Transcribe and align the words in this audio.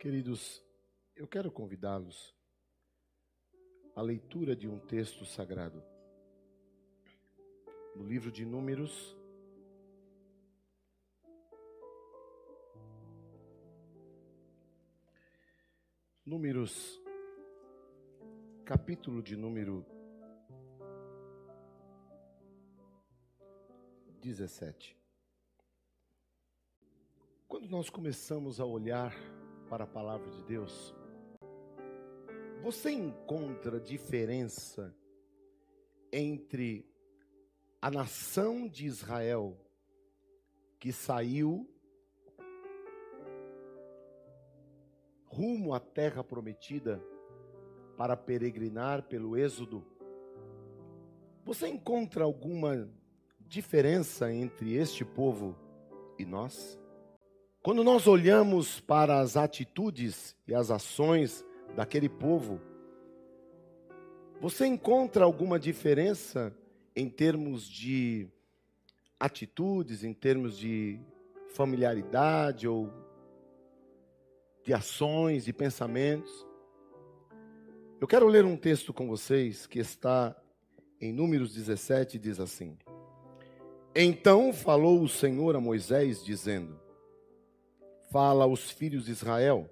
Queridos, 0.00 0.64
eu 1.14 1.28
quero 1.28 1.52
convidá-los 1.52 2.34
à 3.94 4.00
leitura 4.00 4.56
de 4.56 4.66
um 4.66 4.78
texto 4.78 5.26
sagrado. 5.26 5.84
No 7.94 8.06
livro 8.06 8.32
de 8.32 8.46
Números, 8.46 9.14
Números, 16.24 16.98
capítulo 18.64 19.22
de 19.22 19.36
número 19.36 19.84
17. 24.22 24.96
Quando 27.46 27.68
nós 27.68 27.90
começamos 27.90 28.60
a 28.60 28.64
olhar 28.64 29.12
para 29.70 29.84
a 29.84 29.86
palavra 29.86 30.28
de 30.28 30.42
Deus, 30.42 30.92
você 32.60 32.90
encontra 32.90 33.78
diferença 33.78 34.92
entre 36.12 36.84
a 37.80 37.88
nação 37.88 38.66
de 38.66 38.84
Israel 38.84 39.56
que 40.80 40.92
saiu 40.92 41.70
rumo 45.26 45.72
à 45.72 45.78
terra 45.78 46.24
prometida 46.24 47.00
para 47.96 48.16
peregrinar 48.16 49.04
pelo 49.04 49.36
Êxodo? 49.36 49.86
Você 51.44 51.68
encontra 51.68 52.24
alguma 52.24 52.90
diferença 53.38 54.32
entre 54.32 54.74
este 54.74 55.04
povo 55.04 55.56
e 56.18 56.24
nós? 56.24 56.79
Quando 57.62 57.84
nós 57.84 58.06
olhamos 58.06 58.80
para 58.80 59.20
as 59.20 59.36
atitudes 59.36 60.34
e 60.48 60.54
as 60.54 60.70
ações 60.70 61.44
daquele 61.76 62.08
povo, 62.08 62.58
você 64.40 64.64
encontra 64.64 65.26
alguma 65.26 65.58
diferença 65.58 66.56
em 66.96 67.06
termos 67.06 67.68
de 67.68 68.26
atitudes, 69.18 70.02
em 70.04 70.14
termos 70.14 70.56
de 70.56 70.98
familiaridade 71.48 72.66
ou 72.66 72.90
de 74.64 74.72
ações 74.72 75.46
e 75.46 75.52
pensamentos? 75.52 76.46
Eu 78.00 78.08
quero 78.08 78.26
ler 78.26 78.46
um 78.46 78.56
texto 78.56 78.90
com 78.94 79.06
vocês 79.06 79.66
que 79.66 79.80
está 79.80 80.34
em 80.98 81.12
Números 81.12 81.52
17 81.52 82.16
e 82.16 82.20
diz 82.20 82.40
assim: 82.40 82.78
Então 83.94 84.50
falou 84.50 85.02
o 85.02 85.08
Senhor 85.10 85.54
a 85.54 85.60
Moisés, 85.60 86.24
dizendo: 86.24 86.79
fala 88.10 88.44
aos 88.44 88.70
filhos 88.70 89.06
de 89.06 89.12
Israel: 89.12 89.68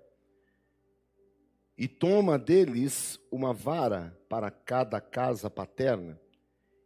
E 1.77 1.87
toma 1.87 2.39
deles 2.39 3.21
uma 3.31 3.53
vara 3.53 4.17
para 4.29 4.51
cada 4.51 5.01
casa 5.01 5.51
paterna, 5.51 6.19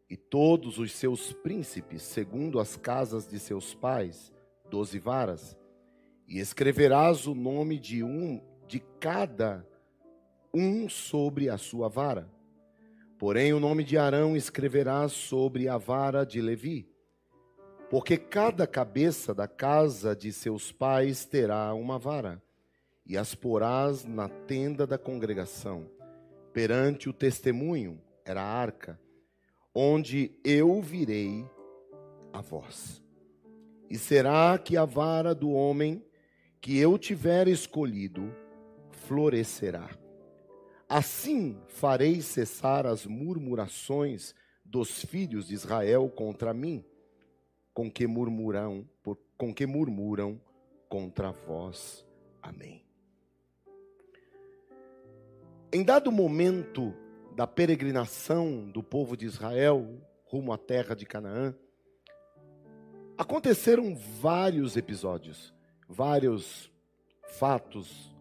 e 0.08 0.16
todos 0.16 0.78
os 0.78 0.92
seus 0.92 1.32
príncipes, 1.32 2.02
segundo 2.02 2.58
as 2.58 2.76
casas 2.76 3.26
de 3.26 3.38
seus 3.38 3.74
pais, 3.74 4.32
doze 4.68 4.98
varas, 4.98 5.56
e 6.26 6.38
escreverás 6.38 7.26
o 7.26 7.34
nome 7.34 7.78
de 7.78 8.02
um 8.02 8.40
de 8.66 8.80
cada 8.98 9.66
um 10.52 10.88
sobre 10.88 11.48
a 11.48 11.58
sua 11.58 11.88
vara. 11.88 12.30
Porém, 13.18 13.52
o 13.52 13.60
nome 13.60 13.84
de 13.84 13.96
Arão 13.96 14.36
escreverás 14.36 15.12
sobre 15.12 15.68
a 15.68 15.78
vara 15.78 16.24
de 16.24 16.40
Levi 16.40 16.91
porque 17.92 18.16
cada 18.16 18.66
cabeça 18.66 19.34
da 19.34 19.46
casa 19.46 20.16
de 20.16 20.32
seus 20.32 20.72
pais 20.72 21.26
terá 21.26 21.74
uma 21.74 21.98
vara, 21.98 22.42
e 23.04 23.18
as 23.18 23.34
porás 23.34 24.06
na 24.06 24.30
tenda 24.30 24.86
da 24.86 24.96
congregação, 24.96 25.86
perante 26.54 27.10
o 27.10 27.12
testemunho, 27.12 28.00
era 28.24 28.40
a 28.40 28.46
arca, 28.46 28.98
onde 29.74 30.34
eu 30.42 30.80
virei 30.80 31.44
a 32.32 32.40
vós. 32.40 33.02
E 33.90 33.98
será 33.98 34.56
que 34.56 34.74
a 34.74 34.86
vara 34.86 35.34
do 35.34 35.50
homem 35.50 36.02
que 36.62 36.78
eu 36.78 36.96
tiver 36.96 37.46
escolhido 37.46 38.34
florescerá. 38.90 39.90
Assim 40.88 41.60
farei 41.68 42.22
cessar 42.22 42.86
as 42.86 43.04
murmurações 43.04 44.34
dos 44.64 45.04
filhos 45.04 45.48
de 45.48 45.52
Israel 45.52 46.08
contra 46.08 46.54
mim 46.54 46.82
com 47.74 47.90
que 47.90 48.06
murmuram, 48.06 48.88
por, 49.02 49.18
com 49.36 49.52
que 49.54 49.66
murmuram 49.66 50.40
contra 50.88 51.30
vós. 51.30 52.06
Amém. 52.40 52.84
Em 55.72 55.82
dado 55.82 56.12
momento 56.12 56.94
da 57.34 57.46
peregrinação 57.46 58.68
do 58.70 58.82
povo 58.82 59.16
de 59.16 59.24
Israel 59.24 60.00
rumo 60.26 60.52
à 60.52 60.58
terra 60.58 60.94
de 60.94 61.04
Canaã, 61.04 61.54
aconteceram 63.18 63.94
vários 63.94 64.76
episódios, 64.76 65.54
vários 65.88 66.70
fatos, 67.28 68.14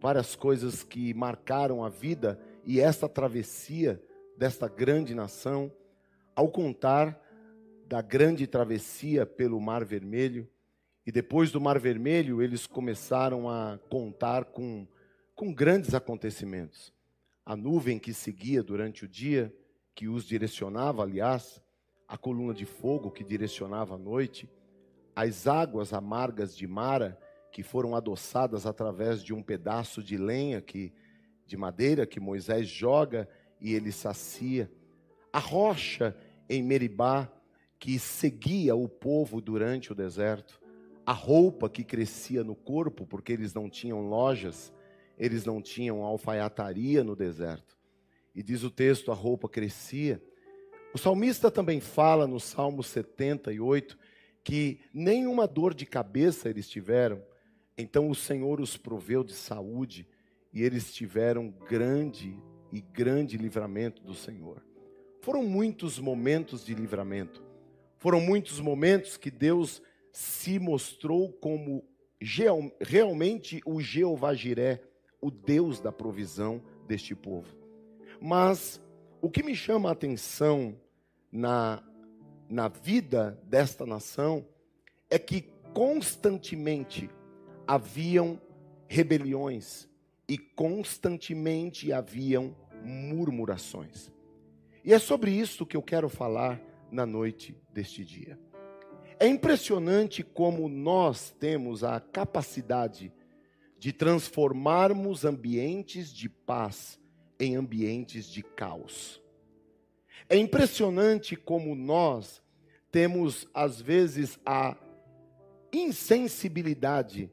várias 0.00 0.34
coisas 0.34 0.82
que 0.82 1.12
marcaram 1.12 1.84
a 1.84 1.88
vida 1.88 2.40
e 2.64 2.80
esta 2.80 3.08
travessia 3.08 4.02
desta 4.36 4.68
grande 4.68 5.14
nação, 5.14 5.70
ao 6.34 6.48
contar 6.48 7.20
da 7.90 8.00
grande 8.00 8.46
travessia 8.46 9.26
pelo 9.26 9.60
Mar 9.60 9.84
Vermelho. 9.84 10.48
E 11.04 11.10
depois 11.10 11.50
do 11.50 11.60
Mar 11.60 11.76
Vermelho, 11.76 12.40
eles 12.40 12.64
começaram 12.64 13.50
a 13.50 13.80
contar 13.90 14.44
com, 14.44 14.86
com 15.34 15.52
grandes 15.52 15.92
acontecimentos. 15.92 16.92
A 17.44 17.56
nuvem 17.56 17.98
que 17.98 18.14
seguia 18.14 18.62
durante 18.62 19.04
o 19.04 19.08
dia, 19.08 19.52
que 19.92 20.06
os 20.06 20.24
direcionava, 20.24 21.02
aliás, 21.02 21.60
a 22.06 22.16
coluna 22.16 22.54
de 22.54 22.64
fogo 22.64 23.10
que 23.10 23.24
direcionava 23.24 23.96
a 23.96 23.98
noite, 23.98 24.48
as 25.16 25.48
águas 25.48 25.92
amargas 25.92 26.56
de 26.56 26.68
Mara, 26.68 27.18
que 27.50 27.64
foram 27.64 27.96
adoçadas 27.96 28.66
através 28.66 29.20
de 29.20 29.34
um 29.34 29.42
pedaço 29.42 30.00
de 30.00 30.16
lenha 30.16 30.60
que 30.60 30.92
de 31.44 31.56
madeira 31.56 32.06
que 32.06 32.20
Moisés 32.20 32.68
joga 32.68 33.28
e 33.60 33.74
ele 33.74 33.90
sacia, 33.90 34.70
a 35.32 35.40
rocha 35.40 36.16
em 36.48 36.62
Meribá, 36.62 37.28
que 37.80 37.98
seguia 37.98 38.76
o 38.76 38.86
povo 38.86 39.40
durante 39.40 39.90
o 39.90 39.94
deserto, 39.94 40.60
a 41.04 41.12
roupa 41.12 41.68
que 41.68 41.82
crescia 41.82 42.44
no 42.44 42.54
corpo, 42.54 43.06
porque 43.06 43.32
eles 43.32 43.54
não 43.54 43.70
tinham 43.70 44.06
lojas, 44.06 44.70
eles 45.18 45.46
não 45.46 45.62
tinham 45.62 46.04
alfaiataria 46.04 47.02
no 47.02 47.16
deserto. 47.16 47.76
E 48.34 48.42
diz 48.42 48.62
o 48.62 48.70
texto: 48.70 49.10
a 49.10 49.14
roupa 49.14 49.48
crescia. 49.48 50.22
O 50.92 50.98
salmista 50.98 51.50
também 51.50 51.80
fala 51.80 52.26
no 52.26 52.38
Salmo 52.38 52.82
78 52.82 53.98
que 54.44 54.80
nenhuma 54.92 55.46
dor 55.46 55.72
de 55.72 55.86
cabeça 55.86 56.48
eles 56.48 56.68
tiveram, 56.68 57.22
então 57.78 58.10
o 58.10 58.14
Senhor 58.14 58.60
os 58.60 58.76
proveu 58.76 59.24
de 59.24 59.32
saúde 59.32 60.06
e 60.52 60.62
eles 60.62 60.92
tiveram 60.92 61.50
grande 61.68 62.36
e 62.72 62.80
grande 62.80 63.36
livramento 63.36 64.02
do 64.02 64.14
Senhor. 64.14 64.62
Foram 65.20 65.42
muitos 65.44 65.98
momentos 65.98 66.64
de 66.64 66.74
livramento. 66.74 67.49
Foram 68.00 68.18
muitos 68.18 68.58
momentos 68.60 69.18
que 69.18 69.30
Deus 69.30 69.82
se 70.10 70.58
mostrou 70.58 71.30
como 71.34 71.84
realmente 72.80 73.60
o 73.66 73.78
Jeová 73.78 74.32
Jiré, 74.32 74.80
o 75.20 75.30
Deus 75.30 75.80
da 75.80 75.92
provisão 75.92 76.62
deste 76.88 77.14
povo. 77.14 77.54
Mas 78.18 78.80
o 79.20 79.30
que 79.30 79.42
me 79.42 79.54
chama 79.54 79.90
a 79.90 79.92
atenção 79.92 80.74
na, 81.30 81.82
na 82.48 82.68
vida 82.68 83.38
desta 83.44 83.84
nação 83.84 84.46
é 85.10 85.18
que 85.18 85.42
constantemente 85.74 87.10
haviam 87.66 88.40
rebeliões 88.88 89.86
e 90.26 90.38
constantemente 90.38 91.92
haviam 91.92 92.56
murmurações. 92.82 94.10
E 94.82 94.94
é 94.94 94.98
sobre 94.98 95.32
isso 95.32 95.66
que 95.66 95.76
eu 95.76 95.82
quero 95.82 96.08
falar 96.08 96.69
na 96.90 97.06
noite 97.06 97.56
deste 97.72 98.04
dia. 98.04 98.38
É 99.18 99.26
impressionante 99.26 100.22
como 100.22 100.68
nós 100.68 101.30
temos 101.38 101.84
a 101.84 102.00
capacidade 102.00 103.12
de 103.78 103.92
transformarmos 103.92 105.24
ambientes 105.24 106.12
de 106.12 106.28
paz 106.28 106.98
em 107.38 107.56
ambientes 107.56 108.26
de 108.26 108.42
caos. 108.42 109.22
É 110.28 110.36
impressionante 110.36 111.34
como 111.36 111.74
nós 111.74 112.42
temos, 112.90 113.46
às 113.54 113.80
vezes, 113.80 114.38
a 114.44 114.76
insensibilidade 115.72 117.30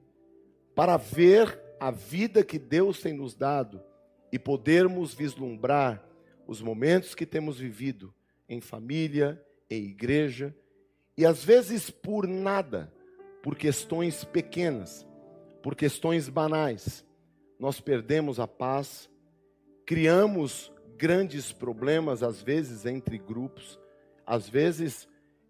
para 0.76 0.98
ver 0.98 1.60
a 1.80 1.92
vida 1.92 2.44
que 2.44 2.60
Deus 2.60 3.02
tem 3.02 3.14
nos 3.14 3.36
dado 3.36 3.82
e 4.32 4.38
podermos 4.38 5.14
vislumbrar 5.14 6.04
os 6.46 6.62
momentos 6.62 7.16
que 7.16 7.26
temos 7.26 7.60
vivido 7.60 8.14
em 8.48 8.62
família, 8.62 9.44
em 9.70 9.84
igreja, 9.84 10.56
e 11.18 11.26
às 11.26 11.44
vezes 11.44 11.90
por 11.90 12.28
nada, 12.28 12.94
por 13.42 13.56
questões 13.56 14.24
pequenas, 14.24 15.06
por 15.62 15.76
questões 15.76 16.30
banais, 16.30 17.06
nós 17.60 17.80
perdemos 17.82 18.40
a 18.40 18.48
paz, 18.48 19.10
criamos 19.86 20.72
grandes 20.98 21.52
problemas, 21.52 22.24
às 22.24 22.42
vezes 22.42 22.86
entre 22.86 23.18
grupos, 23.18 23.80
às 24.26 24.50
vezes 24.50 25.08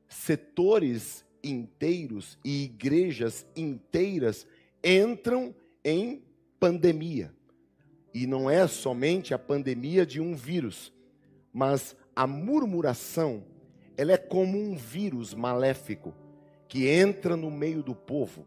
setores 0.07 1.25
inteiros 1.43 2.37
e 2.43 2.63
igrejas 2.63 3.45
inteiras 3.55 4.47
entram 4.83 5.55
em 5.83 6.23
pandemia. 6.59 7.33
E 8.13 8.25
não 8.25 8.49
é 8.49 8.67
somente 8.67 9.33
a 9.33 9.39
pandemia 9.39 10.05
de 10.05 10.19
um 10.19 10.35
vírus, 10.35 10.93
mas 11.53 11.95
a 12.15 12.25
murmuração, 12.25 13.43
ela 13.97 14.11
é 14.11 14.17
como 14.17 14.57
um 14.57 14.75
vírus 14.75 15.33
maléfico 15.33 16.13
que 16.67 16.87
entra 16.87 17.35
no 17.35 17.49
meio 17.49 17.81
do 17.81 17.95
povo. 17.95 18.45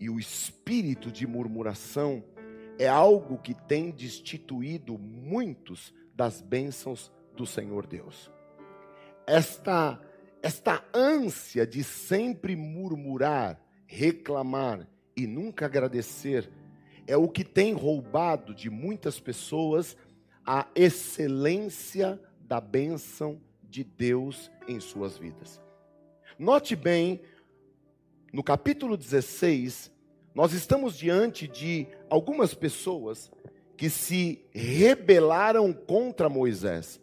E 0.00 0.10
o 0.10 0.18
espírito 0.18 1.12
de 1.12 1.26
murmuração 1.26 2.24
é 2.78 2.88
algo 2.88 3.38
que 3.38 3.54
tem 3.54 3.90
destituído 3.90 4.98
muitos 4.98 5.94
das 6.14 6.40
bênçãos 6.40 7.12
do 7.36 7.46
Senhor 7.46 7.86
Deus. 7.86 8.30
Esta 9.26 10.00
esta 10.42 10.82
ânsia 10.94 11.66
de 11.66 11.84
sempre 11.84 12.56
murmurar, 12.56 13.60
reclamar 13.86 14.88
e 15.14 15.26
nunca 15.26 15.66
agradecer 15.66 16.50
é 17.06 17.14
o 17.16 17.28
que 17.28 17.44
tem 17.44 17.74
roubado 17.74 18.54
de 18.54 18.70
muitas 18.70 19.20
pessoas 19.20 19.96
a 20.46 20.66
excelência 20.74 22.18
da 22.40 22.58
bênção 22.58 23.38
de 23.70 23.84
Deus 23.84 24.50
em 24.66 24.80
suas 24.80 25.16
vidas. 25.16 25.60
Note 26.36 26.74
bem, 26.74 27.20
no 28.32 28.42
capítulo 28.42 28.96
16, 28.96 29.92
nós 30.34 30.52
estamos 30.52 30.98
diante 30.98 31.46
de 31.46 31.86
algumas 32.08 32.52
pessoas 32.52 33.30
que 33.76 33.88
se 33.88 34.44
rebelaram 34.52 35.72
contra 35.72 36.28
Moisés, 36.28 37.00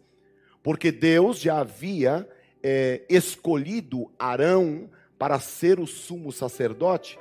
porque 0.62 0.92
Deus 0.92 1.40
já 1.40 1.60
havia 1.60 2.28
é, 2.62 3.02
escolhido 3.08 4.12
Arão 4.18 4.90
para 5.18 5.40
ser 5.40 5.80
o 5.80 5.86
sumo 5.86 6.30
sacerdote, 6.30 7.18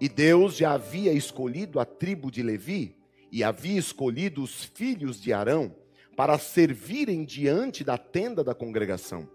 e 0.00 0.08
Deus 0.08 0.56
já 0.56 0.72
havia 0.72 1.12
escolhido 1.12 1.78
a 1.78 1.84
tribo 1.84 2.30
de 2.30 2.42
Levi, 2.42 2.96
e 3.30 3.44
havia 3.44 3.78
escolhido 3.78 4.42
os 4.42 4.64
filhos 4.64 5.20
de 5.20 5.32
Arão 5.32 5.74
para 6.16 6.38
servirem 6.38 7.24
diante 7.24 7.82
da 7.84 7.96
tenda 7.96 8.44
da 8.44 8.54
congregação. 8.54 9.28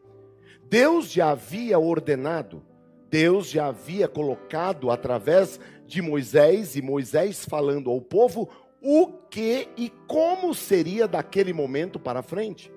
Deus 0.69 1.11
já 1.11 1.31
havia 1.31 1.77
ordenado, 1.79 2.63
Deus 3.09 3.49
já 3.49 3.67
havia 3.67 4.07
colocado 4.07 4.89
através 4.89 5.59
de 5.85 6.01
Moisés, 6.01 6.75
e 6.75 6.81
Moisés 6.81 7.45
falando 7.45 7.89
ao 7.89 8.01
povo 8.01 8.49
o 8.81 9.07
que 9.07 9.67
e 9.77 9.89
como 10.07 10.53
seria 10.53 11.07
daquele 11.07 11.53
momento 11.53 11.99
para 11.99 12.21
frente. 12.21 12.71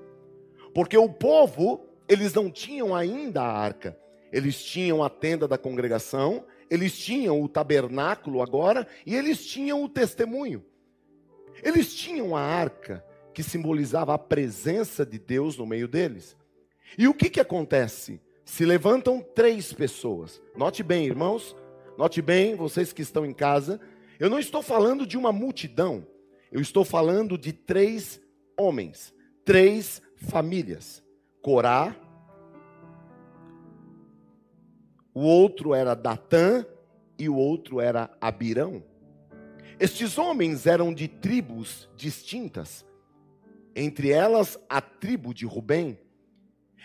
Porque 0.74 0.96
o 0.96 1.08
povo 1.08 1.88
eles 2.08 2.32
não 2.32 2.50
tinham 2.50 2.94
ainda 2.94 3.42
a 3.42 3.52
arca. 3.52 3.98
Eles 4.32 4.62
tinham 4.62 5.02
a 5.02 5.10
tenda 5.10 5.46
da 5.46 5.58
congregação, 5.58 6.44
eles 6.70 6.98
tinham 6.98 7.40
o 7.40 7.48
tabernáculo 7.48 8.42
agora 8.42 8.86
e 9.04 9.14
eles 9.14 9.46
tinham 9.46 9.82
o 9.82 9.88
testemunho. 9.88 10.64
Eles 11.62 11.94
tinham 11.94 12.36
a 12.36 12.40
arca 12.40 13.04
que 13.38 13.42
simbolizava 13.44 14.14
a 14.14 14.18
presença 14.18 15.06
de 15.06 15.16
Deus 15.16 15.56
no 15.56 15.64
meio 15.64 15.86
deles. 15.86 16.36
E 16.98 17.06
o 17.06 17.14
que 17.14 17.30
que 17.30 17.38
acontece? 17.38 18.20
Se 18.44 18.64
levantam 18.64 19.20
três 19.20 19.72
pessoas. 19.72 20.42
Note 20.56 20.82
bem, 20.82 21.06
irmãos, 21.06 21.54
note 21.96 22.20
bem, 22.20 22.56
vocês 22.56 22.92
que 22.92 23.00
estão 23.00 23.24
em 23.24 23.32
casa, 23.32 23.80
eu 24.18 24.28
não 24.28 24.40
estou 24.40 24.60
falando 24.60 25.06
de 25.06 25.16
uma 25.16 25.30
multidão. 25.30 26.04
Eu 26.50 26.60
estou 26.60 26.84
falando 26.84 27.38
de 27.38 27.52
três 27.52 28.20
homens, 28.58 29.14
três 29.44 30.02
famílias. 30.16 31.00
Corá, 31.40 31.94
o 35.14 35.20
outro 35.20 35.76
era 35.76 35.94
Datã 35.94 36.66
e 37.16 37.28
o 37.28 37.36
outro 37.36 37.80
era 37.80 38.10
Abirão. 38.20 38.82
Estes 39.78 40.18
homens 40.18 40.66
eram 40.66 40.92
de 40.92 41.06
tribos 41.06 41.88
distintas, 41.96 42.84
entre 43.78 44.10
elas 44.10 44.58
a 44.68 44.80
tribo 44.80 45.32
de 45.32 45.46
Rubem. 45.46 45.98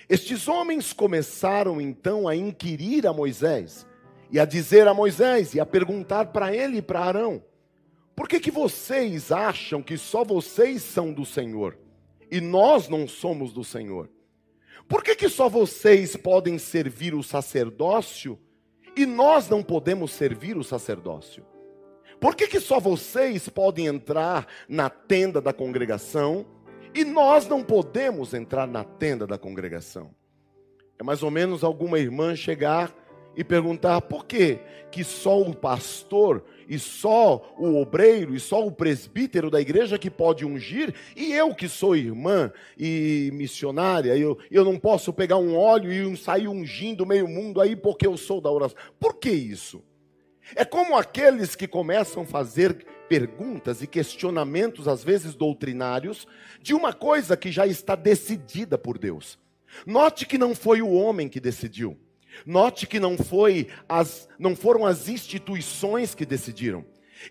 Estes 0.09 0.47
homens 0.47 0.93
começaram 0.93 1.81
então 1.81 2.27
a 2.27 2.35
inquirir 2.35 3.07
a 3.07 3.13
Moisés 3.13 3.87
e 4.31 4.39
a 4.39 4.45
dizer 4.45 4.87
a 4.87 4.93
Moisés 4.93 5.53
e 5.53 5.59
a 5.59 5.65
perguntar 5.65 6.27
para 6.27 6.53
ele 6.53 6.77
e 6.77 6.81
para 6.81 6.99
Arão: 6.99 7.43
Por 8.15 8.27
que 8.27 8.39
que 8.39 8.51
vocês 8.51 9.31
acham 9.31 9.81
que 9.81 9.97
só 9.97 10.23
vocês 10.23 10.81
são 10.81 11.11
do 11.11 11.25
Senhor 11.25 11.77
e 12.29 12.39
nós 12.39 12.87
não 12.87 13.07
somos 13.07 13.53
do 13.53 13.63
Senhor? 13.63 14.09
Por 14.87 15.03
que, 15.03 15.15
que 15.15 15.29
só 15.29 15.47
vocês 15.47 16.15
podem 16.15 16.57
servir 16.57 17.15
o 17.15 17.23
sacerdócio 17.23 18.37
e 18.95 19.05
nós 19.05 19.49
não 19.49 19.63
podemos 19.63 20.11
servir 20.11 20.57
o 20.57 20.63
sacerdócio? 20.63 21.45
Por 22.19 22.35
que, 22.35 22.47
que 22.47 22.59
só 22.59 22.79
vocês 22.79 23.49
podem 23.49 23.87
entrar 23.87 24.47
na 24.67 24.89
tenda 24.89 25.41
da 25.41 25.53
congregação 25.53 26.45
e 26.93 27.03
nós 27.03 27.47
não 27.47 27.63
podemos 27.63 28.33
entrar 28.33 28.67
na 28.67 28.83
tenda 28.83 29.25
da 29.25 29.37
congregação? 29.37 30.11
É 30.99 31.03
mais 31.03 31.23
ou 31.23 31.31
menos 31.31 31.63
alguma 31.63 31.99
irmã 31.99 32.35
chegar 32.35 32.93
e 33.35 33.43
perguntar 33.43 34.01
por 34.01 34.25
que 34.25 34.59
que 34.91 35.03
só 35.03 35.41
o 35.41 35.55
pastor 35.55 36.43
e 36.69 36.77
só 36.77 37.53
o 37.57 37.81
obreiro 37.81 38.35
e 38.35 38.39
só 38.39 38.65
o 38.65 38.71
presbítero 38.71 39.49
da 39.49 39.59
igreja 39.59 39.97
que 39.97 40.09
pode 40.09 40.45
ungir, 40.45 40.93
e 41.15 41.33
eu 41.33 41.53
que 41.53 41.67
sou 41.67 41.95
irmã 41.95 42.51
e 42.77 43.31
missionária, 43.33 44.15
eu, 44.15 44.37
eu 44.51 44.63
não 44.63 44.77
posso 44.77 45.11
pegar 45.11 45.37
um 45.37 45.57
óleo 45.57 45.91
e 45.91 46.15
sair 46.15 46.47
ungindo 46.47 47.05
meio 47.05 47.27
mundo 47.27 47.59
aí 47.59 47.75
porque 47.75 48.05
eu 48.05 48.15
sou 48.15 48.39
da 48.39 48.51
oração. 48.51 48.77
Por 48.99 49.15
que 49.15 49.31
isso? 49.31 49.83
É 50.55 50.63
como 50.63 50.95
aqueles 50.95 51.55
que 51.55 51.67
começam 51.67 52.23
a 52.23 52.27
fazer 52.27 52.85
perguntas 53.13 53.83
e 53.83 53.85
questionamentos, 53.85 54.87
às 54.87 55.03
vezes 55.03 55.35
doutrinários, 55.35 56.27
de 56.59 56.73
uma 56.73 56.91
coisa 56.91 57.37
que 57.37 57.51
já 57.51 57.67
está 57.67 57.93
decidida 57.93 58.75
por 58.75 58.97
Deus. 58.97 59.37
Note 59.85 60.25
que 60.25 60.35
não 60.35 60.55
foi 60.55 60.81
o 60.81 60.91
homem 60.91 61.29
que 61.29 61.39
decidiu. 61.39 61.95
Note 62.43 62.87
que 62.87 62.99
não 62.99 63.15
foi 63.15 63.67
as 63.87 64.27
não 64.39 64.55
foram 64.55 64.83
as 64.83 65.07
instituições 65.07 66.15
que 66.15 66.25
decidiram. 66.25 66.83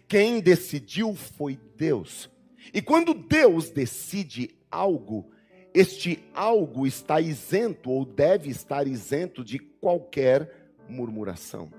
Quem 0.06 0.40
decidiu 0.40 1.16
foi 1.16 1.58
Deus. 1.76 2.30
E 2.72 2.80
quando 2.80 3.12
Deus 3.12 3.68
decide 3.70 4.50
algo, 4.70 5.32
este 5.74 6.22
algo 6.32 6.86
está 6.86 7.20
isento 7.20 7.90
ou 7.90 8.04
deve 8.04 8.50
estar 8.50 8.86
isento 8.86 9.42
de 9.42 9.58
qualquer 9.58 10.48
murmuração, 10.88 11.72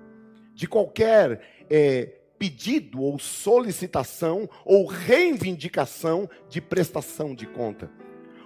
de 0.53 0.67
qualquer 0.67 1.63
é, 1.69 2.17
pedido 2.43 3.01
ou 3.01 3.17
solicitação 3.17 4.49
ou 4.65 4.85
reivindicação 4.85 6.29
de 6.49 6.59
prestação 6.59 7.33
de 7.33 7.47
conta. 7.47 7.89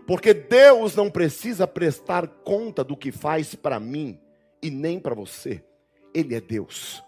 Porque 0.05 0.35
Deus 0.35 0.95
não 0.95 1.09
precisa 1.09 1.65
prestar 1.65 2.27
conta 2.27 2.83
do 2.83 2.95
que 2.95 3.11
faz 3.11 3.55
para 3.55 3.79
mim 3.79 4.19
e 4.61 4.69
nem 4.69 4.99
para 4.99 5.15
você. 5.15 5.63
Ele 6.13 6.35
é 6.35 6.39
Deus. 6.39 7.03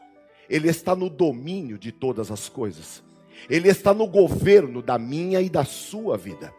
Ele 0.49 0.67
está 0.67 0.95
no 0.95 1.11
domínio 1.11 1.77
de 1.77 1.91
todas 1.91 2.31
as 2.31 2.49
coisas. 2.49 3.03
Ele 3.47 3.69
está 3.69 3.93
no 3.93 4.07
governo 4.07 4.81
da 4.81 4.97
minha 4.97 5.41
e 5.41 5.47
da 5.47 5.65
sua 5.65 6.17
vida. 6.17 6.51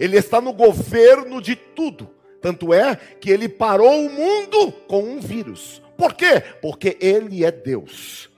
Ele 0.00 0.16
está 0.16 0.40
no 0.40 0.54
governo 0.54 1.42
de 1.42 1.54
tudo. 1.56 2.08
Tanto 2.40 2.72
é 2.72 2.96
que 2.96 3.28
ele 3.28 3.50
parou 3.50 4.06
o 4.06 4.10
mundo 4.10 4.72
com 4.88 5.02
um 5.02 5.20
vírus. 5.20 5.82
Por 5.94 6.14
quê? 6.14 6.42
Porque 6.62 6.96
ele 7.02 7.44
é 7.44 7.52
Deus. 7.52 8.32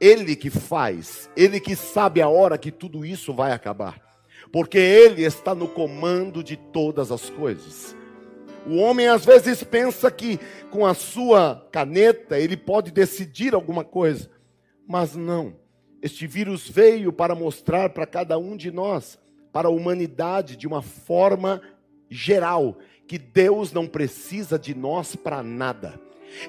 Ele 0.00 0.36
que 0.36 0.48
faz, 0.50 1.28
ele 1.36 1.58
que 1.58 1.74
sabe 1.74 2.22
a 2.22 2.28
hora 2.28 2.56
que 2.56 2.70
tudo 2.70 3.04
isso 3.04 3.34
vai 3.34 3.52
acabar. 3.52 4.00
Porque 4.52 4.78
ele 4.78 5.24
está 5.24 5.54
no 5.54 5.68
comando 5.68 6.42
de 6.42 6.56
todas 6.56 7.10
as 7.10 7.28
coisas. 7.30 7.96
O 8.66 8.76
homem 8.76 9.08
às 9.08 9.24
vezes 9.24 9.62
pensa 9.64 10.10
que 10.10 10.38
com 10.70 10.86
a 10.86 10.94
sua 10.94 11.66
caneta 11.72 12.38
ele 12.38 12.56
pode 12.56 12.90
decidir 12.90 13.54
alguma 13.54 13.82
coisa, 13.82 14.30
mas 14.86 15.16
não. 15.16 15.56
Este 16.00 16.26
vírus 16.26 16.68
veio 16.68 17.12
para 17.12 17.34
mostrar 17.34 17.90
para 17.90 18.06
cada 18.06 18.38
um 18.38 18.56
de 18.56 18.70
nós, 18.70 19.18
para 19.52 19.68
a 19.68 19.70
humanidade 19.70 20.56
de 20.56 20.66
uma 20.66 20.82
forma 20.82 21.60
geral, 22.08 22.78
que 23.06 23.18
Deus 23.18 23.72
não 23.72 23.86
precisa 23.86 24.58
de 24.58 24.74
nós 24.74 25.16
para 25.16 25.42
nada. 25.42 25.98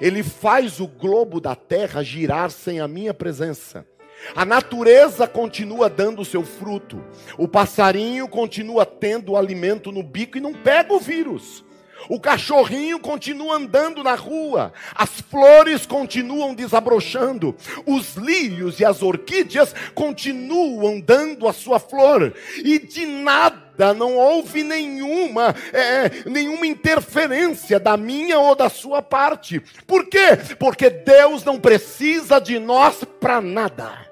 Ele 0.00 0.22
faz 0.22 0.80
o 0.80 0.86
globo 0.86 1.40
da 1.40 1.54
terra 1.54 2.02
girar 2.02 2.50
sem 2.50 2.80
a 2.80 2.88
minha 2.88 3.14
presença. 3.14 3.86
A 4.34 4.44
natureza 4.44 5.26
continua 5.26 5.88
dando 5.88 6.22
o 6.22 6.24
seu 6.24 6.44
fruto. 6.44 7.02
O 7.38 7.48
passarinho 7.48 8.28
continua 8.28 8.84
tendo 8.84 9.32
o 9.32 9.36
alimento 9.36 9.90
no 9.90 10.02
bico 10.02 10.38
e 10.38 10.40
não 10.40 10.52
pega 10.52 10.92
o 10.92 11.00
vírus. 11.00 11.64
O 12.08 12.18
cachorrinho 12.18 12.98
continua 12.98 13.56
andando 13.56 14.02
na 14.02 14.14
rua, 14.14 14.72
as 14.94 15.20
flores 15.20 15.84
continuam 15.84 16.54
desabrochando, 16.54 17.54
os 17.84 18.14
lírios 18.16 18.80
e 18.80 18.84
as 18.84 19.02
orquídeas 19.02 19.74
continuam 19.94 20.98
dando 20.98 21.46
a 21.46 21.52
sua 21.52 21.78
flor, 21.78 22.32
e 22.64 22.78
de 22.78 23.04
nada 23.04 23.69
não 23.94 24.16
houve 24.16 24.62
nenhuma, 24.62 25.54
é, 25.72 26.28
nenhuma 26.28 26.66
interferência 26.66 27.80
da 27.80 27.96
minha 27.96 28.38
ou 28.38 28.54
da 28.54 28.68
sua 28.68 29.02
parte. 29.02 29.60
Por 29.86 30.06
quê? 30.06 30.36
Porque 30.58 30.90
Deus 30.90 31.44
não 31.44 31.58
precisa 31.58 32.38
de 32.38 32.58
nós 32.58 33.02
para 33.04 33.40
nada. 33.40 34.10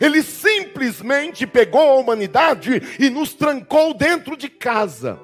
Ele 0.00 0.22
simplesmente 0.22 1.46
pegou 1.46 1.80
a 1.80 1.94
humanidade 1.94 2.82
e 2.98 3.08
nos 3.08 3.34
trancou 3.34 3.94
dentro 3.94 4.36
de 4.36 4.48
casa. 4.48 5.18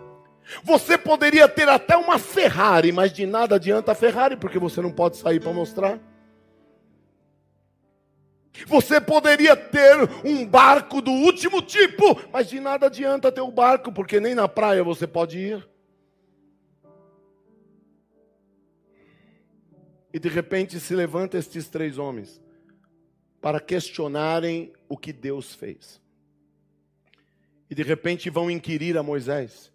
Você 0.62 0.98
poderia 0.98 1.48
ter 1.48 1.68
até 1.68 1.96
uma 1.96 2.18
Ferrari, 2.18 2.92
mas 2.92 3.12
de 3.12 3.26
nada 3.26 3.56
adianta 3.56 3.92
a 3.92 3.94
Ferrari, 3.94 4.36
porque 4.36 4.58
você 4.58 4.80
não 4.80 4.90
pode 4.90 5.16
sair 5.16 5.40
para 5.40 5.52
mostrar. 5.52 5.98
Você 8.66 9.00
poderia 9.00 9.56
ter 9.56 9.96
um 10.24 10.46
barco 10.46 11.00
do 11.00 11.10
último 11.10 11.62
tipo, 11.62 12.20
mas 12.32 12.48
de 12.48 12.60
nada 12.60 12.86
adianta 12.86 13.32
ter 13.32 13.40
o 13.40 13.46
um 13.46 13.50
barco, 13.50 13.90
porque 13.90 14.20
nem 14.20 14.34
na 14.34 14.46
praia 14.46 14.84
você 14.84 15.06
pode 15.06 15.38
ir. 15.38 15.68
E 20.12 20.18
de 20.18 20.28
repente 20.28 20.78
se 20.78 20.94
levanta 20.94 21.38
estes 21.38 21.68
três 21.68 21.96
homens 21.96 22.40
para 23.40 23.58
questionarem 23.58 24.72
o 24.88 24.96
que 24.96 25.12
Deus 25.12 25.54
fez. 25.54 26.00
E 27.70 27.74
de 27.74 27.82
repente 27.82 28.28
vão 28.28 28.50
inquirir 28.50 28.98
a 28.98 29.02
Moisés 29.02 29.72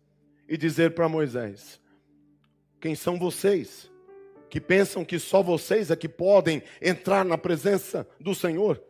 e 0.47 0.55
dizer 0.55 0.93
para 0.93 1.09
Moisés: 1.09 1.81
Quem 2.79 2.93
são 2.93 3.17
vocês 3.17 3.91
que 4.49 4.59
pensam 4.61 5.03
que 5.03 5.19
só 5.19 5.43
vocês 5.43 5.91
é 5.91 5.95
que 5.95 6.09
podem 6.09 6.63
entrar 6.81 7.25
na 7.25 7.37
presença 7.37 8.07
do 8.19 8.33
Senhor? 8.33 8.81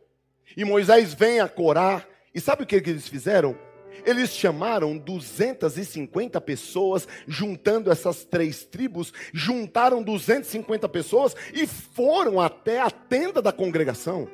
E 0.56 0.64
Moisés 0.64 1.14
vem 1.14 1.40
a 1.40 1.48
Corá, 1.48 2.06
e 2.34 2.40
sabe 2.40 2.64
o 2.64 2.66
que 2.66 2.76
eles 2.76 3.08
fizeram? 3.08 3.58
Eles 4.06 4.30
chamaram 4.30 4.98
250 4.98 6.40
pessoas, 6.42 7.08
juntando 7.28 7.92
essas 7.92 8.24
três 8.24 8.64
tribos, 8.64 9.12
juntaram 9.34 10.04
250 10.04 10.88
pessoas 10.90 11.36
e 11.54 11.66
foram 11.66 12.40
até 12.40 12.80
a 12.80 12.92
tenda 12.92 13.42
da 13.42 13.52
congregação. 13.52 14.30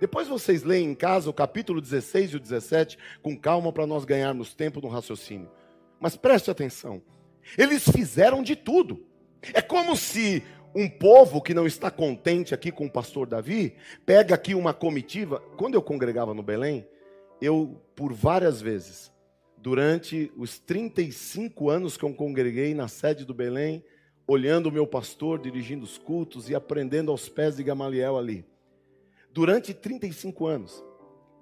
Depois 0.00 0.26
vocês 0.26 0.62
leem 0.62 0.90
em 0.90 0.94
casa 0.94 1.30
o 1.30 1.34
capítulo 1.34 1.80
16 1.80 2.32
e 2.32 2.36
o 2.36 2.40
17 2.40 2.98
com 3.22 3.36
calma 3.38 3.72
para 3.72 3.86
nós 3.86 4.04
ganharmos 4.04 4.54
tempo 4.54 4.80
no 4.80 4.88
raciocínio. 4.88 5.50
Mas 6.00 6.16
preste 6.16 6.50
atenção. 6.50 7.02
Eles 7.56 7.88
fizeram 7.88 8.42
de 8.42 8.56
tudo. 8.56 9.06
É 9.52 9.60
como 9.60 9.96
se 9.96 10.42
um 10.74 10.88
povo 10.88 11.40
que 11.40 11.54
não 11.54 11.66
está 11.66 11.90
contente 11.90 12.52
aqui 12.52 12.72
com 12.72 12.86
o 12.86 12.90
pastor 12.90 13.26
Davi, 13.26 13.76
pega 14.04 14.34
aqui 14.34 14.54
uma 14.54 14.74
comitiva. 14.74 15.40
Quando 15.56 15.74
eu 15.74 15.82
congregava 15.82 16.34
no 16.34 16.42
Belém, 16.42 16.86
eu, 17.40 17.80
por 17.94 18.12
várias 18.12 18.60
vezes, 18.60 19.12
durante 19.56 20.32
os 20.36 20.58
35 20.58 21.70
anos 21.70 21.96
que 21.96 22.04
eu 22.04 22.12
congreguei 22.12 22.74
na 22.74 22.88
sede 22.88 23.24
do 23.24 23.32
Belém, 23.32 23.84
olhando 24.26 24.68
o 24.68 24.72
meu 24.72 24.86
pastor 24.86 25.38
dirigindo 25.38 25.84
os 25.84 25.98
cultos 25.98 26.48
e 26.48 26.54
aprendendo 26.54 27.10
aos 27.10 27.28
pés 27.28 27.56
de 27.56 27.62
Gamaliel 27.62 28.18
ali. 28.18 28.44
Durante 29.32 29.74
35 29.74 30.46
anos, 30.46 30.84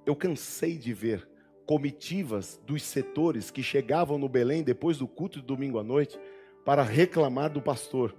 eu 0.04 0.16
cansei 0.16 0.76
de 0.76 0.92
ver 0.92 1.28
comitivas 1.64 2.60
dos 2.66 2.82
setores 2.82 3.50
que 3.50 3.62
chegavam 3.62 4.18
no 4.18 4.28
Belém 4.28 4.62
depois 4.62 4.98
do 4.98 5.06
culto 5.06 5.40
de 5.40 5.46
domingo 5.46 5.78
à 5.78 5.84
noite 5.84 6.18
para 6.64 6.82
reclamar 6.82 7.50
do 7.50 7.60
pastor. 7.60 8.14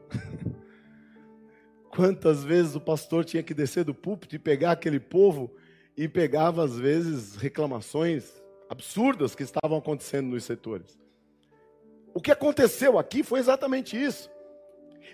Quantas 1.90 2.44
vezes 2.44 2.76
o 2.76 2.82
pastor 2.82 3.24
tinha 3.24 3.44
que 3.44 3.54
descer 3.54 3.84
do 3.84 3.94
púlpito 3.94 4.36
e 4.36 4.40
pegar 4.40 4.72
aquele 4.72 5.00
povo 5.00 5.54
e 5.96 6.08
pegava, 6.08 6.64
às 6.64 6.78
vezes, 6.78 7.36
reclamações 7.36 8.42
absurdas 8.70 9.36
que 9.36 9.44
estavam 9.44 9.78
acontecendo 9.78 10.30
nos 10.30 10.44
setores. 10.44 10.98
O 12.14 12.20
que 12.20 12.32
aconteceu 12.32 12.98
aqui 12.98 13.22
foi 13.24 13.40
exatamente 13.40 14.02
isso. 14.02 14.30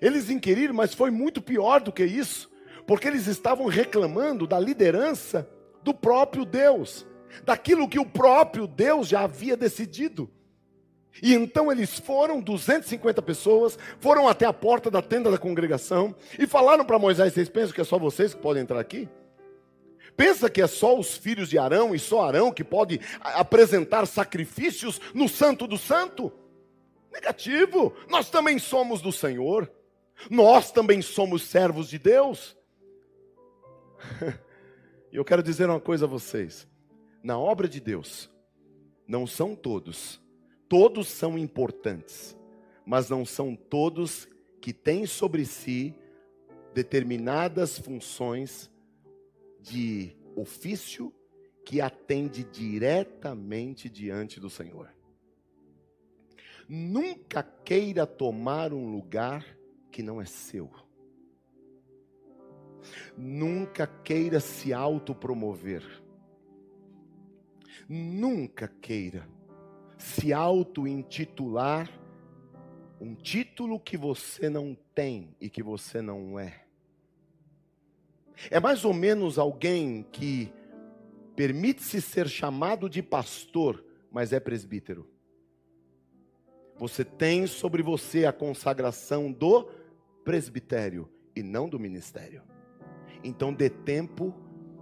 Eles 0.02 0.30
inquiriram, 0.30 0.74
mas 0.74 0.94
foi 0.94 1.12
muito 1.12 1.42
pior 1.42 1.82
do 1.82 1.92
que 1.92 2.06
isso 2.06 2.50
porque 2.90 3.08
eles 3.08 3.28
estavam 3.28 3.68
reclamando 3.68 4.48
da 4.48 4.60
liderança 4.60 5.48
do 5.84 5.94
próprio 5.94 6.44
Deus, 6.44 7.06
daquilo 7.44 7.88
que 7.88 8.00
o 8.00 8.06
próprio 8.06 8.66
Deus 8.66 9.08
já 9.08 9.26
havia 9.26 9.56
decidido. 9.56 10.28
E 11.22 11.34
então 11.34 11.72
eles 11.72 12.00
foram, 12.00 12.42
250 12.42 13.22
pessoas, 13.22 13.78
foram 14.00 14.28
até 14.28 14.46
a 14.46 14.54
porta 14.54 14.90
da 14.90 15.02
tenda 15.02 15.30
da 15.30 15.38
congregação 15.38 16.16
e 16.38 16.48
falaram 16.48 16.86
para 16.86 17.00
Moisés: 17.00 17.34
Vocês 17.34 17.50
pensam 17.50 17.74
que 17.74 17.82
é 17.82 17.86
só 17.86 17.98
vocês 17.98 18.34
que 18.34 18.42
podem 18.42 18.64
entrar 18.64 18.80
aqui? 18.80 19.08
Pensa 20.16 20.50
que 20.50 20.62
é 20.62 20.68
só 20.68 20.98
os 20.98 21.16
filhos 21.16 21.50
de 21.50 21.58
Arão 21.58 21.96
e 21.96 22.00
só 22.00 22.26
Arão 22.26 22.52
que 22.52 22.64
pode 22.64 23.00
apresentar 23.22 24.06
sacrifícios 24.06 25.00
no 25.14 25.30
Santo 25.30 25.66
do 25.66 25.78
Santo? 25.78 26.32
Negativo, 27.12 27.94
nós 28.10 28.30
também 28.30 28.60
somos 28.60 29.02
do 29.02 29.12
Senhor, 29.12 29.72
nós 30.30 30.72
também 30.72 31.02
somos 31.02 31.44
servos 31.44 31.90
de 31.90 31.98
Deus. 31.98 32.58
E 35.12 35.16
eu 35.16 35.26
quero 35.26 35.42
dizer 35.42 35.68
uma 35.68 35.80
coisa 35.80 36.06
a 36.06 36.08
vocês: 36.08 36.68
na 37.24 37.38
obra 37.38 37.68
de 37.68 37.80
Deus, 37.80 38.30
não 39.08 39.26
são 39.26 39.56
todos, 39.56 40.22
todos 40.70 41.08
são 41.08 41.38
importantes, 41.38 42.38
mas 42.86 43.10
não 43.10 43.26
são 43.26 43.56
todos 43.56 44.30
que 44.62 44.72
têm 44.72 45.08
sobre 45.08 45.44
si 45.44 45.96
determinadas 46.74 47.80
funções 47.80 48.70
de 49.60 50.16
ofício 50.36 51.14
que 51.66 51.82
atende 51.82 52.44
diretamente 52.44 53.90
diante 53.90 54.40
do 54.40 54.50
Senhor. 54.50 54.94
Nunca 56.68 57.42
queira 57.42 58.06
tomar 58.06 58.72
um 58.72 58.92
lugar 58.92 59.44
que 59.92 60.04
não 60.04 60.22
é 60.22 60.26
seu. 60.26 60.70
Nunca 63.18 63.88
queira 63.88 64.40
se 64.40 64.72
autopromover. 64.72 65.84
Nunca 67.88 68.68
queira 68.68 69.28
se 70.00 70.34
auto-intitular 70.34 71.92
um 73.00 73.14
título 73.14 73.80
que 73.80 73.98
você 73.98 74.50
não 74.50 74.76
tem 74.96 75.36
e 75.40 75.50
que 75.50 75.62
você 75.62 76.02
não 76.02 76.40
é. 76.40 76.64
É 78.50 78.60
mais 78.60 78.86
ou 78.86 78.94
menos 78.94 79.38
alguém 79.38 80.06
que 80.12 80.52
permite-se 81.36 82.02
ser 82.02 82.28
chamado 82.28 82.90
de 82.90 83.04
pastor, 83.04 83.84
mas 84.12 84.34
é 84.34 84.40
presbítero. 84.40 85.08
Você 86.78 87.04
tem 87.04 87.46
sobre 87.46 87.84
você 87.84 88.26
a 88.26 88.32
consagração 88.32 89.32
do 89.32 89.70
presbitério 90.24 91.10
e 91.36 91.44
não 91.44 91.68
do 91.68 91.78
ministério. 91.78 92.42
Então 93.22 93.54
dê 93.54 93.70
tempo 93.70 94.34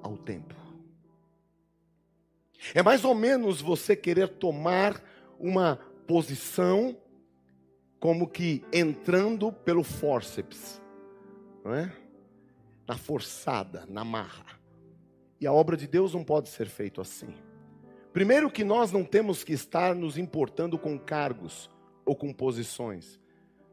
ao 0.03 0.15
tempo. 0.15 0.66
É 2.73 2.81
mais 2.81 3.03
ou 3.03 3.13
menos 3.13 3.61
você 3.61 3.95
querer 3.95 4.27
tomar 4.29 5.01
uma 5.39 5.79
posição 6.05 6.97
como 7.99 8.27
que 8.27 8.63
entrando 8.71 9.51
pelo 9.51 9.83
fórceps, 9.83 10.81
não 11.63 11.73
é? 11.73 11.91
Na 12.87 12.97
forçada, 12.97 13.85
na 13.87 14.03
marra. 14.03 14.59
E 15.39 15.45
a 15.45 15.53
obra 15.53 15.75
de 15.75 15.87
Deus 15.87 16.13
não 16.13 16.23
pode 16.23 16.49
ser 16.49 16.67
feita 16.67 17.01
assim. 17.01 17.33
Primeiro 18.13 18.49
que 18.49 18.63
nós 18.63 18.91
não 18.91 19.03
temos 19.03 19.43
que 19.43 19.53
estar 19.53 19.93
nos 19.93 20.17
importando 20.17 20.77
com 20.79 20.97
cargos 20.97 21.69
ou 22.05 22.15
com 22.15 22.33
posições. 22.33 23.19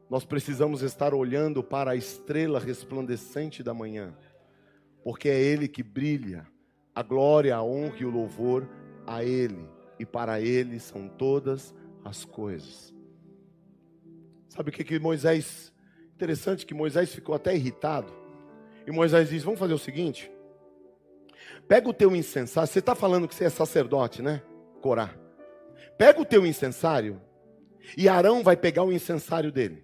Nós 0.09 0.25
precisamos 0.25 0.81
estar 0.81 1.13
olhando 1.13 1.63
para 1.63 1.91
a 1.91 1.95
estrela 1.95 2.59
resplandecente 2.59 3.63
da 3.63 3.73
manhã 3.73 4.15
porque 5.05 5.29
é 5.29 5.39
Ele 5.39 5.67
que 5.67 5.83
brilha. 5.83 6.47
A 6.95 7.03
glória, 7.03 7.55
a 7.55 7.61
honra 7.61 7.97
e 7.99 8.05
o 8.05 8.09
louvor 8.09 8.67
a 9.05 9.23
Ele, 9.23 9.67
e 9.99 10.05
para 10.05 10.39
Ele 10.39 10.79
são 10.79 11.07
todas 11.07 11.75
as 12.03 12.23
coisas. 12.23 12.93
Sabe 14.47 14.69
o 14.69 14.73
que, 14.73 14.83
que 14.83 14.97
Moisés. 14.97 15.73
Interessante 16.15 16.65
que 16.65 16.73
Moisés 16.73 17.13
ficou 17.13 17.35
até 17.35 17.53
irritado. 17.53 18.11
E 18.87 18.91
Moisés 18.91 19.29
diz: 19.29 19.43
Vamos 19.43 19.59
fazer 19.59 19.73
o 19.73 19.77
seguinte. 19.77 20.31
Pega 21.67 21.89
o 21.89 21.93
teu 21.93 22.15
incensário. 22.15 22.71
Você 22.71 22.79
está 22.79 22.95
falando 22.95 23.27
que 23.27 23.35
você 23.35 23.45
é 23.45 23.49
sacerdote, 23.49 24.21
né? 24.21 24.41
Corá. 24.81 25.13
Pega 25.97 26.21
o 26.21 26.25
teu 26.25 26.45
incensário. 26.45 27.21
E 27.97 28.07
Arão 28.07 28.43
vai 28.43 28.55
pegar 28.55 28.83
o 28.83 28.93
incensário 28.93 29.51
dele. 29.51 29.83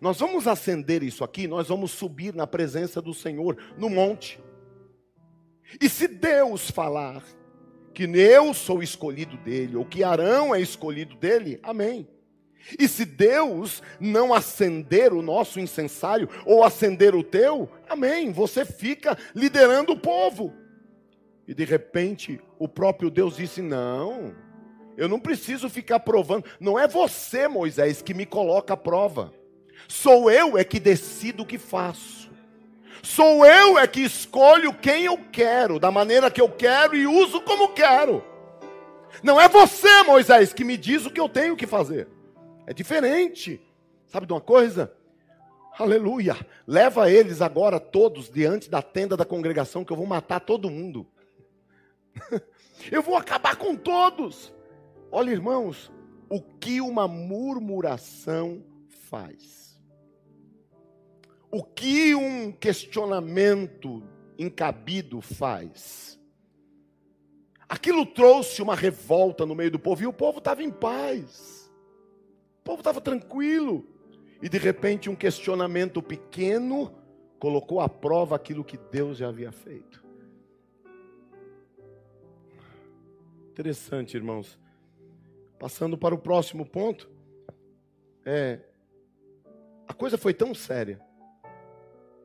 Nós 0.00 0.18
vamos 0.18 0.46
acender 0.46 1.02
isso 1.02 1.22
aqui, 1.22 1.46
nós 1.46 1.68
vamos 1.68 1.90
subir 1.90 2.34
na 2.34 2.46
presença 2.46 3.00
do 3.02 3.12
Senhor 3.12 3.56
no 3.76 3.90
monte. 3.90 4.40
E 5.80 5.88
se 5.88 6.06
Deus 6.06 6.70
falar 6.70 7.22
que 7.92 8.04
eu 8.04 8.54
sou 8.54 8.82
escolhido 8.82 9.36
dele, 9.36 9.76
ou 9.76 9.84
que 9.84 10.02
Arão 10.02 10.54
é 10.54 10.60
escolhido 10.60 11.14
dele, 11.16 11.60
amém. 11.62 12.08
E 12.78 12.88
se 12.88 13.04
Deus 13.04 13.82
não 13.98 14.32
acender 14.32 15.12
o 15.12 15.22
nosso 15.22 15.58
incensário 15.58 16.28
ou 16.46 16.62
acender 16.62 17.14
o 17.14 17.24
teu, 17.24 17.68
amém, 17.88 18.32
você 18.32 18.64
fica 18.64 19.18
liderando 19.34 19.92
o 19.92 19.98
povo. 19.98 20.52
E 21.46 21.52
de 21.52 21.64
repente, 21.64 22.40
o 22.58 22.68
próprio 22.68 23.10
Deus 23.10 23.36
disse: 23.36 23.60
Não, 23.60 24.34
eu 24.96 25.08
não 25.08 25.18
preciso 25.18 25.68
ficar 25.68 26.00
provando. 26.00 26.44
Não 26.60 26.78
é 26.78 26.86
você, 26.86 27.48
Moisés, 27.48 28.00
que 28.00 28.14
me 28.14 28.24
coloca 28.24 28.74
a 28.74 28.76
prova. 28.76 29.32
Sou 29.88 30.30
eu 30.30 30.56
é 30.56 30.62
que 30.62 30.78
decido 30.78 31.42
o 31.42 31.46
que 31.46 31.58
faço. 31.58 32.21
Sou 33.02 33.44
eu 33.44 33.76
é 33.78 33.86
que 33.86 34.00
escolho 34.00 34.72
quem 34.72 35.04
eu 35.04 35.18
quero, 35.32 35.80
da 35.80 35.90
maneira 35.90 36.30
que 36.30 36.40
eu 36.40 36.48
quero 36.48 36.96
e 36.96 37.06
uso 37.06 37.40
como 37.40 37.74
quero. 37.74 38.24
Não 39.22 39.40
é 39.40 39.48
você, 39.48 40.04
Moisés, 40.04 40.52
que 40.52 40.64
me 40.64 40.76
diz 40.76 41.04
o 41.04 41.10
que 41.10 41.20
eu 41.20 41.28
tenho 41.28 41.56
que 41.56 41.66
fazer. 41.66 42.08
É 42.64 42.72
diferente. 42.72 43.60
Sabe 44.06 44.26
de 44.26 44.32
uma 44.32 44.40
coisa? 44.40 44.92
Aleluia. 45.78 46.36
Leva 46.66 47.10
eles 47.10 47.42
agora 47.42 47.80
todos 47.80 48.30
diante 48.30 48.70
da 48.70 48.80
tenda 48.80 49.16
da 49.16 49.24
congregação 49.24 49.84
que 49.84 49.92
eu 49.92 49.96
vou 49.96 50.06
matar 50.06 50.40
todo 50.40 50.70
mundo. 50.70 51.06
eu 52.90 53.02
vou 53.02 53.16
acabar 53.16 53.56
com 53.56 53.74
todos. 53.74 54.52
Olha, 55.10 55.30
irmãos, 55.30 55.90
o 56.28 56.40
que 56.40 56.80
uma 56.80 57.08
murmuração 57.08 58.62
faz. 59.10 59.61
O 61.54 61.62
que 61.62 62.14
um 62.14 62.50
questionamento 62.50 64.02
encabido 64.38 65.20
faz. 65.20 66.18
Aquilo 67.68 68.06
trouxe 68.06 68.62
uma 68.62 68.74
revolta 68.74 69.44
no 69.44 69.54
meio 69.54 69.70
do 69.70 69.78
povo 69.78 70.02
e 70.02 70.06
o 70.06 70.14
povo 70.14 70.38
estava 70.38 70.62
em 70.62 70.70
paz. 70.70 71.70
O 72.60 72.64
povo 72.64 72.78
estava 72.78 73.02
tranquilo. 73.02 73.86
E 74.40 74.48
de 74.48 74.56
repente 74.56 75.10
um 75.10 75.14
questionamento 75.14 76.02
pequeno 76.02 76.90
colocou 77.38 77.80
à 77.80 77.88
prova 77.88 78.34
aquilo 78.34 78.64
que 78.64 78.78
Deus 78.78 79.18
já 79.18 79.28
havia 79.28 79.52
feito. 79.52 80.02
Interessante, 83.50 84.16
irmãos. 84.16 84.58
Passando 85.58 85.98
para 85.98 86.14
o 86.14 86.18
próximo 86.18 86.64
ponto, 86.64 87.10
é 88.24 88.58
a 89.86 89.92
coisa 89.92 90.16
foi 90.16 90.32
tão 90.32 90.54
séria 90.54 91.11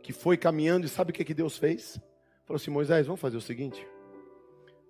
que 0.08 0.14
foi 0.14 0.38
caminhando 0.38 0.86
e 0.86 0.90
sabe 0.90 1.12
o 1.12 1.14
que, 1.14 1.26
que 1.26 1.34
Deus 1.34 1.58
fez? 1.58 2.00
Falou 2.46 2.56
assim: 2.56 2.72
Moisés, 2.72 3.06
vamos 3.08 3.20
fazer 3.20 3.36
o 3.36 3.42
seguinte. 3.42 3.86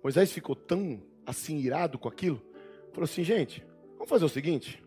Moisés 0.00 0.30
ficou 0.30 0.54
tão 0.54 1.02
assim 1.26 1.56
irado 1.56 1.98
com 1.98 2.06
aquilo. 2.06 2.40
Falou 2.92 3.02
assim: 3.02 3.24
gente, 3.24 3.66
vamos 3.94 4.08
fazer 4.08 4.24
o 4.24 4.28
seguinte. 4.28 4.80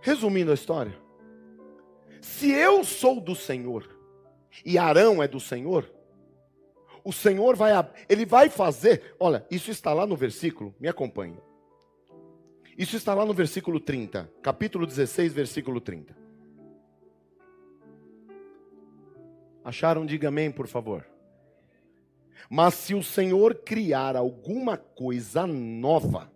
Resumindo 0.00 0.50
a 0.50 0.54
história, 0.54 0.96
se 2.22 2.52
eu 2.52 2.82
sou 2.84 3.20
do 3.20 3.34
Senhor 3.34 3.86
e 4.64 4.78
Arão 4.78 5.22
é 5.22 5.28
do 5.28 5.38
Senhor, 5.38 5.92
o 7.04 7.12
Senhor 7.12 7.54
vai, 7.56 7.70
ele 8.08 8.24
vai 8.24 8.48
fazer, 8.48 9.14
olha, 9.20 9.46
isso 9.50 9.70
está 9.70 9.92
lá 9.92 10.06
no 10.06 10.16
versículo, 10.16 10.74
me 10.80 10.88
acompanhe. 10.88 11.36
Isso 12.78 12.96
está 12.96 13.12
lá 13.12 13.26
no 13.26 13.34
versículo 13.34 13.78
30, 13.78 14.32
capítulo 14.40 14.86
16, 14.86 15.34
versículo 15.34 15.82
30. 15.82 16.23
Acharam? 19.64 20.04
Diga 20.04 20.28
amém, 20.28 20.50
por 20.50 20.66
favor. 20.66 21.06
Mas 22.50 22.74
se 22.74 22.94
o 22.94 23.02
Senhor 23.02 23.54
criar 23.64 24.14
alguma 24.14 24.76
coisa 24.76 25.46
nova, 25.46 26.30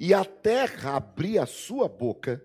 e 0.00 0.14
a 0.14 0.24
terra 0.24 0.96
abrir 0.96 1.38
a 1.38 1.46
sua 1.46 1.86
boca, 1.86 2.42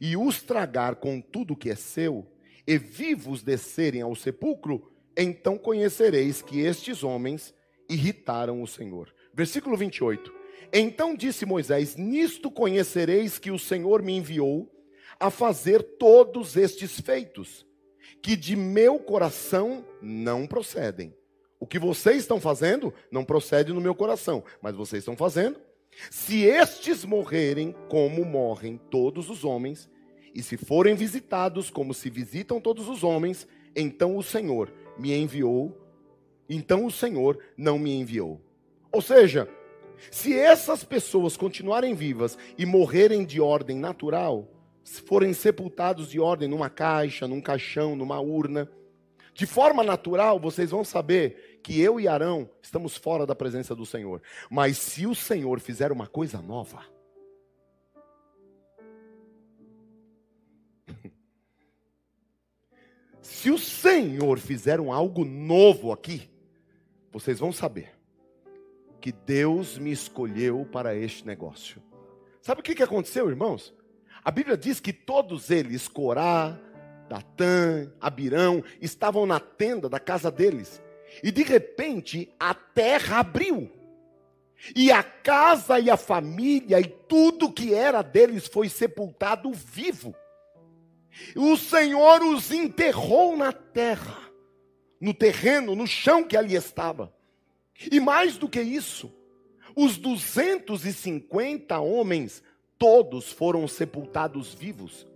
e 0.00 0.16
os 0.16 0.42
tragar 0.42 0.96
com 0.96 1.20
tudo 1.20 1.56
que 1.56 1.70
é 1.70 1.74
seu, 1.74 2.30
e 2.66 2.76
vivos 2.76 3.42
descerem 3.42 4.02
ao 4.02 4.14
sepulcro, 4.14 4.92
então 5.16 5.56
conhecereis 5.56 6.42
que 6.42 6.60
estes 6.60 7.02
homens 7.02 7.54
irritaram 7.88 8.62
o 8.62 8.66
Senhor. 8.66 9.12
Versículo 9.32 9.76
28. 9.76 10.32
Então 10.72 11.16
disse 11.16 11.44
Moisés: 11.44 11.96
Nisto 11.96 12.50
conhecereis 12.50 13.38
que 13.38 13.50
o 13.50 13.58
Senhor 13.58 14.02
me 14.02 14.16
enviou 14.16 14.70
a 15.18 15.30
fazer 15.30 15.82
todos 15.82 16.56
estes 16.56 17.00
feitos, 17.00 17.66
que 18.22 18.36
de 18.36 18.56
meu 18.56 18.98
coração 18.98 19.84
não 20.00 20.46
procedem. 20.46 21.14
O 21.58 21.66
que 21.66 21.78
vocês 21.78 22.18
estão 22.18 22.40
fazendo 22.40 22.92
não 23.10 23.24
procede 23.24 23.72
no 23.72 23.80
meu 23.80 23.94
coração, 23.94 24.42
mas 24.62 24.74
vocês 24.74 25.02
estão 25.02 25.16
fazendo 25.16 25.60
se 26.10 26.44
estes 26.44 27.04
morrerem 27.04 27.74
como 27.88 28.24
morrem 28.24 28.80
todos 28.90 29.28
os 29.28 29.44
homens, 29.44 29.88
e 30.34 30.42
se 30.42 30.56
forem 30.56 30.94
visitados 30.94 31.70
como 31.70 31.92
se 31.92 32.08
visitam 32.08 32.60
todos 32.60 32.88
os 32.88 33.02
homens, 33.02 33.46
então 33.74 34.16
o 34.16 34.22
Senhor 34.22 34.72
me 34.96 35.12
enviou, 35.12 35.76
então 36.48 36.84
o 36.84 36.90
Senhor 36.90 37.38
não 37.56 37.78
me 37.78 37.92
enviou. 37.92 38.40
Ou 38.92 39.02
seja, 39.02 39.48
se 40.10 40.32
essas 40.36 40.84
pessoas 40.84 41.36
continuarem 41.36 41.94
vivas 41.94 42.38
e 42.56 42.64
morrerem 42.64 43.24
de 43.24 43.40
ordem 43.40 43.76
natural, 43.76 44.48
forem 44.84 45.32
sepultados 45.32 46.10
de 46.10 46.18
ordem 46.20 46.48
numa 46.48 46.70
caixa, 46.70 47.28
num 47.28 47.40
caixão, 47.40 47.94
numa 47.94 48.20
urna, 48.20 48.68
de 49.34 49.46
forma 49.46 49.82
natural, 49.82 50.38
vocês 50.38 50.70
vão 50.70 50.84
saber 50.84 51.60
que 51.62 51.80
eu 51.80 51.98
e 51.98 52.06
Arão 52.06 52.50
estamos 52.60 52.94
fora 52.96 53.24
da 53.24 53.34
presença 53.34 53.74
do 53.74 53.86
Senhor. 53.86 54.20
Mas 54.50 54.76
se 54.76 55.06
o 55.06 55.14
Senhor 55.14 55.60
fizer 55.60 55.90
uma 55.92 56.06
coisa 56.06 56.42
nova, 56.42 56.84
se 63.22 63.50
o 63.50 63.56
Senhor 63.58 64.38
fizer 64.38 64.78
um 64.78 64.92
algo 64.92 65.24
novo 65.24 65.90
aqui, 65.90 66.28
vocês 67.10 67.38
vão 67.38 67.50
saber 67.52 67.98
que 69.00 69.10
Deus 69.10 69.78
me 69.78 69.90
escolheu 69.90 70.68
para 70.70 70.94
este 70.94 71.26
negócio. 71.26 71.82
Sabe 72.42 72.60
o 72.60 72.62
que 72.62 72.82
aconteceu, 72.82 73.30
irmãos? 73.30 73.74
A 74.24 74.30
Bíblia 74.30 74.56
diz 74.56 74.80
que 74.80 74.92
todos 74.92 75.50
eles, 75.50 75.88
Corá, 75.88 76.58
Datã, 77.08 77.90
Abirão, 78.00 78.62
estavam 78.80 79.26
na 79.26 79.40
tenda 79.40 79.88
da 79.88 79.98
casa 79.98 80.30
deles. 80.30 80.80
E 81.22 81.30
de 81.30 81.42
repente 81.42 82.32
a 82.38 82.54
terra 82.54 83.20
abriu. 83.20 83.70
E 84.76 84.92
a 84.92 85.02
casa 85.02 85.80
e 85.80 85.88
a 85.88 85.96
família 85.96 86.78
e 86.78 86.84
tudo 86.84 87.50
que 87.50 87.74
era 87.74 88.02
deles 88.02 88.46
foi 88.46 88.68
sepultado 88.68 89.50
vivo. 89.52 90.14
O 91.34 91.56
Senhor 91.56 92.22
os 92.22 92.52
enterrou 92.52 93.36
na 93.36 93.52
terra, 93.52 94.18
no 95.00 95.14
terreno, 95.14 95.74
no 95.74 95.86
chão 95.86 96.22
que 96.22 96.36
ali 96.36 96.54
estava. 96.54 97.12
E 97.90 97.98
mais 97.98 98.36
do 98.36 98.48
que 98.48 98.60
isso, 98.60 99.12
os 99.74 99.96
250 99.96 101.78
homens, 101.80 102.42
todos 102.80 103.30
foram 103.30 103.68
sepultados 103.68 104.54
vivos. 104.54 105.06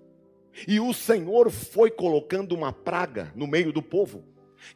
E 0.68 0.79
o 0.79 0.92
Senhor 0.92 1.50
foi 1.50 1.90
colocando 1.90 2.55
uma 2.55 2.72
praga 2.72 3.33
no 3.35 3.46
meio 3.46 3.72
do 3.72 3.83
povo 3.83 4.22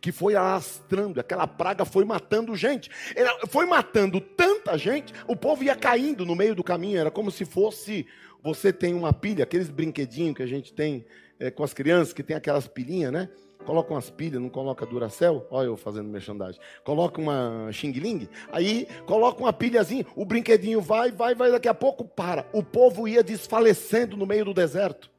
que 0.01 0.13
foi 0.13 0.35
alastrando, 0.35 1.19
aquela 1.19 1.47
praga 1.47 1.85
foi 1.85 2.05
matando 2.05 2.57
gente. 2.57 2.91
Ela 3.15 3.47
foi 3.47 3.65
matando 3.65 4.21
tanta 4.21 4.77
gente, 4.77 5.15
o 5.27 5.37
povo 5.37 5.63
ia 5.63 5.77
caindo 5.77 6.27
no 6.27 6.35
meio 6.35 6.55
do 6.55 6.65
caminho, 6.65 6.99
era 6.99 7.11
como 7.11 7.31
se 7.31 7.45
fosse 7.45 8.07
você 8.43 8.73
tem 8.73 8.95
uma 8.95 9.13
pilha, 9.13 9.45
aqueles 9.45 9.69
brinquedinhos 9.69 10.37
que 10.37 10.43
a 10.43 10.47
gente 10.47 10.73
tem 10.73 11.05
é, 11.41 11.51
com 11.51 11.65
as 11.65 11.75
crianças, 11.75 12.13
que 12.13 12.23
tem 12.23 12.37
aquelas 12.37 12.67
pilhinhas, 12.69 13.13
né? 13.13 13.29
Coloca 13.69 13.93
umas 13.93 14.09
pilhas, 14.09 14.41
não 14.41 14.49
coloca 14.49 14.87
Duracell, 14.87 15.47
olha 15.51 15.67
eu 15.67 15.77
fazendo 15.77 16.09
merchandising. 16.09 16.59
Coloca 16.83 17.21
uma 17.21 17.69
Xing 17.71 17.93
Ling, 17.93 18.27
aí 18.51 18.89
coloca 19.05 19.43
uma 19.43 19.53
pilhazinha, 19.53 20.07
o 20.17 20.25
brinquedinho 20.25 20.81
vai, 20.81 21.13
vai, 21.13 21.35
vai, 21.35 21.51
daqui 21.51 21.69
a 21.69 21.75
pouco 21.75 22.03
para. 22.03 22.47
O 22.51 22.63
povo 22.63 23.07
ia 23.07 23.23
desfalecendo 23.23 24.17
no 24.17 24.25
meio 24.25 24.47
do 24.47 24.55
deserto. 24.55 25.11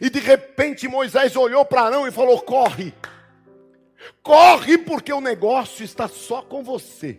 E 0.00 0.08
de 0.08 0.20
repente 0.20 0.86
Moisés 0.86 1.34
olhou 1.34 1.64
para 1.64 1.82
Arão 1.82 2.06
e 2.06 2.12
falou: 2.12 2.40
corre. 2.40 2.94
Corre 4.22 4.78
porque 4.78 5.12
o 5.12 5.20
negócio 5.20 5.84
está 5.84 6.06
só 6.06 6.42
com 6.42 6.62
você. 6.62 7.18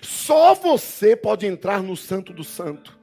Só 0.00 0.54
você 0.54 1.14
pode 1.14 1.44
entrar 1.44 1.82
no 1.82 1.98
Santo 1.98 2.32
do 2.32 2.44
Santo. 2.44 2.98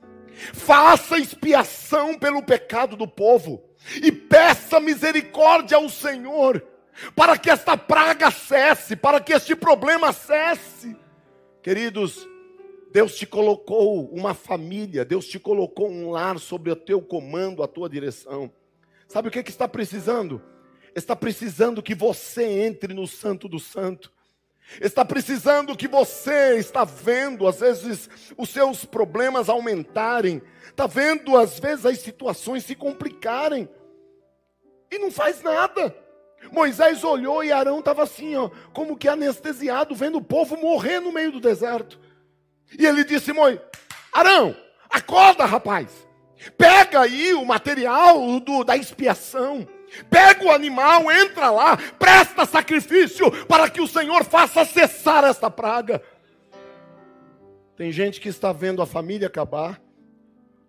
Faça 0.52 1.20
expiação 1.20 2.18
pelo 2.18 2.42
pecado 2.42 2.96
do 2.96 3.08
povo 3.08 3.64
e 4.02 4.12
peça 4.12 4.80
misericórdia 4.80 5.78
ao 5.78 5.90
Senhor 5.90 6.66
para 7.16 7.38
que 7.38 7.50
esta 7.50 7.76
praga 7.76 8.30
cesse, 8.30 8.96
para 8.96 9.20
que 9.20 9.34
este 9.34 9.56
problema 9.56 10.14
cesse. 10.14 10.96
Queridos, 11.62 12.28
Deus 12.92 13.16
te 13.16 13.26
colocou 13.26 14.06
uma 14.10 14.34
família, 14.34 15.04
Deus 15.04 15.28
te 15.28 15.40
colocou 15.40 15.90
um 15.90 16.12
lar 16.12 16.38
sob 16.40 16.70
o 16.70 16.76
teu 16.76 17.02
comando, 17.02 17.64
a 17.64 17.68
tua 17.68 17.90
direção. 17.90 18.52
Sabe 19.08 19.28
o 19.28 19.32
que, 19.32 19.44
que 19.44 19.50
está 19.50 19.68
precisando? 19.68 20.42
está 20.96 21.16
precisando 21.16 21.82
que 21.82 21.96
você 21.96 22.44
entre 22.44 22.94
no 22.94 23.08
Santo 23.08 23.48
do 23.48 23.60
Santo. 23.60 24.12
Está 24.82 25.06
precisando 25.06 25.76
que 25.76 25.88
você 25.88 26.56
está 26.58 26.84
vendo, 26.84 27.48
às 27.48 27.60
vezes, 27.60 28.10
os 28.38 28.50
seus 28.50 28.86
problemas 28.86 29.50
aumentarem. 29.50 30.42
Está 30.66 30.88
vendo, 30.88 31.38
às 31.38 31.60
vezes, 31.60 31.86
as 31.86 32.00
situações 32.00 32.64
se 32.64 32.76
complicarem. 32.76 33.70
E 34.90 34.98
não 34.98 35.12
faz 35.12 35.42
nada. 35.42 35.96
Moisés 36.52 37.04
olhou 37.04 37.44
e 37.44 37.52
Arão 37.52 37.80
estava 37.80 38.04
assim, 38.04 38.36
ó, 38.36 38.50
como 38.74 38.98
que 38.98 39.08
anestesiado, 39.08 39.96
vendo 39.96 40.18
o 40.18 40.24
povo 40.24 40.58
morrer 40.58 41.00
no 41.00 41.12
meio 41.12 41.32
do 41.32 41.40
deserto. 41.40 42.00
E 42.78 42.86
ele 42.86 43.04
disse: 43.04 43.32
Moisés, 43.32 43.62
Arão, 44.12 44.56
acorda, 44.90 45.46
rapaz. 45.46 45.90
Pega 46.58 47.02
aí 47.02 47.34
o 47.34 47.46
material 47.46 48.40
do, 48.40 48.64
da 48.64 48.76
expiação. 48.76 49.68
Pega 50.10 50.46
o 50.46 50.52
animal, 50.52 51.12
entra 51.12 51.50
lá, 51.50 51.78
presta 51.98 52.46
sacrifício 52.46 53.30
para 53.46 53.70
que 53.70 53.82
o 53.82 53.88
Senhor 53.88 54.24
faça 54.24 54.66
cessar 54.66 55.24
esta 55.24 55.50
praga. 55.50 56.02
Tem 57.76 57.92
gente 57.92 58.22
que 58.22 58.30
está 58.30 58.52
vendo 58.52 58.82
a 58.82 58.86
família 58.86 59.28
acabar, 59.28 59.82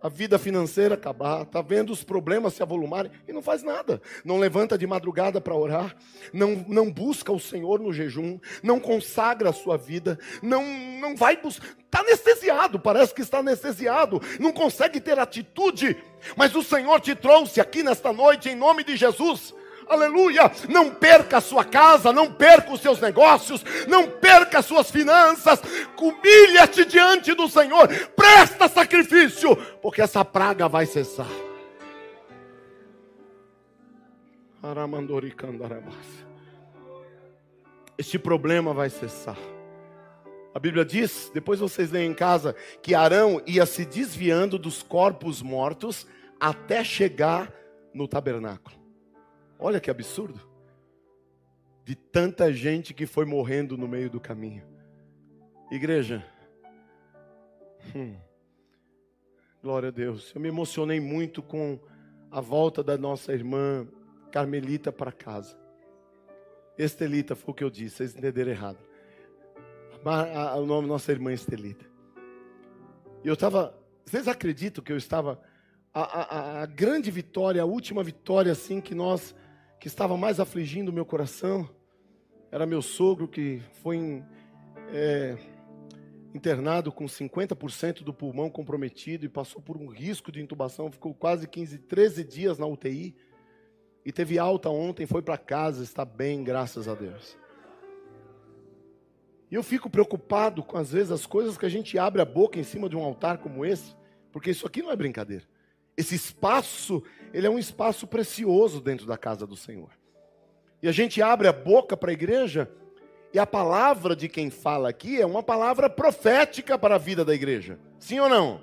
a 0.05 0.09
vida 0.11 0.39
financeira 0.39 0.97
acabar, 0.97 1.45
está 1.45 1.63
vendo 1.63 1.91
os 1.91 2.05
problemas 2.05 2.53
se 2.53 2.63
avolumarem 2.63 3.11
e 3.27 3.33
não 3.33 3.41
faz 3.41 3.63
nada. 3.63 4.03
Não 4.23 4.39
levanta 4.39 4.77
de 4.77 4.87
madrugada 4.87 5.41
para 5.41 5.57
orar, 5.57 5.97
não, 6.31 6.63
não 6.69 6.93
busca 6.93 7.33
o 7.33 7.41
Senhor 7.41 7.81
no 7.81 7.91
jejum, 7.91 8.39
não 8.63 8.79
consagra 8.79 9.49
a 9.49 9.53
sua 9.55 9.79
vida, 9.79 10.19
não, 10.43 10.63
não 11.01 11.17
vai 11.17 11.39
buscar. 11.39 11.67
Está 11.87 12.01
anestesiado, 12.01 12.79
parece 12.79 13.15
que 13.15 13.23
está 13.23 13.39
anestesiado, 13.39 14.21
não 14.39 14.53
consegue 14.53 15.01
ter 15.01 15.19
atitude. 15.19 15.97
Mas 16.37 16.55
o 16.55 16.63
Senhor 16.63 17.01
te 17.01 17.15
trouxe 17.15 17.59
aqui 17.59 17.83
nesta 17.83 18.13
noite 18.13 18.51
em 18.51 18.55
nome 18.55 18.85
de 18.85 18.97
Jesus 18.97 19.55
aleluia. 19.89 20.51
Não 20.69 20.91
perca 20.91 21.39
a 21.39 21.41
sua 21.41 21.65
casa, 21.65 22.13
não 22.13 22.33
perca 22.33 22.73
os 22.73 22.81
seus 22.81 23.01
negócios, 23.01 23.65
não 23.87 24.09
perca 24.09 24.59
as 24.59 24.67
suas 24.67 24.91
finanças. 24.91 25.61
Humilha-te 25.99 26.85
diante 26.85 27.33
do 27.35 27.49
Senhor, 27.49 27.89
presta 28.15 28.69
sacrifício, 28.69 29.57
porque 29.81 30.03
essa 30.03 30.25
praga 30.25 30.69
vai 30.69 30.85
cessar. 30.85 31.29
Este 37.97 38.19
problema 38.19 38.75
vai 38.75 38.91
cessar. 38.91 39.39
A 40.55 40.59
Bíblia 40.59 40.85
diz, 40.85 41.31
depois 41.35 41.59
vocês 41.59 41.91
leem 41.91 42.13
em 42.13 42.15
casa, 42.15 42.55
que 42.83 42.95
Arão 42.95 43.43
ia 43.47 43.67
se 43.67 43.85
desviando 43.85 44.59
dos 44.59 44.83
corpos 44.83 45.43
mortos 45.43 46.07
até 46.39 46.85
chegar 46.85 47.53
no 47.93 48.07
tabernáculo. 48.07 48.84
Olha 49.65 49.81
que 49.81 49.91
absurdo. 49.91 50.39
De 51.87 51.95
tanta 51.95 52.53
gente 52.53 52.93
que 52.93 53.07
foi 53.07 53.25
morrendo 53.25 53.79
no 53.79 53.89
meio 53.89 54.11
do 54.11 54.21
caminho. 54.21 54.63
Igreja. 55.71 56.23
Hum, 57.97 58.15
glória 59.63 59.89
a 59.89 59.91
Deus. 59.91 60.35
Eu 60.35 60.41
me 60.43 60.49
emocionei 60.49 61.01
muito 61.01 61.43
com 61.43 61.81
a 62.31 62.43
volta 62.43 62.85
da 62.85 62.99
nossa 62.99 63.33
irmã 63.33 63.89
Carmelita 64.31 64.93
para 64.93 65.11
casa. 65.11 65.59
Estelita 66.77 67.35
foi 67.35 67.53
o 67.53 67.55
que 67.55 67.65
eu 67.65 67.71
disse, 67.71 67.97
vocês 67.97 68.15
entenderam 68.15 68.51
errado. 68.51 68.79
O 70.59 70.67
nome 70.67 70.89
da 70.89 70.93
nossa 70.93 71.11
irmã 71.11 71.33
Estelita. 71.33 71.87
E 73.25 73.29
eu 73.29 73.33
estava. 73.33 73.75
Vocês 74.05 74.29
acreditam 74.29 74.85
que 74.85 74.93
eu 74.93 74.99
estava. 74.99 75.41
A, 75.95 76.03
a, 76.03 76.63
a, 76.65 76.67
grande 76.67 77.11
vitória, 77.11 77.63
a 77.63 77.65
última 77.65 78.03
vitória 78.03 78.53
assim 78.53 78.79
que 78.79 78.95
nós 78.95 79.35
que 79.85 79.89
estava 79.89 80.17
mais 80.17 80.41
afligindo 80.41 80.91
o 80.91 80.95
meu 80.95 81.05
coração 81.05 81.69
era 82.51 82.65
meu 82.65 82.81
sogro 82.81 83.29
que 83.29 83.61
foi 83.83 84.25
é, 84.89 85.37
internado 86.35 86.91
com 86.91 87.05
50% 87.05 88.03
do 88.03 88.15
pulmão 88.15 88.49
comprometido 88.49 89.27
e 89.27 89.29
passou 89.29 89.61
por 89.61 89.77
um 89.77 89.87
risco 89.87 90.33
de 90.33 90.41
intubação, 90.41 90.91
ficou 90.91 91.13
quase 91.13 91.47
15, 91.47 91.81
13 91.81 92.25
dias 92.25 92.59
na 92.59 92.65
UTI 92.65 93.15
e 94.07 94.11
teve 94.11 94.39
alta 94.39 94.71
ontem, 94.71 95.05
foi 95.05 95.21
para 95.21 95.37
casa, 95.37 95.85
está 95.85 96.03
bem, 96.03 96.43
graças 96.43 96.89
a 96.89 96.95
Deus. 96.95 97.37
E 99.51 99.55
eu 99.55 99.63
fico 99.63 99.91
preocupado 99.91 100.63
com 100.63 100.79
às 100.79 100.93
vezes 100.93 101.11
as 101.11 101.27
coisas 101.27 101.59
que 101.59 101.67
a 101.67 101.69
gente 101.69 101.99
abre 101.99 102.23
a 102.23 102.25
boca 102.25 102.59
em 102.59 102.65
cima 102.65 102.89
de 102.89 102.97
um 102.97 103.05
altar 103.05 103.37
como 103.37 103.67
esse, 103.67 103.95
porque 104.33 104.51
isso 104.51 104.67
aqui 104.67 104.81
não 104.81 104.91
é 104.91 104.97
brincadeira. 104.97 105.45
Esse 105.97 106.15
espaço, 106.15 107.03
ele 107.33 107.47
é 107.47 107.51
um 107.51 107.59
espaço 107.59 108.07
precioso 108.07 108.81
dentro 108.81 109.07
da 109.07 109.17
casa 109.17 109.47
do 109.47 109.57
Senhor. 109.57 109.91
E 110.83 110.89
a 110.89 110.93
gente 110.93 111.23
abre 111.23 111.49
a 111.49 111.53
boca 111.53 111.97
para 111.97 112.11
a 112.11 112.13
igreja, 112.13 112.71
e 113.33 113.39
a 113.39 113.47
palavra 113.47 114.15
de 114.15 114.29
quem 114.29 114.51
fala 114.51 114.89
aqui 114.89 115.21
é 115.21 115.27
uma 115.27 115.43
palavra 115.43 115.89
profética 115.89 116.79
para 116.79 116.97
a 116.97 116.99
vida 116.99 117.25
da 117.25 117.35
igreja. 117.35 117.79
Sim 117.99 118.21
ou 118.21 118.29
não? 118.29 118.61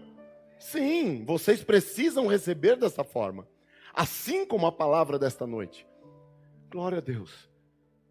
Sim, 0.60 1.26
vocês 1.26 1.64
precisam 1.64 2.28
receber 2.28 2.76
dessa 2.78 3.04
forma. 3.04 3.48
Assim 3.94 4.46
como 4.46 4.68
a 4.68 4.72
palavra 4.72 5.18
desta 5.18 5.48
noite. 5.48 5.86
Glória 6.70 7.00
a 7.00 7.02
Deus. 7.02 7.50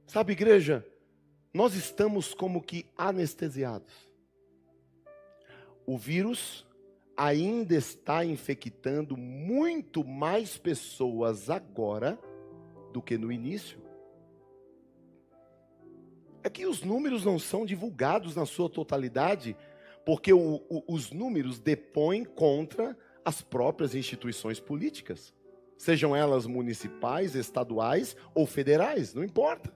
Sabe, 0.06 0.32
igreja, 0.32 0.84
nós 1.54 1.74
estamos 1.74 2.34
como 2.34 2.60
que 2.60 2.84
anestesiados. 2.98 3.92
O 5.86 5.96
vírus 5.96 6.66
ainda 7.20 7.74
está 7.74 8.24
infectando 8.24 9.14
muito 9.14 10.02
mais 10.02 10.56
pessoas 10.56 11.50
agora 11.50 12.18
do 12.94 13.02
que 13.02 13.18
no 13.18 13.30
início. 13.30 13.78
É 16.42 16.48
que 16.48 16.64
os 16.64 16.82
números 16.82 17.22
não 17.22 17.38
são 17.38 17.66
divulgados 17.66 18.34
na 18.34 18.46
sua 18.46 18.70
totalidade, 18.70 19.54
porque 20.06 20.32
o, 20.32 20.62
o, 20.70 20.82
os 20.88 21.12
números 21.12 21.60
depõem 21.60 22.24
contra 22.24 22.96
as 23.22 23.42
próprias 23.42 23.94
instituições 23.94 24.58
políticas, 24.58 25.34
sejam 25.76 26.16
elas 26.16 26.46
municipais, 26.46 27.34
estaduais 27.34 28.16
ou 28.34 28.46
federais, 28.46 29.12
não 29.12 29.22
importa. 29.22 29.70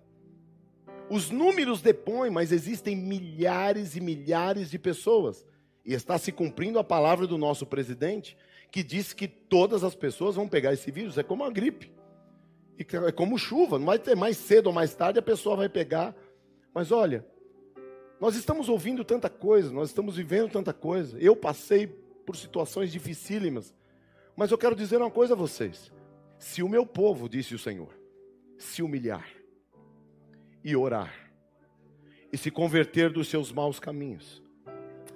Os 1.10 1.28
números 1.30 1.82
depõem, 1.82 2.30
mas 2.30 2.52
existem 2.52 2.96
milhares 2.96 3.96
e 3.96 4.00
milhares 4.00 4.70
de 4.70 4.78
pessoas 4.78 5.44
e 5.84 5.92
está 5.92 6.16
se 6.18 6.32
cumprindo 6.32 6.78
a 6.78 6.84
palavra 6.84 7.26
do 7.26 7.36
nosso 7.36 7.66
presidente, 7.66 8.36
que 8.70 8.82
disse 8.82 9.14
que 9.14 9.28
todas 9.28 9.84
as 9.84 9.94
pessoas 9.94 10.36
vão 10.36 10.48
pegar 10.48 10.72
esse 10.72 10.90
vírus. 10.90 11.18
É 11.18 11.22
como 11.22 11.44
a 11.44 11.50
gripe. 11.50 11.92
É 12.78 13.12
como 13.12 13.38
chuva. 13.38 13.78
Não 13.78 13.86
vai 13.86 13.98
ter 13.98 14.16
mais 14.16 14.36
cedo 14.36 14.68
ou 14.68 14.72
mais 14.72 14.94
tarde, 14.94 15.18
a 15.18 15.22
pessoa 15.22 15.56
vai 15.56 15.68
pegar. 15.68 16.14
Mas 16.72 16.90
olha, 16.90 17.24
nós 18.20 18.34
estamos 18.34 18.68
ouvindo 18.68 19.04
tanta 19.04 19.28
coisa, 19.28 19.72
nós 19.72 19.90
estamos 19.90 20.16
vivendo 20.16 20.50
tanta 20.50 20.72
coisa. 20.72 21.18
Eu 21.18 21.36
passei 21.36 21.86
por 21.86 22.36
situações 22.36 22.90
dificílimas. 22.90 23.74
Mas 24.36 24.50
eu 24.50 24.58
quero 24.58 24.74
dizer 24.74 24.96
uma 24.96 25.10
coisa 25.10 25.34
a 25.34 25.36
vocês. 25.36 25.92
Se 26.38 26.62
o 26.62 26.68
meu 26.68 26.84
povo, 26.84 27.28
disse 27.28 27.54
o 27.54 27.58
Senhor, 27.58 27.96
se 28.58 28.82
humilhar 28.82 29.28
e 30.64 30.74
orar, 30.74 31.14
e 32.32 32.36
se 32.36 32.50
converter 32.50 33.10
dos 33.10 33.28
seus 33.28 33.52
maus 33.52 33.78
caminhos, 33.78 34.42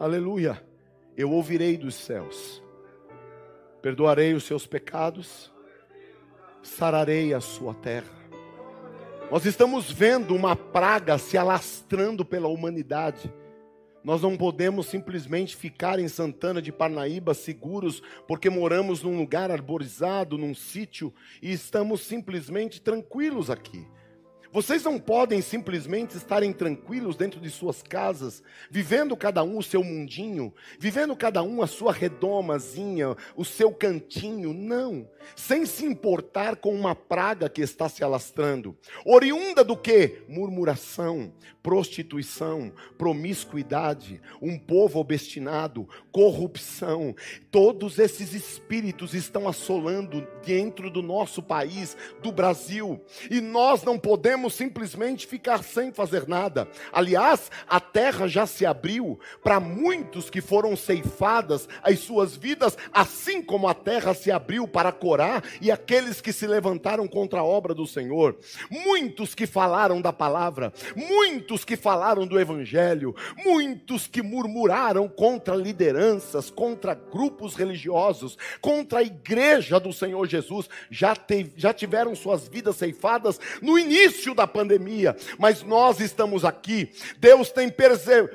Aleluia. 0.01 0.63
Eu 1.17 1.33
ouvirei 1.33 1.77
dos 1.77 1.97
céus, 1.97 2.63
perdoarei 3.83 4.33
os 4.33 4.45
seus 4.45 4.65
pecados, 4.65 5.53
sararei 6.63 7.35
a 7.35 7.41
sua 7.41 7.75
terra. 7.75 8.17
Nós 9.29 9.45
estamos 9.45 9.91
vendo 9.91 10.37
uma 10.37 10.55
praga 10.55 11.19
se 11.19 11.37
alastrando 11.37 12.25
pela 12.25 12.47
humanidade. 12.47 13.35
Nós 14.05 14.23
não 14.23 14.37
podemos 14.37 14.87
simplesmente 14.87 15.57
ficar 15.57 15.99
em 15.99 16.07
Santana 16.07 16.63
de 16.63 16.71
Parnaíba 16.71 17.35
seguros 17.35 18.01
porque 18.29 18.49
moramos 18.49 19.03
num 19.03 19.19
lugar 19.19 19.51
arborizado, 19.51 20.39
num 20.39 20.55
sítio 20.55 21.13
e 21.43 21.51
estamos 21.51 22.03
simplesmente 22.03 22.81
tranquilos 22.81 23.51
aqui. 23.51 23.85
Vocês 24.51 24.83
não 24.83 24.99
podem 24.99 25.43
simplesmente 25.43 26.17
estarem 26.17 26.55
tranquilos 26.55 27.17
dentro 27.17 27.39
de 27.39 27.51
suas 27.51 27.83
casas, 27.83 28.43
vivendo 28.71 29.15
cada 29.15 29.45
um 29.45 29.59
o 29.59 29.63
seu 29.63 29.85
mundinho, 29.85 30.55
vivendo 30.79 31.15
cada 31.15 31.43
um 31.43 31.61
a 31.61 31.67
sua 31.67 31.93
redomazinha, 31.93 33.15
o 33.37 33.45
seu 33.45 33.71
cantinho, 33.71 34.55
não, 34.55 35.07
sem 35.37 35.67
se 35.67 35.85
importar 35.85 36.57
com 36.57 36.75
uma 36.75 36.95
praga 36.95 37.47
que 37.51 37.61
está 37.61 37.91
se 37.91 38.03
alastrando. 38.03 38.75
Oriunda 39.05 39.63
do 39.63 39.77
que? 39.77 40.23
Murmuração, 40.27 41.31
prostituição, 41.63 42.73
promiscuidade, 42.97 44.23
um 44.41 44.59
povo 44.59 44.99
obstinado, 44.99 45.87
corrupção. 46.11 47.15
Todos 47.51 47.99
esses 47.99 48.33
espíritos 48.33 49.13
estão 49.13 49.47
assolando 49.47 50.27
dentro 50.43 50.91
do 50.91 51.03
nosso 51.03 51.43
país, 51.43 51.95
do 52.23 52.33
Brasil, 52.33 52.99
e 53.31 53.43
nós 53.43 53.83
não 53.83 53.99
podemos 53.99 54.38
podemos 54.38 54.55
simplesmente 54.55 55.27
ficar 55.27 55.64
sem 55.64 55.92
fazer 55.92 56.29
nada. 56.29 56.68
Aliás, 56.92 57.51
a 57.68 57.81
terra 57.81 58.29
já 58.29 58.46
se 58.46 58.64
abriu 58.64 59.18
para 59.42 59.59
muitos 59.59 60.31
que 60.31 60.40
foram 60.40 60.77
ceifadas 60.77 61.68
as 61.83 61.98
suas 61.98 62.37
vidas, 62.37 62.79
assim 62.92 63.42
como 63.42 63.66
a 63.66 63.74
terra 63.74 64.14
se 64.14 64.31
abriu 64.31 64.68
para 64.68 64.92
Corá 64.92 65.42
e 65.61 65.72
aqueles 65.72 66.20
que 66.20 66.33
se 66.33 66.46
levantaram 66.46 67.09
contra 67.09 67.40
a 67.40 67.44
obra 67.44 67.74
do 67.74 67.87
Senhor. 67.87 68.37
Muitos 68.70 69.35
que 69.35 69.46
falaram 69.46 70.01
da 70.01 70.12
palavra, 70.12 70.72
muitos 70.94 71.64
que 71.64 71.77
falaram 71.77 72.24
do 72.24 72.38
evangelho, 72.38 73.14
muitos 73.44 74.07
que 74.07 74.22
murmuraram 74.22 75.09
contra 75.09 75.57
lideranças, 75.57 76.48
contra 76.48 76.94
grupos 76.94 77.57
religiosos, 77.57 78.38
contra 78.61 79.01
a 79.01 79.03
igreja 79.03 79.81
do 79.81 79.92
Senhor 79.92 80.29
Jesus, 80.29 80.68
já, 80.90 81.16
te, 81.16 81.53
já 81.57 81.74
tiveram 81.74 82.14
suas 82.14 82.46
vidas 82.46 82.77
ceifadas 82.77 83.40
no 83.61 83.77
início 83.77 84.28
da 84.35 84.47
pandemia, 84.47 85.17
mas 85.38 85.62
nós 85.62 86.01
estamos 86.01 86.45
aqui. 86.45 86.91
Deus 87.19 87.51
tem 87.51 87.69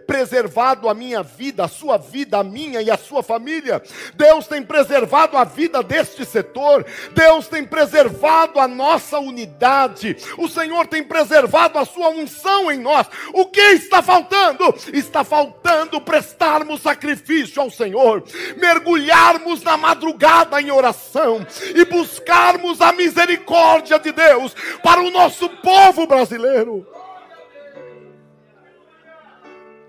preservado 0.08 0.88
a 0.88 0.94
minha 0.94 1.24
vida, 1.24 1.66
a 1.66 1.68
sua 1.68 1.98
vida, 1.98 2.40
a 2.40 2.44
minha 2.44 2.82
e 2.82 2.90
a 2.90 2.98
sua 2.98 3.24
família. 3.24 3.82
Deus 4.16 4.48
tem 4.48 4.64
preservado 4.64 5.38
a 5.38 5.44
vida 5.44 5.82
deste 5.82 6.26
setor. 6.26 6.86
Deus 7.14 7.48
tem 7.48 7.64
preservado 7.64 8.60
a 8.60 8.68
nossa 8.68 9.20
unidade. 9.20 10.16
O 10.38 10.48
Senhor 10.48 10.88
tem 10.88 11.04
preservado 11.04 11.78
a 11.80 11.86
sua 11.86 12.10
unção 12.10 12.72
em 12.72 12.80
nós. 12.80 13.08
O 13.34 13.46
que 13.46 13.62
está 13.62 14.02
faltando? 14.02 14.74
Está 14.94 15.24
faltando 15.24 16.00
prestarmos 16.02 16.82
sacrifício 16.82 17.62
ao 17.62 17.72
Senhor, 17.72 18.24
mergulharmos 18.58 19.64
na 19.64 19.78
madrugada 19.78 20.62
em 20.62 20.70
oração 20.70 21.46
e 21.76 21.86
buscarmos 21.86 22.82
a 22.82 22.92
misericórdia 22.92 23.98
de 23.98 24.12
Deus 24.12 24.54
para 24.84 25.02
o 25.02 25.10
nosso 25.10 25.50
povo 25.50 25.83
brasileiro. 26.08 26.88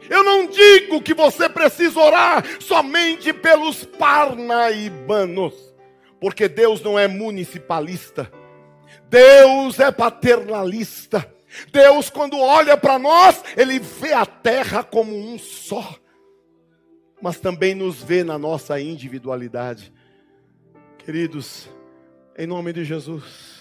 Eu 0.09 0.23
não 0.23 0.47
digo 0.47 1.01
que 1.01 1.15
você 1.15 1.49
precisa 1.49 1.99
orar 1.99 2.45
somente 2.61 3.33
pelos 3.33 3.85
parnaibanos, 3.85 5.55
porque 6.21 6.49
Deus 6.49 6.83
não 6.83 6.99
é 6.99 7.09
municipalista, 7.09 8.31
Deus 9.09 9.79
é 9.81 9.91
paternalista. 9.91 11.31
Deus, 11.71 12.11
quando 12.11 12.37
olha 12.37 12.77
para 12.77 12.99
nós, 12.99 13.43
Ele 13.57 13.79
vê 13.79 14.13
a 14.13 14.27
terra 14.27 14.83
como 14.83 15.17
um 15.17 15.39
só, 15.39 15.97
mas 17.23 17.39
também 17.39 17.77
nos 17.77 18.03
vê 18.03 18.25
na 18.25 18.37
nossa 18.37 18.81
individualidade. 18.81 19.93
Queridos, 20.99 21.69
em 22.37 22.47
nome 22.47 22.73
de 22.73 22.85
Jesus, 22.85 23.54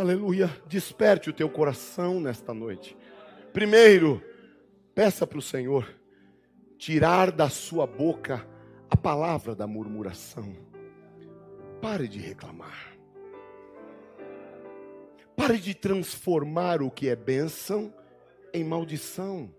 aleluia, 0.00 0.48
desperte 0.66 1.28
o 1.28 1.32
teu 1.32 1.48
coração 1.48 2.20
nesta 2.20 2.54
noite. 2.54 2.96
Primeiro, 3.52 4.22
peça 4.94 5.26
para 5.26 5.38
o 5.38 5.42
Senhor 5.42 5.88
tirar 6.78 7.32
da 7.32 7.48
sua 7.48 7.86
boca 7.86 8.46
a 8.88 8.96
palavra 8.96 9.54
da 9.54 9.66
murmuração. 9.66 10.56
Pare 11.80 12.06
de 12.06 12.18
reclamar. 12.18 12.96
Pare 15.36 15.58
de 15.58 15.74
transformar 15.74 16.82
o 16.82 16.90
que 16.90 17.08
é 17.08 17.16
bênção 17.16 17.92
em 18.52 18.64
maldição. 18.64 19.52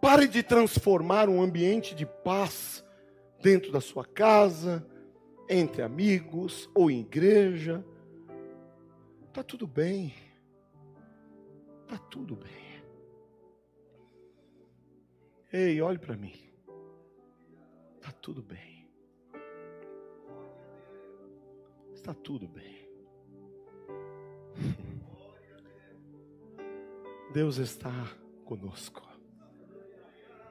Pare 0.00 0.26
de 0.26 0.42
transformar 0.42 1.28
um 1.28 1.42
ambiente 1.42 1.94
de 1.94 2.06
paz 2.06 2.84
dentro 3.42 3.72
da 3.72 3.80
sua 3.80 4.04
casa, 4.04 4.86
entre 5.48 5.82
amigos 5.82 6.70
ou 6.74 6.90
em 6.90 7.00
igreja. 7.00 7.84
Está 9.30 9.44
tudo 9.44 9.64
bem. 9.64 10.12
Está 11.84 11.96
tudo 12.10 12.34
bem. 12.34 12.82
Ei, 15.52 15.80
olhe 15.80 16.00
para 16.00 16.16
mim. 16.16 16.34
Está 17.94 18.10
tudo 18.10 18.42
bem. 18.42 18.90
Está 21.94 22.12
tudo 22.12 22.48
bem. 22.48 22.90
Deus 27.32 27.58
está 27.58 27.92
conosco. 28.44 29.00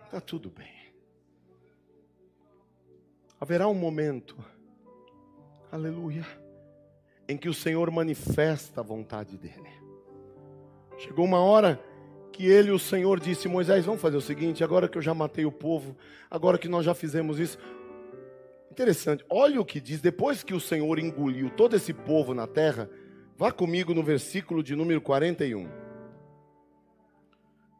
Está 0.06 0.22
tudo 0.22 0.50
bem. 0.50 0.94
Haverá 3.42 3.68
um 3.68 3.76
momento 3.76 4.38
aleluia, 5.70 6.26
em 7.30 7.38
que 7.38 7.48
o 7.48 7.54
Senhor 7.54 7.92
manifesta 7.92 8.82
a 8.82 8.84
vontade 8.84 9.38
dEle. 9.38 9.70
Chegou 10.98 11.24
uma 11.24 11.40
hora 11.40 11.80
que 12.34 12.48
ele, 12.48 12.72
o 12.72 12.80
Senhor, 12.80 13.20
disse: 13.20 13.48
Moisés, 13.48 13.86
vamos 13.86 14.02
fazer 14.02 14.18
o 14.18 14.22
seguinte, 14.22 14.64
agora 14.64 14.90
que 14.90 14.98
eu 14.98 15.02
já 15.02 15.14
matei 15.14 15.46
o 15.46 15.52
povo, 15.52 15.96
agora 16.30 16.58
que 16.58 16.68
nós 16.68 16.84
já 16.84 16.96
fizemos 16.96 17.40
isso. 17.40 17.60
Interessante, 18.72 19.24
olha 19.30 19.62
o 19.62 19.66
que 19.66 19.80
diz, 19.80 20.02
depois 20.02 20.42
que 20.42 20.56
o 20.56 20.60
Senhor 20.60 20.98
engoliu 20.98 21.52
todo 21.52 21.76
esse 21.76 21.94
povo 21.94 22.34
na 22.34 22.48
terra, 22.48 22.90
vá 23.38 23.52
comigo 23.52 23.94
no 23.94 24.02
versículo 24.02 24.64
de 24.64 24.76
número 24.76 25.00
41. 25.00 25.70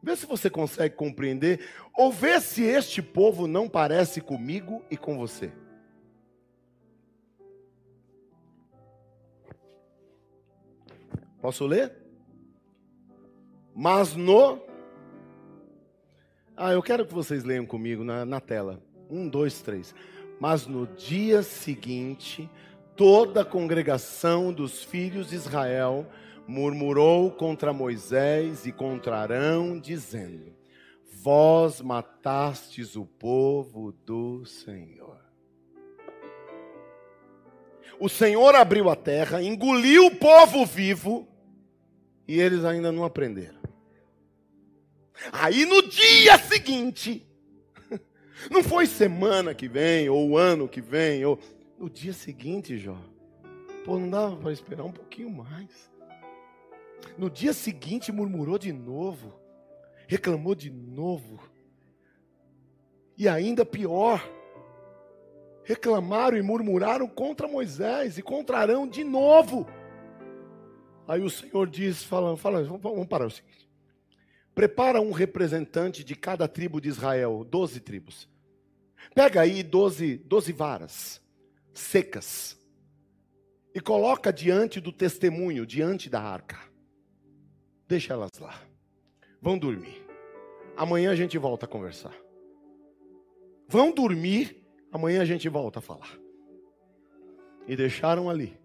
Vê 0.02 0.16
se 0.16 0.26
você 0.26 0.48
consegue 0.48 0.94
compreender, 0.94 1.60
ou 1.96 2.12
vê 2.12 2.40
se 2.40 2.62
este 2.62 3.02
povo 3.02 3.48
não 3.48 3.68
parece 3.68 4.20
comigo 4.20 4.82
e 4.90 4.96
com 4.96 5.18
você. 5.18 5.52
Posso 11.40 11.66
ler? 11.66 11.92
Mas 13.74 14.14
no. 14.14 14.60
Ah, 16.56 16.72
eu 16.72 16.82
quero 16.82 17.06
que 17.06 17.14
vocês 17.14 17.44
leiam 17.44 17.64
comigo 17.64 18.04
na, 18.04 18.26
na 18.26 18.40
tela. 18.40 18.82
Um, 19.08 19.26
dois, 19.26 19.62
três. 19.62 19.94
Mas 20.38 20.66
no 20.66 20.86
dia 20.86 21.42
seguinte, 21.42 22.48
toda 22.94 23.40
a 23.40 23.44
congregação 23.44 24.52
dos 24.52 24.84
filhos 24.84 25.30
de 25.30 25.36
Israel 25.36 26.06
murmurou 26.46 27.30
contra 27.30 27.72
Moisés 27.72 28.66
e 28.66 28.72
contra 28.72 29.16
Arão, 29.16 29.80
dizendo: 29.80 30.54
Vós 31.22 31.80
matastes 31.80 32.96
o 32.96 33.06
povo 33.06 33.92
do 34.04 34.44
Senhor. 34.44 35.18
O 37.98 38.08
Senhor 38.08 38.54
abriu 38.54 38.90
a 38.90 38.96
terra, 38.96 39.42
engoliu 39.42 40.06
o 40.06 40.16
povo 40.16 40.66
vivo 40.66 41.29
e 42.30 42.40
eles 42.40 42.64
ainda 42.64 42.92
não 42.92 43.02
aprenderam. 43.02 43.58
Aí 45.32 45.66
no 45.66 45.82
dia 45.82 46.38
seguinte, 46.38 47.26
não 48.48 48.62
foi 48.62 48.86
semana 48.86 49.52
que 49.52 49.66
vem, 49.66 50.08
ou 50.08 50.38
ano 50.38 50.68
que 50.68 50.80
vem, 50.80 51.24
ou 51.24 51.40
no 51.76 51.90
dia 51.90 52.12
seguinte, 52.12 52.78
Jó. 52.78 52.96
Pô, 53.84 53.98
não 53.98 54.08
dava 54.08 54.36
para 54.36 54.52
esperar 54.52 54.84
um 54.84 54.92
pouquinho 54.92 55.28
mais. 55.28 55.90
No 57.18 57.28
dia 57.28 57.52
seguinte 57.52 58.12
murmurou 58.12 58.58
de 58.58 58.72
novo, 58.72 59.34
reclamou 60.06 60.54
de 60.54 60.70
novo. 60.70 61.40
E 63.18 63.28
ainda 63.28 63.66
pior, 63.66 64.24
reclamaram 65.64 66.36
e 66.36 66.42
murmuraram 66.42 67.08
contra 67.08 67.48
Moisés 67.48 68.18
e 68.18 68.22
contra 68.22 68.58
Arão 68.58 68.86
de 68.86 69.02
novo. 69.02 69.66
Aí 71.10 71.22
o 71.22 71.28
Senhor 71.28 71.68
diz, 71.68 72.04
falando, 72.04 72.36
falando, 72.36 72.78
vamos 72.78 73.08
parar 73.08 73.26
o 73.26 73.30
seguinte. 73.30 73.68
Prepara 74.54 75.00
um 75.00 75.10
representante 75.10 76.04
de 76.04 76.14
cada 76.14 76.46
tribo 76.46 76.80
de 76.80 76.88
Israel, 76.88 77.44
doze 77.50 77.80
tribos. 77.80 78.28
Pega 79.12 79.40
aí 79.40 79.64
doze, 79.64 80.18
doze 80.18 80.52
varas 80.52 81.20
secas 81.74 82.56
e 83.74 83.80
coloca 83.80 84.32
diante 84.32 84.80
do 84.80 84.92
testemunho, 84.92 85.66
diante 85.66 86.08
da 86.08 86.22
arca. 86.22 86.60
Deixa 87.88 88.12
elas 88.12 88.30
lá. 88.38 88.62
Vão 89.42 89.58
dormir. 89.58 90.06
Amanhã 90.76 91.10
a 91.10 91.16
gente 91.16 91.36
volta 91.38 91.66
a 91.66 91.68
conversar. 91.68 92.14
Vão 93.66 93.92
dormir, 93.92 94.64
amanhã 94.92 95.22
a 95.22 95.24
gente 95.24 95.48
volta 95.48 95.80
a 95.80 95.82
falar. 95.82 96.16
E 97.66 97.74
deixaram 97.74 98.30
ali. 98.30 98.56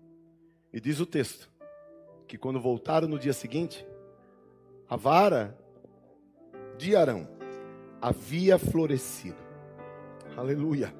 E 0.71 0.79
diz 0.79 0.99
o 0.99 1.07
texto 1.07 1.54
que 2.27 2.37
quando 2.37 2.59
voltaram 2.59 3.07
no 3.07 3.19
dia 3.19 3.33
seguinte, 3.33 3.85
a 4.89 4.95
vara 4.95 5.57
de 6.77 6.95
Arão 6.95 7.27
havia 8.01 8.57
florescido. 8.57 9.37
Aleluia. 10.35 10.93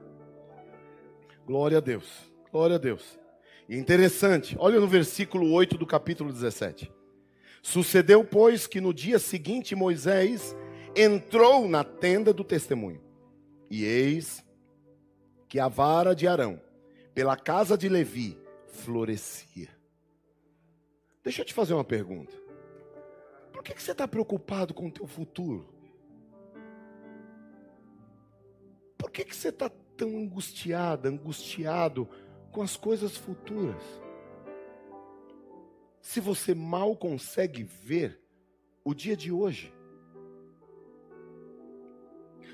Glória 1.46 1.78
a 1.78 1.82
Deus. 1.82 2.32
Glória 2.52 2.78
a 2.78 2.80
Deus. 2.80 3.20
E 3.68 3.76
interessante, 3.76 4.56
olha 4.60 4.80
no 4.80 4.88
versículo 4.88 5.52
8 5.52 5.78
do 5.78 5.86
capítulo 5.86 6.32
17. 6.32 6.92
Sucedeu, 7.62 8.24
pois, 8.24 8.68
que 8.68 8.80
no 8.80 8.94
dia 8.94 9.18
seguinte 9.18 9.76
Moisés 9.76 10.56
entrou 10.96 11.68
na 11.68 11.84
tenda 11.84 12.32
do 12.32 12.44
testemunho. 12.44 13.02
E 13.70 13.84
eis 13.84 14.46
que 15.50 15.60
a 15.60 15.68
vara 15.68 16.16
de 16.16 16.28
Arão, 16.28 16.62
pela 17.14 17.36
casa 17.36 17.78
de 17.78 17.90
Levi, 17.90 18.38
florescia. 18.68 19.75
Deixa 21.26 21.42
eu 21.42 21.46
te 21.46 21.56
fazer 21.56 21.74
uma 21.74 21.84
pergunta. 21.84 22.38
Por 23.52 23.64
que, 23.64 23.74
que 23.74 23.82
você 23.82 23.94
está 23.94 24.08
preocupado 24.08 24.76
com 24.76 24.86
o 24.86 24.92
teu 24.92 25.08
futuro? 25.08 25.68
Por 28.96 29.10
que, 29.10 29.26
que 29.26 29.36
você 29.36 29.50
está 29.50 29.68
tão 29.98 30.10
angustiada, 30.18 31.10
angustiado 31.10 32.08
com 32.52 32.62
as 32.62 32.78
coisas 32.78 33.18
futuras? 33.18 33.82
Se 36.00 36.20
você 36.20 36.54
mal 36.54 36.96
consegue 36.96 37.64
ver 37.64 38.22
o 38.84 38.94
dia 38.94 39.18
de 39.18 39.32
hoje. 39.32 39.74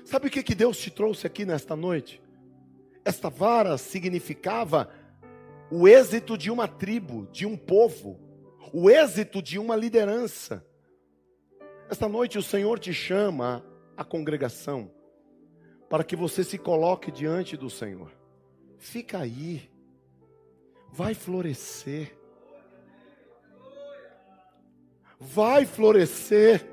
Sabe 0.02 0.28
o 0.28 0.30
que, 0.30 0.42
que 0.42 0.54
Deus 0.54 0.78
te 0.78 0.90
trouxe 0.90 1.26
aqui 1.26 1.44
nesta 1.44 1.76
noite? 1.76 2.22
Esta 3.04 3.28
vara 3.28 3.76
significava 3.76 4.90
o 5.70 5.86
êxito 5.86 6.38
de 6.38 6.50
uma 6.50 6.66
tribo, 6.66 7.28
de 7.30 7.44
um 7.44 7.56
povo, 7.56 8.21
o 8.72 8.88
êxito 8.88 9.42
de 9.42 9.58
uma 9.58 9.76
liderança. 9.76 10.64
Esta 11.90 12.08
noite 12.08 12.38
o 12.38 12.42
Senhor 12.42 12.78
te 12.78 12.92
chama 12.92 13.64
à 13.96 14.02
congregação 14.02 14.90
para 15.90 16.02
que 16.02 16.16
você 16.16 16.42
se 16.42 16.56
coloque 16.56 17.12
diante 17.12 17.54
do 17.54 17.68
Senhor. 17.68 18.10
Fica 18.78 19.18
aí, 19.18 19.70
vai 20.90 21.12
florescer, 21.12 22.16
vai 25.20 25.66
florescer, 25.66 26.66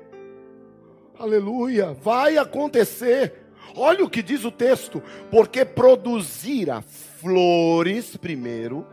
aleluia, 1.18 1.92
vai 1.92 2.38
acontecer. 2.38 3.34
Olha 3.76 4.04
o 4.04 4.10
que 4.10 4.22
diz 4.22 4.44
o 4.44 4.50
texto: 4.50 5.02
porque 5.30 5.64
produzira 5.66 6.80
flores 6.80 8.16
primeiro, 8.16 8.86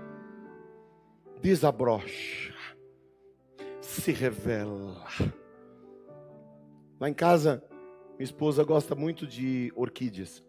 desabrocha, 1.42 2.54
se 4.02 4.12
revela. 4.12 4.96
Lá 7.00 7.10
em 7.10 7.14
casa, 7.14 7.64
minha 8.18 8.24
esposa 8.24 8.64
gosta 8.64 8.96
muito 8.96 9.26
de 9.26 9.72
orquídeas. 9.76 10.44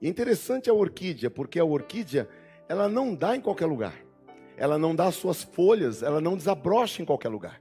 E 0.00 0.06
é 0.06 0.10
interessante 0.10 0.68
a 0.68 0.74
orquídea, 0.74 1.30
porque 1.30 1.58
a 1.58 1.64
orquídea, 1.64 2.28
ela 2.68 2.88
não 2.88 3.14
dá 3.14 3.36
em 3.36 3.40
qualquer 3.40 3.66
lugar. 3.66 3.94
Ela 4.56 4.78
não 4.78 4.94
dá 4.94 5.10
suas 5.10 5.42
folhas, 5.42 6.02
ela 6.02 6.20
não 6.20 6.36
desabrocha 6.36 7.02
em 7.02 7.04
qualquer 7.04 7.28
lugar. 7.28 7.60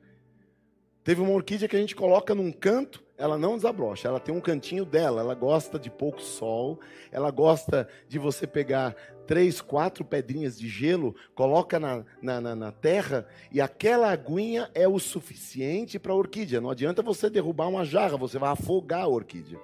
Teve 1.03 1.21
uma 1.21 1.31
orquídea 1.31 1.67
que 1.67 1.75
a 1.75 1.79
gente 1.79 1.95
coloca 1.95 2.33
num 2.33 2.51
canto, 2.51 3.03
ela 3.17 3.37
não 3.37 3.55
desabrocha, 3.55 4.07
ela 4.07 4.19
tem 4.19 4.33
um 4.33 4.41
cantinho 4.41 4.85
dela, 4.85 5.21
ela 5.21 5.35
gosta 5.35 5.77
de 5.77 5.89
pouco 5.89 6.21
sol, 6.21 6.79
ela 7.11 7.29
gosta 7.29 7.87
de 8.07 8.17
você 8.17 8.47
pegar 8.47 8.95
três, 9.25 9.61
quatro 9.61 10.03
pedrinhas 10.03 10.57
de 10.57 10.67
gelo, 10.67 11.15
coloca 11.33 11.79
na, 11.79 12.03
na, 12.21 12.41
na, 12.41 12.55
na 12.55 12.71
terra 12.71 13.27
e 13.51 13.59
aquela 13.61 14.11
aguinha 14.11 14.69
é 14.73 14.87
o 14.87 14.99
suficiente 14.99 15.97
para 15.97 16.13
a 16.13 16.15
orquídea. 16.15 16.61
Não 16.61 16.69
adianta 16.69 17.01
você 17.01 17.29
derrubar 17.29 17.67
uma 17.67 17.85
jarra, 17.85 18.17
você 18.17 18.37
vai 18.37 18.51
afogar 18.51 19.03
a 19.03 19.07
orquídea. 19.07 19.59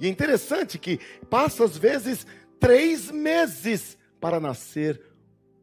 E 0.00 0.06
é 0.06 0.08
interessante 0.08 0.78
que 0.78 1.00
passa 1.28 1.64
às 1.64 1.76
vezes 1.76 2.26
três 2.60 3.10
meses 3.10 3.98
para 4.20 4.38
nascer 4.38 5.00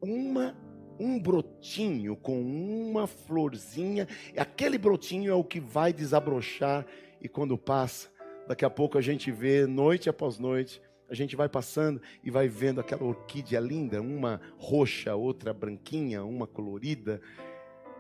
uma 0.02 0.56
um 1.00 1.18
brotinho 1.18 2.18
com 2.18 2.42
uma 2.42 3.08
florzinha, 3.08 4.06
aquele 4.36 4.78
brotinho 4.78 5.32
é 5.32 5.34
o 5.34 5.46
que 5.46 5.60
vai 5.60 5.94
desabrochar 5.94 6.86
e 7.22 7.30
quando 7.30 7.58
passa, 7.58 8.10
daqui 8.48 8.66
a 8.66 8.70
pouco 8.70 8.98
a 8.98 9.02
gente 9.02 9.32
vê 9.32 9.66
noite 9.66 10.10
após 10.10 10.38
noite, 10.38 10.82
a 11.10 11.16
gente 11.16 11.36
vai 11.36 11.50
passando 11.50 12.02
e 12.24 12.30
vai 12.30 12.48
vendo 12.48 12.80
aquela 12.80 13.04
orquídea 13.04 13.60
linda, 13.60 14.02
uma 14.02 14.40
roxa, 14.58 15.16
outra 15.16 15.54
branquinha, 15.54 16.24
uma 16.24 16.46
colorida. 16.46 17.20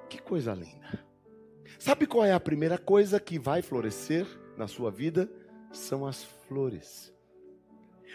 Que 0.08 0.22
coisa 0.22 0.54
linda. 0.54 1.06
Sabe 1.78 2.06
qual 2.06 2.26
é 2.26 2.34
a 2.34 2.39
primeira 2.39 2.78
coisa 2.78 3.19
que 3.19 3.39
vai 3.39 3.62
florescer 3.62 4.28
na 4.58 4.67
sua 4.67 4.91
vida? 4.91 5.30
São 5.72 6.06
as 6.06 6.24
flores. 6.48 7.13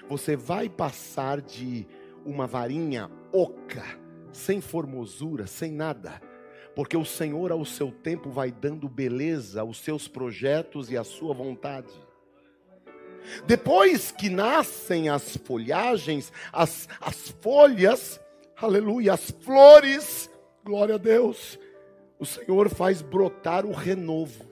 Você 0.08 0.36
vai 0.36 0.68
passar 0.68 1.40
de 1.40 1.86
uma 2.24 2.46
varinha 2.46 3.10
oca 3.32 3.84
sem 4.32 4.60
formosura, 4.60 5.46
sem 5.46 5.72
nada, 5.72 6.20
porque 6.74 6.96
o 6.96 7.04
Senhor 7.04 7.52
ao 7.52 7.64
seu 7.64 7.92
tempo 7.92 8.30
vai 8.30 8.50
dando 8.50 8.88
beleza 8.88 9.60
aos 9.60 9.78
seus 9.78 10.08
projetos 10.08 10.90
e 10.90 10.96
à 10.96 11.04
sua 11.04 11.32
vontade. 11.32 11.92
Depois 13.46 14.10
que 14.10 14.28
nascem 14.28 15.08
as 15.08 15.36
folhagens, 15.36 16.32
as, 16.52 16.88
as 17.00 17.30
folhas, 17.40 18.20
aleluia, 18.56 19.14
as 19.14 19.30
flores, 19.30 20.30
glória 20.64 20.94
a 20.94 20.98
Deus, 20.98 21.58
o 22.18 22.26
Senhor 22.26 22.68
faz 22.68 23.02
brotar 23.02 23.66
o 23.66 23.72
renovo. 23.72 24.44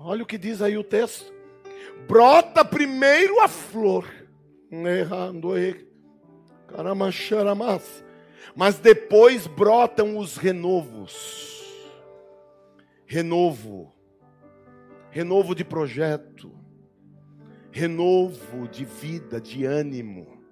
Olha 0.00 0.22
o 0.22 0.26
que 0.26 0.38
diz 0.38 0.62
aí 0.62 0.76
o 0.76 0.84
texto: 0.84 1.32
brota 2.06 2.64
primeiro 2.64 3.40
a 3.40 3.48
flor, 3.48 4.06
mas 8.54 8.78
depois 8.78 9.46
brotam 9.46 10.18
os 10.18 10.36
renovos. 10.36 11.56
Renovo, 13.06 13.94
renovo 15.10 15.54
de 15.54 15.64
projeto, 15.64 16.57
renovo 17.70 18.66
de 18.68 18.84
vida, 18.84 19.40
de 19.40 19.64
ânimo, 19.64 20.42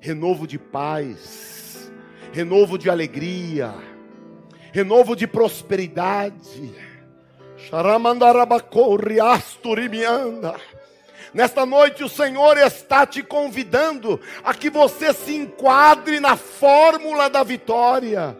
renovo 0.00 0.46
de 0.46 0.58
paz, 0.58 1.90
renovo 2.32 2.76
de 2.76 2.90
alegria, 2.90 3.74
renovo 4.72 5.16
de 5.16 5.26
prosperidade. 5.26 6.72
Nesta 11.34 11.66
noite 11.66 12.04
o 12.04 12.08
Senhor 12.08 12.56
está 12.58 13.04
te 13.06 13.22
convidando 13.22 14.20
a 14.44 14.54
que 14.54 14.70
você 14.70 15.12
se 15.12 15.34
enquadre 15.34 16.20
na 16.20 16.36
fórmula 16.36 17.28
da 17.28 17.42
vitória. 17.42 18.36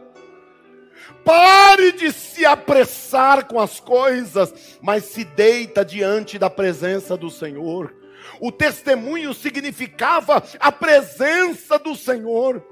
Pare 1.24 1.90
de 1.90 2.12
se 2.12 2.46
apressar 2.46 3.46
com 3.46 3.58
as 3.58 3.80
coisas, 3.80 4.78
mas 4.80 5.04
se 5.04 5.24
deita 5.24 5.84
diante 5.84 6.38
da 6.38 6.48
presença 6.48 7.16
do 7.16 7.28
Senhor. 7.28 7.95
O 8.40 8.53
testemunho 8.53 9.33
significava 9.33 10.42
a 10.59 10.72
presença 10.72 11.79
do 11.79 11.94
Senhor. 11.94 12.64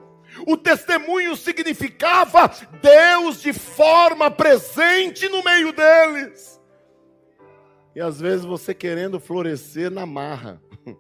O 0.47 0.57
testemunho 0.57 1.37
significava 1.37 2.51
Deus 2.83 3.41
de 3.41 3.53
forma 3.53 4.31
presente 4.31 5.29
no 5.29 5.43
meio 5.43 5.73
deles. 5.73 6.61
E 7.95 8.01
às 8.01 8.21
vezes 8.21 8.45
você 8.45 8.75
querendo 8.75 9.21
florescer 9.21 9.91
na 9.91 10.05
marra, 10.05 10.61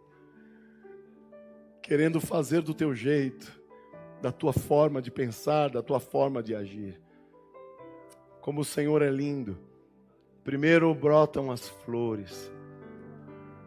querendo 1.83 2.21
fazer 2.21 2.63
do 2.63 2.73
teu 2.73 2.95
jeito, 2.95 3.61
da 4.23 4.31
tua 4.31 4.53
forma 4.53 5.03
de 5.03 5.11
pensar, 5.11 5.69
da 5.69 5.83
tua 5.83 5.99
forma 5.99 6.43
de 6.43 6.55
agir. 6.55 7.01
Como 8.41 8.61
o 8.61 8.65
Senhor 8.65 9.03
é 9.03 9.11
lindo. 9.11 9.59
Primeiro 10.45 10.95
brotam 10.95 11.51
as 11.51 11.69
flores. 11.69 12.53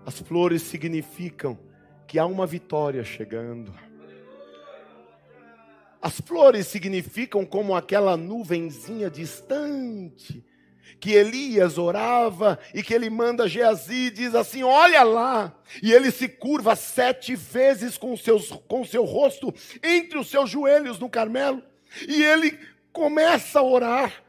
As 0.08 0.22
flores 0.22 0.62
significam 0.62 1.60
que 2.08 2.18
há 2.18 2.26
uma 2.26 2.48
vitória 2.48 3.04
chegando. 3.04 3.74
As 6.02 6.22
flores 6.22 6.66
significam 6.68 7.46
como 7.46 7.76
aquela 7.76 8.16
nuvenzinha 8.16 9.10
distante 9.10 10.46
que 10.98 11.12
Elias 11.12 11.78
orava 11.78 12.58
e 12.74 12.82
que 12.82 12.94
ele 12.94 13.10
manda 13.10 13.50
Geazi 13.50 14.06
e 14.06 14.12
diz 14.12 14.34
assim: 14.34 14.64
Olha 14.64 15.04
lá. 15.04 15.54
E 15.84 15.92
ele 15.92 16.10
se 16.10 16.30
curva 16.30 16.74
sete 16.78 17.36
vezes 17.36 17.98
com, 17.98 18.16
seus, 18.16 18.50
com 18.66 18.86
seu 18.86 19.04
rosto 19.04 19.54
entre 19.84 20.18
os 20.18 20.30
seus 20.30 20.50
joelhos 20.50 20.98
no 21.00 21.10
Carmelo. 21.10 21.62
E 22.08 22.24
ele 22.24 22.58
começa 22.94 23.60
a 23.60 23.64
orar. 23.64 24.24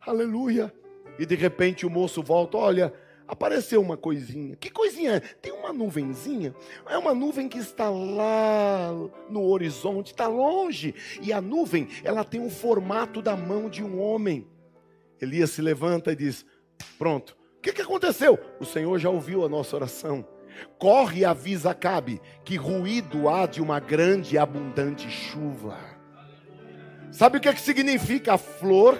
Aleluia. 0.00 0.72
E 1.18 1.26
de 1.26 1.34
repente 1.34 1.84
o 1.84 1.90
moço 1.90 2.22
volta: 2.22 2.56
Olha, 2.56 2.94
apareceu 3.34 3.80
uma 3.82 3.96
coisinha. 3.96 4.56
Que 4.56 4.70
coisinha? 4.70 5.20
Tem 5.42 5.52
uma 5.52 5.72
nuvenzinha. 5.72 6.54
É 6.88 6.96
uma 6.96 7.12
nuvem 7.12 7.48
que 7.48 7.58
está 7.58 7.90
lá 7.90 8.90
no 9.28 9.42
horizonte, 9.42 10.12
está 10.12 10.26
longe. 10.26 10.94
E 11.20 11.32
a 11.32 11.40
nuvem, 11.40 11.88
ela 12.02 12.24
tem 12.24 12.44
o 12.44 12.48
formato 12.50 13.20
da 13.20 13.36
mão 13.36 13.68
de 13.68 13.82
um 13.84 14.00
homem. 14.00 14.46
Elias 15.20 15.50
se 15.50 15.60
levanta 15.60 16.12
e 16.12 16.16
diz: 16.16 16.46
Pronto, 16.96 17.36
o 17.58 17.60
que, 17.60 17.72
que 17.72 17.82
aconteceu? 17.82 18.38
O 18.58 18.64
Senhor 18.64 18.98
já 18.98 19.10
ouviu 19.10 19.44
a 19.44 19.48
nossa 19.48 19.76
oração. 19.76 20.26
Corre 20.78 21.20
e 21.20 21.24
avisa 21.24 21.70
Acabe 21.70 22.20
que 22.44 22.56
ruído 22.56 23.28
há 23.28 23.46
de 23.46 23.60
uma 23.60 23.80
grande 23.80 24.36
e 24.36 24.38
abundante 24.38 25.10
chuva. 25.10 25.76
Sabe 27.10 27.38
o 27.38 27.40
que, 27.40 27.52
que 27.52 27.60
significa 27.60 28.34
a 28.34 28.38
flor? 28.38 28.96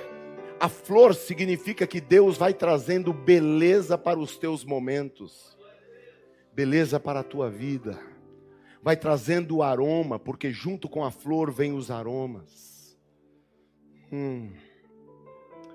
A 0.64 0.68
flor 0.70 1.14
significa 1.14 1.86
que 1.86 2.00
Deus 2.00 2.38
vai 2.38 2.54
trazendo 2.54 3.12
beleza 3.12 3.98
para 3.98 4.18
os 4.18 4.38
teus 4.38 4.64
momentos, 4.64 5.58
beleza 6.54 6.98
para 6.98 7.20
a 7.20 7.22
tua 7.22 7.50
vida, 7.50 8.00
vai 8.82 8.96
trazendo 8.96 9.62
aroma, 9.62 10.18
porque 10.18 10.50
junto 10.50 10.88
com 10.88 11.04
a 11.04 11.10
flor 11.10 11.52
vem 11.52 11.74
os 11.74 11.90
aromas. 11.90 12.96
Hum. 14.10 14.52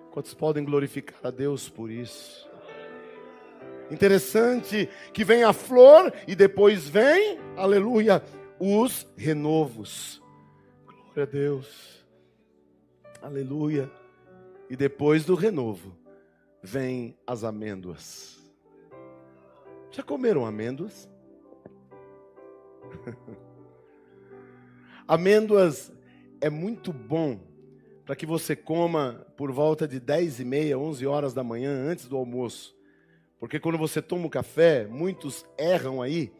Quantos 0.09 0.33
podem 0.33 0.65
glorificar 0.65 1.19
a 1.23 1.29
Deus 1.29 1.69
por 1.69 1.91
isso? 1.91 2.49
Interessante 3.91 4.89
que 5.13 5.23
vem 5.23 5.43
a 5.43 5.53
flor 5.53 6.11
e 6.27 6.35
depois 6.35 6.89
vem, 6.89 7.37
aleluia, 7.55 8.23
os 8.59 9.05
renovos. 9.15 10.19
Glória 11.13 11.23
a 11.25 11.27
Deus. 11.27 12.03
Aleluia. 13.21 13.98
E 14.69 14.75
depois 14.75 15.25
do 15.25 15.33
renovo 15.33 15.97
vem 16.61 17.17
as 17.25 17.43
amêndoas. 17.43 18.37
Já 19.91 20.03
comeram 20.03 20.45
amêndoas? 20.45 21.09
amêndoas 25.07 25.91
é 26.39 26.49
muito 26.49 26.93
bom 26.93 27.39
para 28.05 28.15
que 28.15 28.25
você 28.25 28.55
coma 28.55 29.25
por 29.35 29.51
volta 29.51 29.87
de 29.87 29.99
10 29.99 30.39
e 30.39 30.45
meia, 30.45 30.77
11 30.77 31.05
horas 31.05 31.33
da 31.33 31.43
manhã, 31.43 31.71
antes 31.71 32.07
do 32.07 32.17
almoço. 32.17 32.75
Porque 33.39 33.59
quando 33.59 33.77
você 33.77 34.01
toma 34.01 34.27
o 34.27 34.29
café, 34.29 34.85
muitos 34.85 35.45
erram 35.57 36.01
aí, 36.01 36.31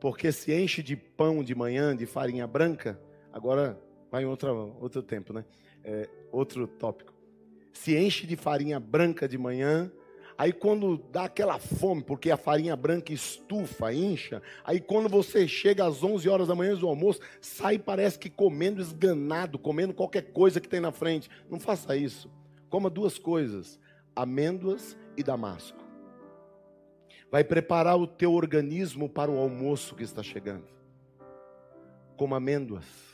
porque 0.00 0.32
se 0.32 0.52
enche 0.52 0.82
de 0.82 0.96
pão 0.96 1.44
de 1.44 1.54
manhã, 1.54 1.96
de 1.96 2.06
farinha 2.06 2.46
branca, 2.46 3.00
agora 3.32 3.78
vai 4.10 4.22
em 4.22 4.26
outra, 4.26 4.52
outro 4.52 5.02
tempo, 5.02 5.32
né? 5.32 5.44
É, 5.84 6.08
outro 6.32 6.66
tópico. 6.66 7.09
Se 7.72 7.96
enche 7.96 8.26
de 8.26 8.36
farinha 8.36 8.78
branca 8.78 9.28
de 9.28 9.38
manhã, 9.38 9.90
Aí 10.40 10.54
quando 10.54 10.96
dá 11.12 11.24
aquela 11.24 11.58
fome, 11.58 12.02
porque 12.02 12.30
a 12.30 12.36
farinha 12.38 12.74
branca 12.74 13.12
estufa, 13.12 13.92
incha, 13.92 14.40
aí 14.64 14.80
quando 14.80 15.06
você 15.06 15.46
chega 15.46 15.86
às 15.86 16.02
11 16.02 16.26
horas 16.30 16.48
da 16.48 16.54
manhã 16.54 16.74
do 16.74 16.88
almoço, 16.88 17.20
sai 17.42 17.78
parece 17.78 18.18
que 18.18 18.30
comendo 18.30 18.80
esganado, 18.80 19.58
comendo 19.58 19.92
qualquer 19.92 20.32
coisa 20.32 20.58
que 20.58 20.66
tem 20.66 20.80
na 20.80 20.92
frente. 20.92 21.28
Não 21.50 21.60
faça 21.60 21.94
isso. 21.94 22.30
Coma 22.70 22.88
duas 22.88 23.18
coisas: 23.18 23.78
amêndoas 24.16 24.96
e 25.14 25.22
damasco. 25.22 25.84
Vai 27.30 27.44
preparar 27.44 27.98
o 27.98 28.06
teu 28.06 28.32
organismo 28.32 29.10
para 29.10 29.30
o 29.30 29.38
almoço 29.38 29.94
que 29.94 30.04
está 30.04 30.22
chegando. 30.22 30.64
Coma 32.16 32.38
amêndoas. 32.38 33.09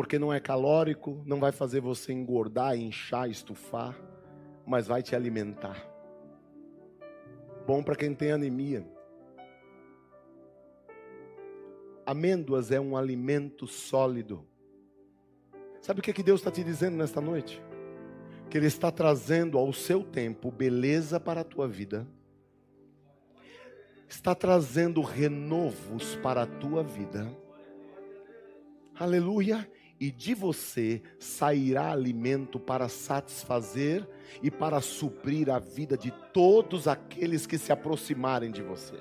Porque 0.00 0.18
não 0.18 0.32
é 0.32 0.40
calórico, 0.40 1.22
não 1.26 1.38
vai 1.38 1.52
fazer 1.52 1.82
você 1.82 2.10
engordar, 2.10 2.74
inchar, 2.74 3.28
estufar 3.28 3.94
mas 4.66 4.86
vai 4.86 5.02
te 5.02 5.14
alimentar. 5.14 5.76
Bom 7.66 7.82
para 7.82 7.94
quem 7.94 8.14
tem 8.14 8.32
anemia. 8.32 8.82
Amêndoas 12.06 12.70
é 12.70 12.80
um 12.80 12.96
alimento 12.96 13.66
sólido. 13.66 14.42
Sabe 15.82 16.00
o 16.00 16.02
que, 16.02 16.14
que 16.14 16.22
Deus 16.22 16.40
está 16.40 16.50
te 16.50 16.64
dizendo 16.64 16.96
nesta 16.96 17.20
noite? 17.20 17.62
Que 18.48 18.56
Ele 18.56 18.68
está 18.68 18.90
trazendo 18.90 19.58
ao 19.58 19.70
seu 19.70 20.02
tempo 20.02 20.50
beleza 20.50 21.20
para 21.20 21.42
a 21.42 21.44
tua 21.44 21.68
vida, 21.68 22.08
está 24.08 24.34
trazendo 24.34 25.02
renovos 25.02 26.16
para 26.22 26.44
a 26.44 26.46
tua 26.46 26.82
vida. 26.82 27.30
Aleluia 28.98 29.68
e 30.00 30.10
de 30.10 30.34
você 30.34 31.02
sairá 31.18 31.92
alimento 31.92 32.58
para 32.58 32.88
satisfazer 32.88 34.08
e 34.42 34.50
para 34.50 34.80
suprir 34.80 35.50
a 35.50 35.58
vida 35.58 35.96
de 35.96 36.10
todos 36.32 36.88
aqueles 36.88 37.46
que 37.46 37.58
se 37.58 37.70
aproximarem 37.70 38.50
de 38.50 38.62
você. 38.62 38.98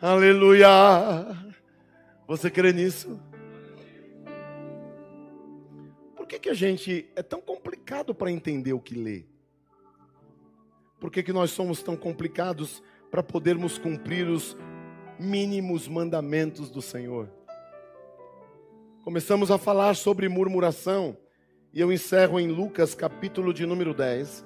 Aleluia. 0.00 0.68
Você 2.26 2.50
crê 2.50 2.72
nisso? 2.72 3.20
Por 6.16 6.26
que, 6.26 6.38
que 6.38 6.48
a 6.48 6.54
gente 6.54 7.06
é 7.14 7.22
tão 7.22 7.40
complicado 7.40 8.14
para 8.14 8.32
entender 8.32 8.72
o 8.72 8.80
que 8.80 8.94
lê? 8.94 9.24
Por 10.98 11.10
que, 11.10 11.22
que 11.22 11.32
nós 11.32 11.50
somos 11.50 11.82
tão 11.82 11.96
complicados 11.96 12.80
para 12.80 12.97
podermos 13.22 13.78
cumprir 13.78 14.28
os 14.28 14.56
mínimos 15.18 15.88
mandamentos 15.88 16.70
do 16.70 16.80
Senhor. 16.80 17.28
Começamos 19.02 19.50
a 19.50 19.58
falar 19.58 19.96
sobre 19.96 20.28
murmuração, 20.28 21.16
e 21.72 21.80
eu 21.80 21.92
encerro 21.92 22.38
em 22.38 22.48
Lucas, 22.48 22.94
capítulo 22.94 23.52
de 23.54 23.64
número 23.64 23.94
10, 23.94 24.44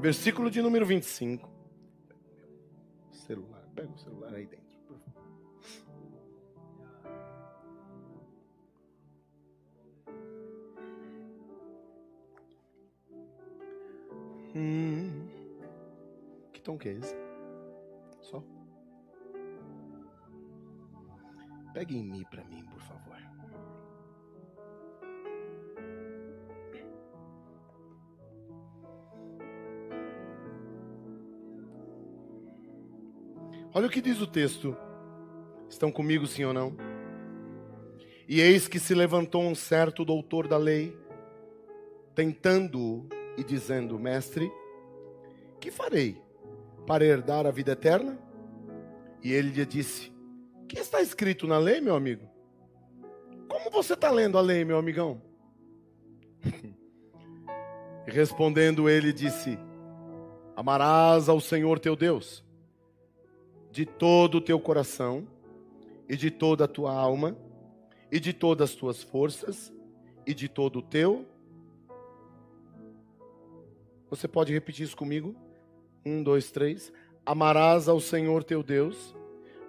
versículo 0.00 0.50
de 0.50 0.60
número 0.60 0.84
25. 0.84 1.48
Celular, 3.12 3.64
pega 3.74 3.92
o 3.92 3.98
celular 3.98 4.34
aí 4.34 4.46
dentro. 4.46 4.59
Hum. 14.54 15.28
Que 16.52 16.60
tom 16.60 16.76
que 16.76 16.88
é 16.88 16.92
esse? 16.92 17.16
Só. 18.20 18.42
Pegue 21.72 21.96
em 21.96 22.04
mim 22.04 22.24
para 22.30 22.44
mim, 22.44 22.64
por 22.64 22.80
favor. 22.80 23.16
Olha 33.72 33.86
o 33.86 33.90
que 33.90 34.00
diz 34.00 34.20
o 34.20 34.26
texto. 34.26 34.76
Estão 35.68 35.92
comigo, 35.92 36.26
sim 36.26 36.44
ou 36.44 36.52
não? 36.52 36.76
E 38.28 38.40
eis 38.40 38.66
que 38.66 38.80
se 38.80 38.94
levantou 38.94 39.42
um 39.42 39.54
certo 39.54 40.04
doutor 40.04 40.48
da 40.48 40.56
lei, 40.56 40.96
tentando 42.14 43.08
e 43.40 43.44
dizendo: 43.44 43.98
Mestre, 43.98 44.52
que 45.58 45.70
farei 45.70 46.20
para 46.86 47.06
herdar 47.06 47.46
a 47.46 47.50
vida 47.50 47.72
eterna? 47.72 48.18
E 49.22 49.32
ele 49.32 49.50
lhe 49.50 49.64
disse: 49.64 50.12
Que 50.68 50.78
está 50.78 51.00
escrito 51.00 51.46
na 51.46 51.56
lei, 51.56 51.80
meu 51.80 51.96
amigo? 51.96 52.28
Como 53.48 53.70
você 53.70 53.94
está 53.94 54.10
lendo 54.10 54.36
a 54.36 54.42
lei, 54.42 54.62
meu 54.62 54.76
amigão? 54.76 55.22
respondendo 58.04 58.90
ele 58.90 59.10
disse: 59.10 59.58
Amarás 60.54 61.26
ao 61.26 61.40
Senhor 61.40 61.78
teu 61.78 61.96
Deus 61.96 62.44
de 63.72 63.86
todo 63.86 64.36
o 64.36 64.40
teu 64.40 64.60
coração 64.60 65.26
e 66.08 66.16
de 66.16 66.30
toda 66.30 66.64
a 66.64 66.68
tua 66.68 66.92
alma 66.92 67.36
e 68.12 68.20
de 68.20 68.34
todas 68.34 68.70
as 68.70 68.76
tuas 68.76 69.02
forças 69.02 69.72
e 70.26 70.34
de 70.34 70.48
todo 70.48 70.80
o 70.80 70.82
teu 70.82 71.24
você 74.10 74.26
pode 74.26 74.52
repetir 74.52 74.84
isso 74.84 74.96
comigo? 74.96 75.36
Um, 76.04 76.20
dois, 76.20 76.50
três. 76.50 76.92
Amarás 77.24 77.88
ao 77.88 78.00
Senhor 78.00 78.42
teu 78.42 78.60
Deus 78.60 79.14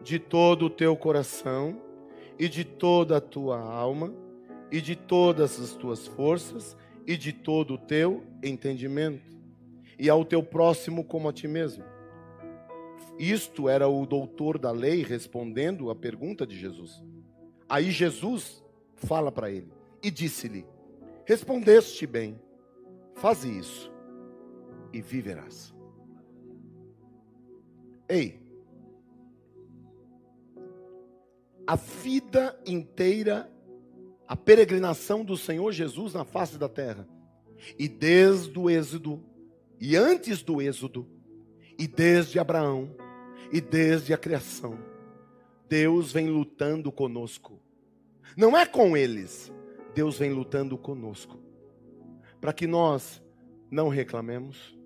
de 0.02 0.18
todo 0.18 0.66
o 0.66 0.70
teu 0.70 0.98
coração 0.98 1.80
e 2.39 2.50
de 2.50 2.64
toda 2.64 3.18
a 3.18 3.22
tua 3.22 3.60
alma 3.60 4.12
e 4.72 4.82
de 4.82 4.96
todas 4.96 5.60
as 5.60 5.76
tuas 5.76 6.08
forças 6.08 6.76
e 7.06 7.16
de 7.16 7.32
todo 7.32 7.76
o 7.76 7.78
teu 7.78 8.24
entendimento 8.44 9.38
e 10.00 10.10
ao 10.10 10.26
teu 10.26 10.42
próximo 10.42 11.04
como 11.04 11.30
a 11.30 11.34
ti 11.34 11.48
mesmo. 11.48 11.84
Isto 13.20 13.70
era 13.70 13.88
o 13.88 14.08
doutor 14.08 14.58
da 14.58 14.72
lei 14.72 15.04
respondendo 15.04 15.92
à 15.92 15.96
pergunta 15.96 16.48
de 16.48 16.58
Jesus. 16.58 17.04
Aí 17.70 17.92
Jesus 17.92 18.64
fala 18.96 19.32
para 19.32 19.52
ele 19.52 19.72
e 20.02 20.10
disse-lhe: 20.10 20.66
Respondeste 21.26 22.08
bem, 22.08 22.42
faze 23.14 23.56
isso 23.56 23.91
e 24.94 25.02
viverás. 25.02 25.74
Ei, 28.08 28.42
a 31.66 31.76
vida 31.76 32.60
inteira, 32.66 33.50
a 34.28 34.36
peregrinação 34.36 35.24
do 35.24 35.38
Senhor 35.38 35.72
Jesus 35.72 36.14
na 36.14 36.26
face 36.26 36.58
da 36.58 36.68
terra, 36.68 37.08
e 37.78 37.88
desde 37.88 38.58
o 38.60 38.70
Êxodo, 38.70 39.24
e 39.80 39.96
antes 39.96 40.42
do 40.42 40.62
Êxodo, 40.62 41.08
e 41.78 41.88
desde 41.88 42.39
Abraão, 42.39 42.94
e 43.52 43.62
desde 43.62 44.14
a 44.14 44.18
criação, 44.18 44.78
Deus 45.70 46.12
vem 46.12 46.30
lutando 46.30 46.92
conosco. 46.92 47.60
Não 48.36 48.58
é 48.58 48.66
com 48.66 48.98
eles, 48.98 49.52
Deus 49.96 50.18
vem 50.18 50.32
lutando 50.32 50.78
conosco, 50.78 51.39
para 52.39 52.52
que 52.52 52.68
nós 52.68 53.22
não 53.70 53.88
reclamemos, 53.88 54.78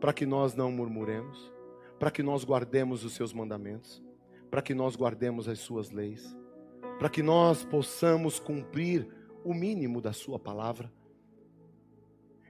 para 0.00 0.12
que 0.12 0.26
nós 0.26 0.54
não 0.54 0.70
murmuremos, 0.70 1.52
para 1.98 2.10
que 2.10 2.22
nós 2.22 2.44
guardemos 2.44 3.04
os 3.04 3.14
seus 3.14 3.32
mandamentos, 3.32 4.02
para 4.50 4.62
que 4.62 4.74
nós 4.74 4.96
guardemos 4.96 5.48
as 5.48 5.58
suas 5.58 5.90
leis, 5.90 6.36
para 6.98 7.08
que 7.08 7.22
nós 7.22 7.64
possamos 7.64 8.38
cumprir 8.38 9.08
o 9.44 9.54
mínimo 9.54 10.00
da 10.00 10.12
sua 10.12 10.38
palavra. 10.38 10.92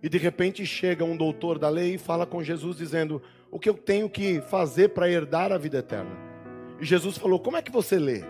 E 0.03 0.09
de 0.09 0.19
repente 0.19 0.65
chega 0.67 1.05
um 1.05 1.17
doutor 1.17 1.59
da 1.59 1.69
lei 1.69 1.95
e 1.95 1.99
fala 1.99 2.27
com 2.27 2.43
Jesus 2.43 2.77
dizendo: 2.77 3.23
"O 3.51 3.59
que 3.59 3.69
eu 3.69 3.75
tenho 3.75 4.09
que 4.11 4.41
fazer 4.43 4.91
para 4.91 5.11
herdar 5.11 5.53
a 5.53 5.59
vida 5.59 5.79
eterna?" 5.79 6.27
E 6.81 6.85
Jesus 6.85 7.17
falou: 7.17 7.41
Como 7.41 7.57
é 7.57 7.63
que 7.63 7.71
você 7.71 7.99
lê? 7.99 8.23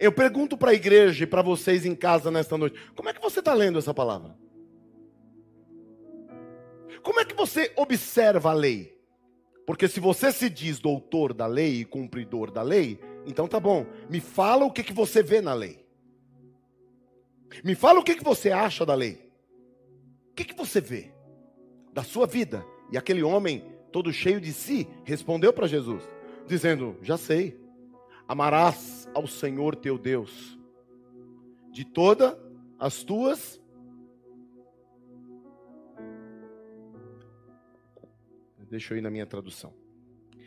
Eu 0.00 0.12
pergunto 0.12 0.56
para 0.56 0.70
a 0.70 0.74
igreja 0.74 1.24
e 1.24 1.26
para 1.26 1.42
vocês 1.42 1.84
em 1.84 1.94
casa 1.94 2.30
nesta 2.30 2.56
noite: 2.56 2.78
Como 2.94 3.08
é 3.08 3.12
que 3.12 3.20
você 3.20 3.40
está 3.40 3.52
lendo 3.54 3.78
essa 3.78 3.92
palavra? 3.92 4.36
Como 7.08 7.20
é 7.20 7.24
que 7.24 7.34
você 7.34 7.72
observa 7.74 8.50
a 8.50 8.52
lei? 8.52 8.94
Porque 9.66 9.88
se 9.88 9.98
você 9.98 10.30
se 10.30 10.50
diz 10.50 10.78
doutor 10.78 11.32
da 11.32 11.46
lei 11.46 11.80
e 11.80 11.84
cumpridor 11.86 12.50
da 12.50 12.60
lei, 12.60 13.00
então 13.24 13.48
tá 13.48 13.58
bom. 13.58 13.86
Me 14.10 14.20
fala 14.20 14.66
o 14.66 14.70
que, 14.70 14.82
que 14.84 14.92
você 14.92 15.22
vê 15.22 15.40
na 15.40 15.54
lei. 15.54 15.82
Me 17.64 17.74
fala 17.74 17.98
o 17.98 18.04
que, 18.04 18.14
que 18.14 18.22
você 18.22 18.50
acha 18.50 18.84
da 18.84 18.94
lei. 18.94 19.26
O 20.32 20.34
que, 20.34 20.44
que 20.44 20.54
você 20.54 20.82
vê 20.82 21.10
da 21.94 22.02
sua 22.02 22.26
vida? 22.26 22.62
E 22.92 22.98
aquele 22.98 23.22
homem, 23.22 23.64
todo 23.90 24.12
cheio 24.12 24.38
de 24.38 24.52
si, 24.52 24.86
respondeu 25.02 25.50
para 25.50 25.66
Jesus, 25.66 26.02
dizendo: 26.46 26.94
Já 27.00 27.16
sei, 27.16 27.58
amarás 28.28 29.08
ao 29.14 29.26
Senhor 29.26 29.74
teu 29.76 29.96
Deus 29.96 30.58
de 31.70 31.86
todas 31.86 32.36
as 32.78 33.02
tuas 33.02 33.58
Deixa 38.70 38.94
eu 38.94 38.98
ir 38.98 39.00
na 39.00 39.10
minha 39.10 39.26
tradução. 39.26 39.72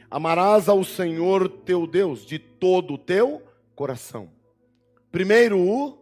Amarás 0.10 0.68
ao 0.68 0.84
Senhor 0.84 1.48
teu 1.48 1.88
Deus 1.88 2.26
de 2.26 2.38
todo 2.38 2.96
o 2.96 2.98
teu 2.98 3.42
coração. 3.76 4.30
Primeiro 5.12 5.60
o 5.60 5.98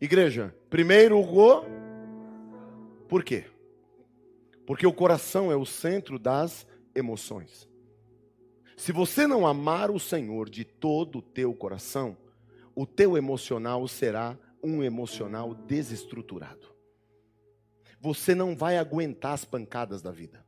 igreja, 0.00 0.54
primeiro 0.68 1.18
o 1.18 1.64
Por 3.08 3.24
quê? 3.24 3.44
Porque 4.66 4.86
o 4.86 4.92
coração 4.92 5.50
é 5.50 5.56
o 5.56 5.64
centro 5.64 6.18
das 6.18 6.66
emoções. 6.94 7.68
Se 8.76 8.92
você 8.92 9.26
não 9.26 9.46
amar 9.46 9.90
o 9.90 9.98
Senhor 9.98 10.48
de 10.48 10.64
todo 10.64 11.18
o 11.18 11.22
teu 11.22 11.54
coração, 11.54 12.16
o 12.74 12.86
teu 12.86 13.16
emocional 13.16 13.88
será 13.88 14.38
um 14.62 14.82
emocional 14.82 15.54
desestruturado. 15.54 16.68
Você 18.00 18.34
não 18.34 18.56
vai 18.56 18.76
aguentar 18.76 19.32
as 19.32 19.44
pancadas 19.44 20.00
da 20.02 20.12
vida. 20.12 20.47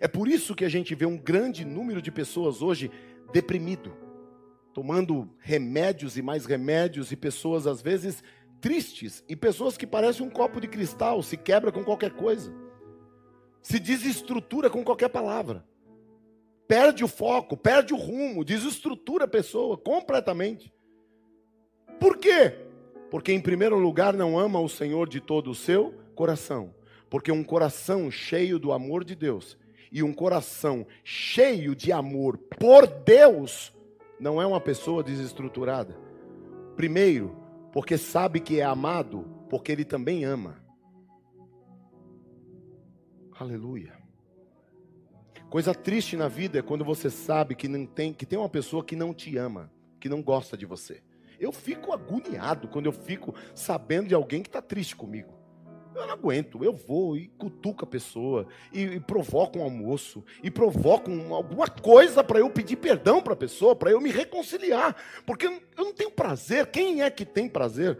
É 0.00 0.06
por 0.06 0.28
isso 0.28 0.54
que 0.54 0.64
a 0.64 0.68
gente 0.68 0.94
vê 0.94 1.06
um 1.06 1.16
grande 1.16 1.64
número 1.64 2.02
de 2.02 2.10
pessoas 2.10 2.60
hoje 2.60 2.90
deprimido, 3.32 3.96
tomando 4.74 5.28
remédios 5.38 6.16
e 6.16 6.22
mais 6.22 6.44
remédios, 6.44 7.10
e 7.10 7.16
pessoas 7.16 7.66
às 7.66 7.80
vezes 7.80 8.22
tristes, 8.60 9.24
e 9.28 9.34
pessoas 9.34 9.76
que 9.76 9.86
parecem 9.86 10.26
um 10.26 10.30
copo 10.30 10.60
de 10.60 10.68
cristal, 10.68 11.22
se 11.22 11.36
quebra 11.36 11.72
com 11.72 11.84
qualquer 11.84 12.10
coisa, 12.10 12.52
se 13.62 13.78
desestrutura 13.78 14.68
com 14.68 14.84
qualquer 14.84 15.08
palavra, 15.08 15.64
perde 16.66 17.02
o 17.02 17.08
foco, 17.08 17.56
perde 17.56 17.94
o 17.94 17.96
rumo, 17.96 18.44
desestrutura 18.44 19.24
a 19.24 19.28
pessoa 19.28 19.76
completamente. 19.76 20.72
Por 21.98 22.18
quê? 22.18 22.54
Porque, 23.10 23.32
em 23.32 23.40
primeiro 23.40 23.78
lugar, 23.78 24.12
não 24.12 24.38
ama 24.38 24.60
o 24.60 24.68
Senhor 24.68 25.08
de 25.08 25.20
todo 25.20 25.50
o 25.50 25.54
seu 25.54 25.94
coração. 26.14 26.74
Porque 27.08 27.32
um 27.32 27.42
coração 27.42 28.10
cheio 28.10 28.58
do 28.58 28.70
amor 28.70 29.02
de 29.02 29.14
Deus 29.14 29.56
e 29.90 30.02
um 30.02 30.12
coração 30.12 30.86
cheio 31.02 31.74
de 31.74 31.92
amor 31.92 32.36
por 32.36 32.86
Deus 32.86 33.72
não 34.20 34.40
é 34.40 34.46
uma 34.46 34.60
pessoa 34.60 35.02
desestruturada. 35.02 35.96
Primeiro, 36.76 37.36
porque 37.72 37.96
sabe 37.96 38.40
que 38.40 38.60
é 38.60 38.64
amado, 38.64 39.24
porque 39.48 39.72
ele 39.72 39.84
também 39.84 40.24
ama. 40.24 40.62
Aleluia. 43.38 43.96
Coisa 45.48 45.74
triste 45.74 46.16
na 46.16 46.28
vida 46.28 46.58
é 46.58 46.62
quando 46.62 46.84
você 46.84 47.08
sabe 47.08 47.54
que 47.54 47.68
não 47.68 47.86
tem, 47.86 48.12
que 48.12 48.26
tem 48.26 48.38
uma 48.38 48.48
pessoa 48.48 48.84
que 48.84 48.94
não 48.94 49.14
te 49.14 49.36
ama, 49.36 49.72
que 49.98 50.08
não 50.08 50.22
gosta 50.22 50.56
de 50.56 50.66
você. 50.66 51.02
Eu 51.40 51.52
fico 51.52 51.92
agoniado 51.92 52.68
quando 52.68 52.86
eu 52.86 52.92
fico 52.92 53.34
sabendo 53.54 54.08
de 54.08 54.14
alguém 54.14 54.42
que 54.42 54.48
está 54.48 54.60
triste 54.60 54.96
comigo. 54.96 55.37
Eu 55.98 56.06
não 56.06 56.14
aguento, 56.14 56.62
eu 56.62 56.72
vou 56.72 57.16
e 57.16 57.28
cutuco 57.38 57.84
a 57.84 57.86
pessoa, 57.86 58.46
e, 58.72 58.82
e 58.82 59.00
provoco 59.00 59.58
um 59.58 59.62
almoço, 59.62 60.24
e 60.42 60.50
provoco 60.50 61.10
um, 61.10 61.34
alguma 61.34 61.68
coisa 61.68 62.22
para 62.22 62.38
eu 62.38 62.48
pedir 62.48 62.76
perdão 62.76 63.20
para 63.20 63.32
a 63.32 63.36
pessoa, 63.36 63.74
para 63.74 63.90
eu 63.90 64.00
me 64.00 64.10
reconciliar, 64.10 64.94
porque 65.26 65.46
eu 65.46 65.60
não 65.76 65.92
tenho 65.92 66.10
prazer. 66.10 66.66
Quem 66.66 67.02
é 67.02 67.10
que 67.10 67.24
tem 67.24 67.48
prazer 67.48 67.98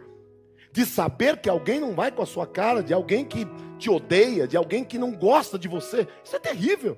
de 0.71 0.85
saber 0.85 1.37
que 1.37 1.49
alguém 1.49 1.79
não 1.79 1.93
vai 1.93 2.11
com 2.11 2.21
a 2.21 2.25
sua 2.25 2.47
cara, 2.47 2.81
de 2.81 2.93
alguém 2.93 3.25
que 3.25 3.45
te 3.77 3.89
odeia, 3.89 4.47
de 4.47 4.55
alguém 4.55 4.83
que 4.83 4.97
não 4.97 5.11
gosta 5.11 5.59
de 5.59 5.67
você? 5.67 6.07
Isso 6.23 6.35
é 6.35 6.39
terrível. 6.39 6.97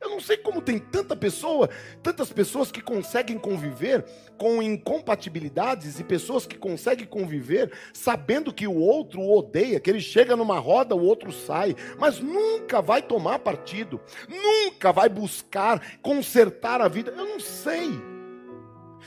Eu 0.00 0.10
não 0.10 0.20
sei 0.20 0.36
como 0.36 0.60
tem 0.60 0.78
tanta 0.78 1.16
pessoa, 1.16 1.70
tantas 2.02 2.30
pessoas 2.30 2.70
que 2.70 2.82
conseguem 2.82 3.38
conviver 3.38 4.04
com 4.36 4.62
incompatibilidades 4.62 5.98
e 5.98 6.04
pessoas 6.04 6.46
que 6.46 6.58
conseguem 6.58 7.06
conviver 7.06 7.72
sabendo 7.94 8.52
que 8.52 8.66
o 8.66 8.74
outro 8.74 9.20
o 9.20 9.36
odeia, 9.38 9.80
que 9.80 9.88
ele 9.88 10.00
chega 10.00 10.36
numa 10.36 10.58
roda, 10.58 10.94
o 10.94 11.02
outro 11.02 11.32
sai, 11.32 11.74
mas 11.98 12.20
nunca 12.20 12.82
vai 12.82 13.00
tomar 13.00 13.38
partido, 13.38 14.00
nunca 14.28 14.92
vai 14.92 15.08
buscar 15.08 15.98
consertar 16.02 16.80
a 16.80 16.88
vida. 16.88 17.12
Eu 17.16 17.26
não 17.26 17.40
sei. 17.40 17.90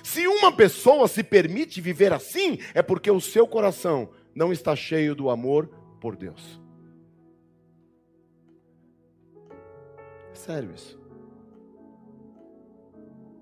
Se 0.03 0.25
uma 0.27 0.51
pessoa 0.51 1.07
se 1.07 1.23
permite 1.23 1.79
viver 1.79 2.11
assim, 2.11 2.57
é 2.73 2.81
porque 2.81 3.11
o 3.11 3.21
seu 3.21 3.47
coração 3.47 4.09
não 4.33 4.51
está 4.51 4.75
cheio 4.75 5.13
do 5.13 5.29
amor 5.29 5.69
por 5.99 6.15
Deus. 6.15 6.59
Sério 10.39 10.73
isso. 10.73 10.99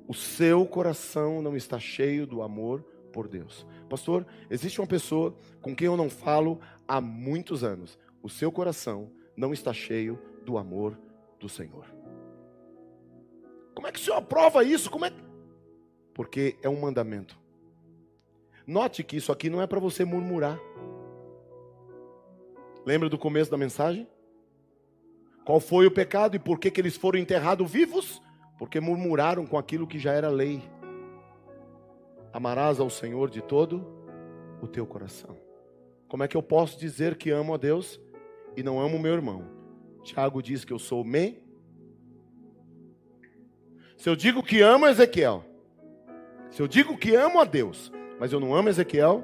O 0.08 0.14
seu 0.14 0.66
coração 0.66 1.42
não 1.42 1.56
está 1.56 1.80
cheio 1.80 2.26
do 2.26 2.42
amor 2.42 2.82
por 3.12 3.28
Deus. 3.28 3.66
Pastor, 3.90 4.26
existe 4.50 4.80
uma 4.80 4.88
pessoa 4.88 5.36
com 5.62 5.76
quem 5.76 5.88
eu 5.88 5.98
não 5.98 6.10
falo 6.10 6.60
há 6.88 7.02
muitos 7.02 7.64
anos. 7.64 8.00
O 8.22 8.30
seu 8.30 8.52
coração 8.52 9.12
não 9.36 9.54
está 9.54 9.74
cheio 9.74 10.20
do 10.46 10.58
amor 10.58 10.98
do 11.40 11.50
Senhor. 11.50 11.86
Como 13.76 13.88
é 13.88 13.92
que 13.92 14.00
o 14.00 14.02
Senhor 14.02 14.18
aprova 14.18 14.64
isso? 14.64 14.90
Como 14.90 15.06
é 15.06 15.12
Porque 16.14 16.58
é 16.64 16.70
um 16.70 16.80
mandamento. 16.80 17.38
Note 18.66 19.04
que 19.04 19.18
isso 19.18 19.32
aqui 19.32 19.50
não 19.50 19.62
é 19.62 19.68
para 19.68 19.80
você 19.80 20.04
murmurar. 20.04 20.60
Lembra 22.86 23.10
do 23.10 23.18
começo 23.18 23.52
da 23.52 23.58
mensagem? 23.58 24.08
Qual 25.48 25.62
foi 25.62 25.88
o 25.88 25.92
pecado 25.92 26.36
e 26.36 26.40
por 26.40 26.60
que, 26.60 26.70
que 26.70 26.82
eles 26.82 26.98
foram 26.98 27.18
enterrados 27.18 27.72
vivos? 27.72 28.22
Porque 28.60 28.82
murmuraram 28.82 29.48
com 29.48 29.58
aquilo 29.58 29.88
que 29.88 29.98
já 29.98 30.12
era 30.12 30.28
lei. 30.28 30.62
Amarás 32.34 32.82
ao 32.82 32.90
Senhor 32.90 33.30
de 33.30 33.42
todo 33.42 33.88
o 34.62 34.68
teu 34.68 34.86
coração. 34.86 35.38
Como 36.10 36.22
é 36.22 36.28
que 36.28 36.36
eu 36.36 36.44
posso 36.44 36.78
dizer 36.78 37.16
que 37.16 37.30
amo 37.30 37.54
a 37.54 37.58
Deus 37.58 37.98
e 38.58 38.62
não 38.62 38.78
amo 38.78 39.00
meu 39.00 39.14
irmão? 39.14 39.46
Tiago 40.04 40.44
diz 40.44 40.66
que 40.66 40.74
eu 40.74 40.80
sou 40.80 41.02
me. 41.02 41.42
Se 43.96 44.10
eu 44.10 44.18
digo 44.18 44.44
que 44.44 44.60
amo 44.60 44.86
Ezequiel, 44.86 45.46
se 46.52 46.62
eu 46.62 46.68
digo 46.68 46.98
que 46.98 47.16
amo 47.16 47.40
a 47.40 47.46
Deus, 47.46 47.90
mas 48.20 48.34
eu 48.34 48.40
não 48.42 48.54
amo 48.54 48.68
Ezequiel, 48.68 49.24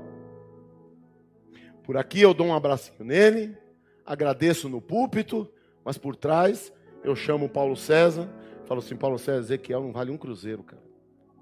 por 1.83 1.97
aqui 1.97 2.21
eu 2.21 2.33
dou 2.33 2.47
um 2.47 2.55
abracinho 2.55 3.03
nele, 3.03 3.57
agradeço 4.05 4.69
no 4.69 4.79
púlpito, 4.79 5.51
mas 5.83 5.97
por 5.97 6.15
trás, 6.15 6.71
eu 7.03 7.15
chamo 7.15 7.45
o 7.45 7.49
Paulo 7.49 7.75
César, 7.75 8.29
falo 8.65 8.79
assim, 8.79 8.95
Paulo 8.95 9.19
César, 9.19 9.39
Ezequiel 9.39 9.81
não 9.81 9.91
vale 9.91 10.11
um 10.11 10.17
cruzeiro, 10.17 10.63
cara. 10.63 10.81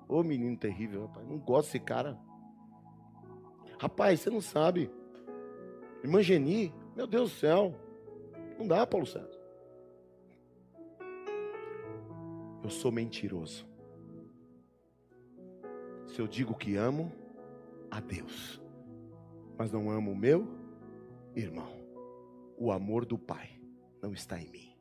Ô 0.07 0.23
menino 0.23 0.57
terrível, 0.57 1.05
rapaz, 1.05 1.27
não 1.27 1.37
gosto 1.37 1.67
desse 1.67 1.79
cara. 1.79 2.17
Rapaz, 3.79 4.19
você 4.19 4.29
não 4.29 4.41
sabe. 4.41 4.91
Irmã 6.03 6.21
Geni, 6.21 6.73
meu 6.95 7.07
Deus 7.07 7.31
do 7.31 7.37
céu. 7.37 7.75
Não 8.57 8.67
dá, 8.67 8.85
Paulo 8.85 9.05
César. 9.05 9.39
Eu 12.63 12.69
sou 12.69 12.91
mentiroso. 12.91 13.65
Se 16.07 16.19
eu 16.19 16.27
digo 16.27 16.53
que 16.53 16.75
amo 16.75 17.11
a 17.89 17.99
Deus, 17.99 18.61
mas 19.57 19.71
não 19.71 19.89
amo 19.89 20.11
o 20.11 20.15
meu 20.15 20.47
irmão, 21.35 21.71
o 22.57 22.71
amor 22.71 23.05
do 23.05 23.17
Pai 23.17 23.60
não 24.01 24.13
está 24.13 24.39
em 24.39 24.49
mim. 24.49 24.71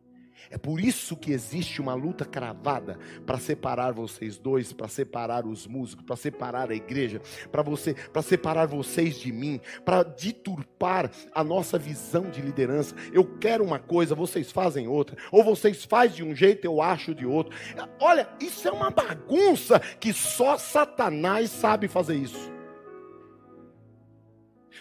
É 0.50 0.58
por 0.58 0.80
isso 0.80 1.16
que 1.16 1.32
existe 1.32 1.80
uma 1.80 1.94
luta 1.94 2.24
cravada 2.24 2.98
para 3.24 3.38
separar 3.38 3.92
vocês 3.92 4.36
dois, 4.36 4.72
para 4.72 4.88
separar 4.88 5.46
os 5.46 5.66
músicos, 5.66 6.04
para 6.04 6.16
separar 6.16 6.70
a 6.70 6.74
igreja, 6.74 7.20
para 7.52 7.62
você, 7.62 7.94
para 7.94 8.22
separar 8.22 8.66
vocês 8.66 9.16
de 9.16 9.30
mim, 9.30 9.60
para 9.84 10.02
deturpar 10.02 11.10
a 11.32 11.44
nossa 11.44 11.78
visão 11.78 12.30
de 12.30 12.40
liderança. 12.40 12.94
Eu 13.12 13.24
quero 13.38 13.64
uma 13.64 13.78
coisa, 13.78 14.14
vocês 14.14 14.50
fazem 14.50 14.88
outra, 14.88 15.16
ou 15.30 15.44
vocês 15.44 15.84
fazem 15.84 16.16
de 16.16 16.24
um 16.24 16.34
jeito, 16.34 16.64
eu 16.64 16.80
acho 16.80 17.14
de 17.14 17.26
outro. 17.26 17.56
Olha, 18.00 18.28
isso 18.40 18.66
é 18.66 18.72
uma 18.72 18.90
bagunça 18.90 19.78
que 19.78 20.12
só 20.12 20.56
Satanás 20.58 21.50
sabe 21.50 21.86
fazer 21.86 22.16
isso. 22.16 22.59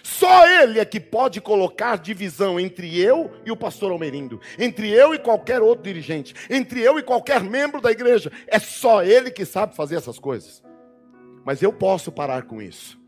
Só 0.03 0.47
ele 0.47 0.79
é 0.79 0.85
que 0.85 0.99
pode 0.99 1.41
colocar 1.41 1.97
divisão 1.97 2.59
entre 2.59 2.99
eu 2.99 3.31
e 3.45 3.51
o 3.51 3.57
pastor 3.57 3.91
Almerindo, 3.91 4.39
entre 4.57 4.89
eu 4.89 5.13
e 5.13 5.19
qualquer 5.19 5.61
outro 5.61 5.83
dirigente, 5.83 6.33
entre 6.49 6.81
eu 6.81 6.97
e 6.97 7.03
qualquer 7.03 7.43
membro 7.43 7.81
da 7.81 7.91
igreja. 7.91 8.31
É 8.47 8.59
só 8.59 9.03
ele 9.03 9.31
que 9.31 9.45
sabe 9.45 9.75
fazer 9.75 9.95
essas 9.95 10.17
coisas. 10.17 10.63
Mas 11.45 11.61
eu 11.61 11.73
posso 11.73 12.11
parar 12.11 12.43
com 12.43 12.61
isso. 12.61 12.99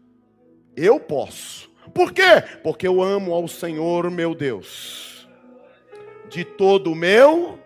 Eu 0.75 0.99
posso. 0.99 1.69
Por 1.93 2.13
quê? 2.13 2.41
Porque 2.63 2.87
eu 2.87 3.01
amo 3.01 3.33
ao 3.33 3.47
Senhor 3.47 4.09
meu 4.09 4.33
Deus. 4.33 5.27
De 6.29 6.43
todo 6.43 6.91
o 6.91 6.95
meu. 6.95 7.59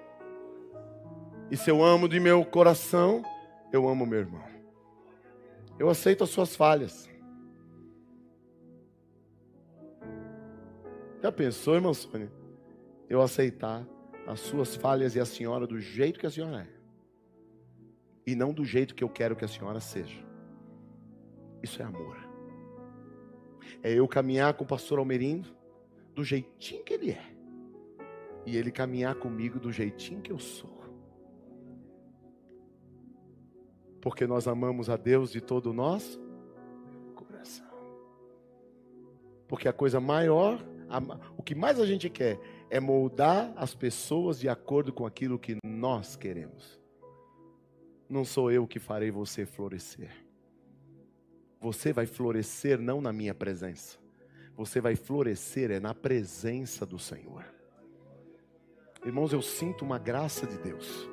E 1.51 1.57
se 1.57 1.69
eu 1.69 1.83
amo 1.83 2.09
de 2.09 2.19
meu 2.19 2.43
coração, 2.43 3.23
eu 3.71 3.87
amo 3.87 4.05
meu 4.05 4.19
irmão. 4.19 4.43
Eu 5.77 5.89
aceito 5.89 6.23
as 6.23 6.29
suas 6.29 6.55
falhas. 6.55 7.07
Já 11.25 11.31
pensou, 11.31 11.73
irmão 11.73 11.91
Sônia? 11.91 12.31
Eu 13.09 13.19
aceitar 13.19 13.83
as 14.27 14.39
suas 14.41 14.75
falhas 14.75 15.15
e 15.15 15.19
a 15.19 15.25
senhora 15.25 15.65
do 15.65 15.79
jeito 15.79 16.19
que 16.19 16.27
a 16.27 16.29
senhora 16.29 16.61
é. 16.61 16.67
E 18.27 18.35
não 18.35 18.53
do 18.53 18.63
jeito 18.63 18.93
que 18.93 19.03
eu 19.03 19.09
quero 19.09 19.35
que 19.35 19.43
a 19.43 19.47
senhora 19.47 19.79
seja. 19.79 20.23
Isso 21.63 21.81
é 21.81 21.85
amor. 21.85 22.15
É 23.81 23.91
eu 23.91 24.07
caminhar 24.07 24.53
com 24.53 24.65
o 24.65 24.67
pastor 24.67 24.99
Almerindo 24.99 25.49
do 26.13 26.23
jeitinho 26.23 26.83
que 26.83 26.93
ele 26.93 27.09
é. 27.09 27.35
E 28.45 28.55
ele 28.55 28.69
caminhar 28.69 29.15
comigo 29.15 29.59
do 29.59 29.71
jeitinho 29.71 30.21
que 30.21 30.31
eu 30.31 30.37
sou. 30.37 30.79
Porque 33.99 34.27
nós 34.27 34.47
amamos 34.47 34.91
a 34.91 34.95
Deus 34.95 35.31
de 35.31 35.41
todo 35.41 35.71
o 35.71 35.73
nosso 35.73 36.21
coração. 37.15 37.65
Porque 39.47 39.67
a 39.67 39.73
coisa 39.73 39.99
maior 39.99 40.63
o 41.37 41.43
que 41.43 41.55
mais 41.55 41.79
a 41.79 41.85
gente 41.85 42.09
quer 42.09 42.39
é 42.69 42.79
moldar 42.79 43.53
as 43.55 43.73
pessoas 43.73 44.39
de 44.39 44.49
acordo 44.49 44.91
com 44.91 45.05
aquilo 45.05 45.39
que 45.39 45.57
nós 45.63 46.15
queremos. 46.15 46.79
Não 48.09 48.23
sou 48.23 48.51
eu 48.51 48.67
que 48.67 48.79
farei 48.79 49.11
você 49.11 49.45
florescer. 49.45 50.11
Você 51.59 51.91
vai 51.91 52.05
florescer 52.05 52.79
não 52.79 53.01
na 53.01 53.11
minha 53.11 53.33
presença. 53.33 53.97
Você 54.55 54.79
vai 54.79 54.95
florescer 54.95 55.71
é 55.71 55.79
na 55.79 55.93
presença 55.93 56.85
do 56.85 56.97
Senhor. 56.97 57.43
Irmãos, 59.05 59.33
eu 59.33 59.41
sinto 59.41 59.83
uma 59.83 59.99
graça 59.99 60.47
de 60.47 60.57
Deus. 60.57 61.09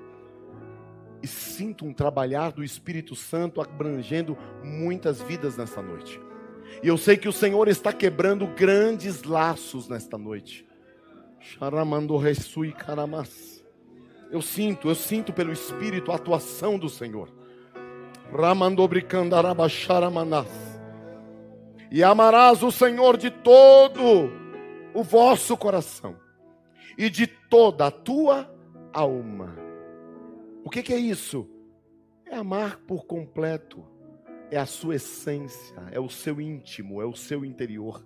E 1.22 1.26
sinto 1.26 1.84
um 1.84 1.92
trabalhar 1.92 2.52
do 2.52 2.62
Espírito 2.62 3.14
Santo 3.14 3.60
abrangendo 3.60 4.36
muitas 4.62 5.20
vidas 5.20 5.56
nesta 5.56 5.82
noite. 5.82 6.20
E 6.82 6.88
eu 6.88 6.96
sei 6.96 7.16
que 7.16 7.28
o 7.28 7.32
Senhor 7.32 7.68
está 7.68 7.92
quebrando 7.92 8.46
grandes 8.46 9.22
laços 9.22 9.88
nesta 9.88 10.16
noite. 10.16 10.66
Eu 14.30 14.40
sinto, 14.40 14.88
eu 14.88 14.94
sinto 14.94 15.32
pelo 15.32 15.52
Espírito 15.52 16.12
a 16.12 16.14
atuação 16.14 16.78
do 16.78 16.88
Senhor. 16.88 17.28
E 21.90 22.02
amarás 22.02 22.62
o 22.62 22.70
Senhor 22.70 23.16
de 23.16 23.30
todo 23.30 24.30
o 24.94 25.02
vosso 25.02 25.56
coração 25.56 26.16
e 26.96 27.10
de 27.10 27.26
toda 27.26 27.86
a 27.86 27.90
tua 27.90 28.50
alma. 28.92 29.56
O 30.64 30.70
que, 30.70 30.82
que 30.82 30.92
é 30.92 30.98
isso? 30.98 31.48
É 32.24 32.36
amar 32.36 32.78
por 32.78 33.04
completo 33.04 33.84
é 34.52 34.58
a 34.58 34.66
sua 34.66 34.96
essência, 34.96 35.74
é 35.90 35.98
o 35.98 36.10
seu 36.10 36.38
íntimo, 36.38 37.00
é 37.00 37.06
o 37.06 37.16
seu 37.16 37.42
interior, 37.42 38.04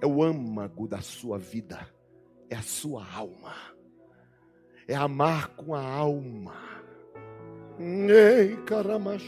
é 0.00 0.06
o 0.06 0.22
âmago 0.22 0.86
da 0.86 1.00
sua 1.00 1.36
vida, 1.36 1.84
é 2.48 2.54
a 2.54 2.62
sua 2.62 3.04
alma, 3.12 3.52
é 4.86 4.94
amar 4.94 5.48
com 5.56 5.74
a 5.74 5.84
alma. 5.84 6.54
Ei, 7.76 8.56
caramacho. 8.58 9.26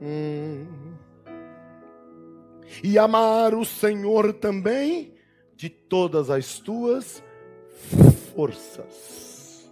Hum. 0.00 0.94
E 2.84 2.96
amar 3.00 3.52
o 3.52 3.64
Senhor 3.64 4.32
também 4.34 5.16
de 5.56 5.68
todas 5.68 6.30
as 6.30 6.60
tuas 6.60 7.20
forças. 8.32 9.68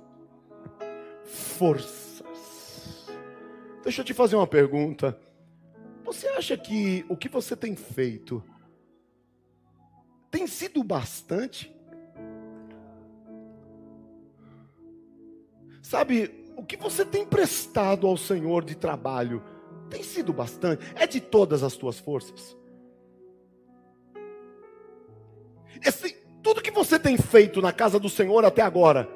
Forças 1.24 2.07
Deixa 3.88 4.02
eu 4.02 4.04
te 4.04 4.12
fazer 4.12 4.36
uma 4.36 4.46
pergunta. 4.46 5.18
Você 6.04 6.28
acha 6.28 6.58
que 6.58 7.06
o 7.08 7.16
que 7.16 7.26
você 7.26 7.56
tem 7.56 7.74
feito 7.74 8.44
tem 10.30 10.46
sido 10.46 10.84
bastante? 10.84 11.74
Sabe, 15.80 16.44
o 16.54 16.62
que 16.62 16.76
você 16.76 17.02
tem 17.02 17.24
prestado 17.24 18.06
ao 18.06 18.18
Senhor 18.18 18.62
de 18.62 18.74
trabalho 18.74 19.42
tem 19.88 20.02
sido 20.02 20.34
bastante? 20.34 20.84
É 20.94 21.06
de 21.06 21.18
todas 21.18 21.62
as 21.62 21.74
tuas 21.74 21.98
forças? 21.98 22.54
Esse, 25.82 26.12
tudo 26.42 26.60
que 26.60 26.70
você 26.70 26.98
tem 26.98 27.16
feito 27.16 27.62
na 27.62 27.72
casa 27.72 27.98
do 27.98 28.10
Senhor 28.10 28.44
até 28.44 28.60
agora, 28.60 29.08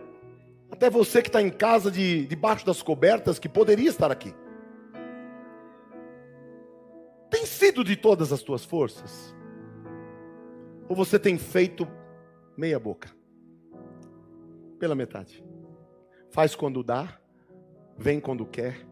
até 0.70 0.88
você 0.88 1.20
que 1.20 1.28
está 1.28 1.42
em 1.42 1.50
casa 1.50 1.90
de, 1.90 2.24
debaixo 2.24 2.64
das 2.64 2.80
cobertas, 2.80 3.38
que 3.38 3.50
poderia 3.50 3.90
estar 3.90 4.10
aqui 4.10 4.34
tem 7.42 7.46
sido 7.46 7.82
de 7.82 7.96
todas 7.96 8.32
as 8.32 8.40
tuas 8.40 8.64
forças? 8.64 9.34
Ou 10.88 10.94
você 10.94 11.18
tem 11.18 11.36
feito 11.36 11.88
meia 12.56 12.78
boca? 12.78 13.10
Pela 14.78 14.94
metade. 14.94 15.42
Faz 16.30 16.54
quando 16.54 16.84
dá, 16.84 17.18
vem 17.98 18.20
quando 18.20 18.46
quer. 18.46 18.86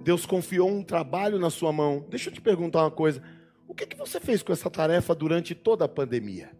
Deus 0.00 0.24
confiou 0.24 0.70
um 0.70 0.84
trabalho 0.84 1.40
na 1.40 1.50
sua 1.50 1.72
mão. 1.72 2.06
Deixa 2.08 2.30
eu 2.30 2.34
te 2.34 2.40
perguntar 2.40 2.82
uma 2.82 2.90
coisa. 2.90 3.20
O 3.66 3.74
que, 3.74 3.84
que 3.84 3.96
você 3.96 4.20
fez 4.20 4.40
com 4.40 4.52
essa 4.52 4.70
tarefa 4.70 5.16
durante 5.16 5.56
toda 5.56 5.86
a 5.86 5.88
pandemia? 5.88 6.52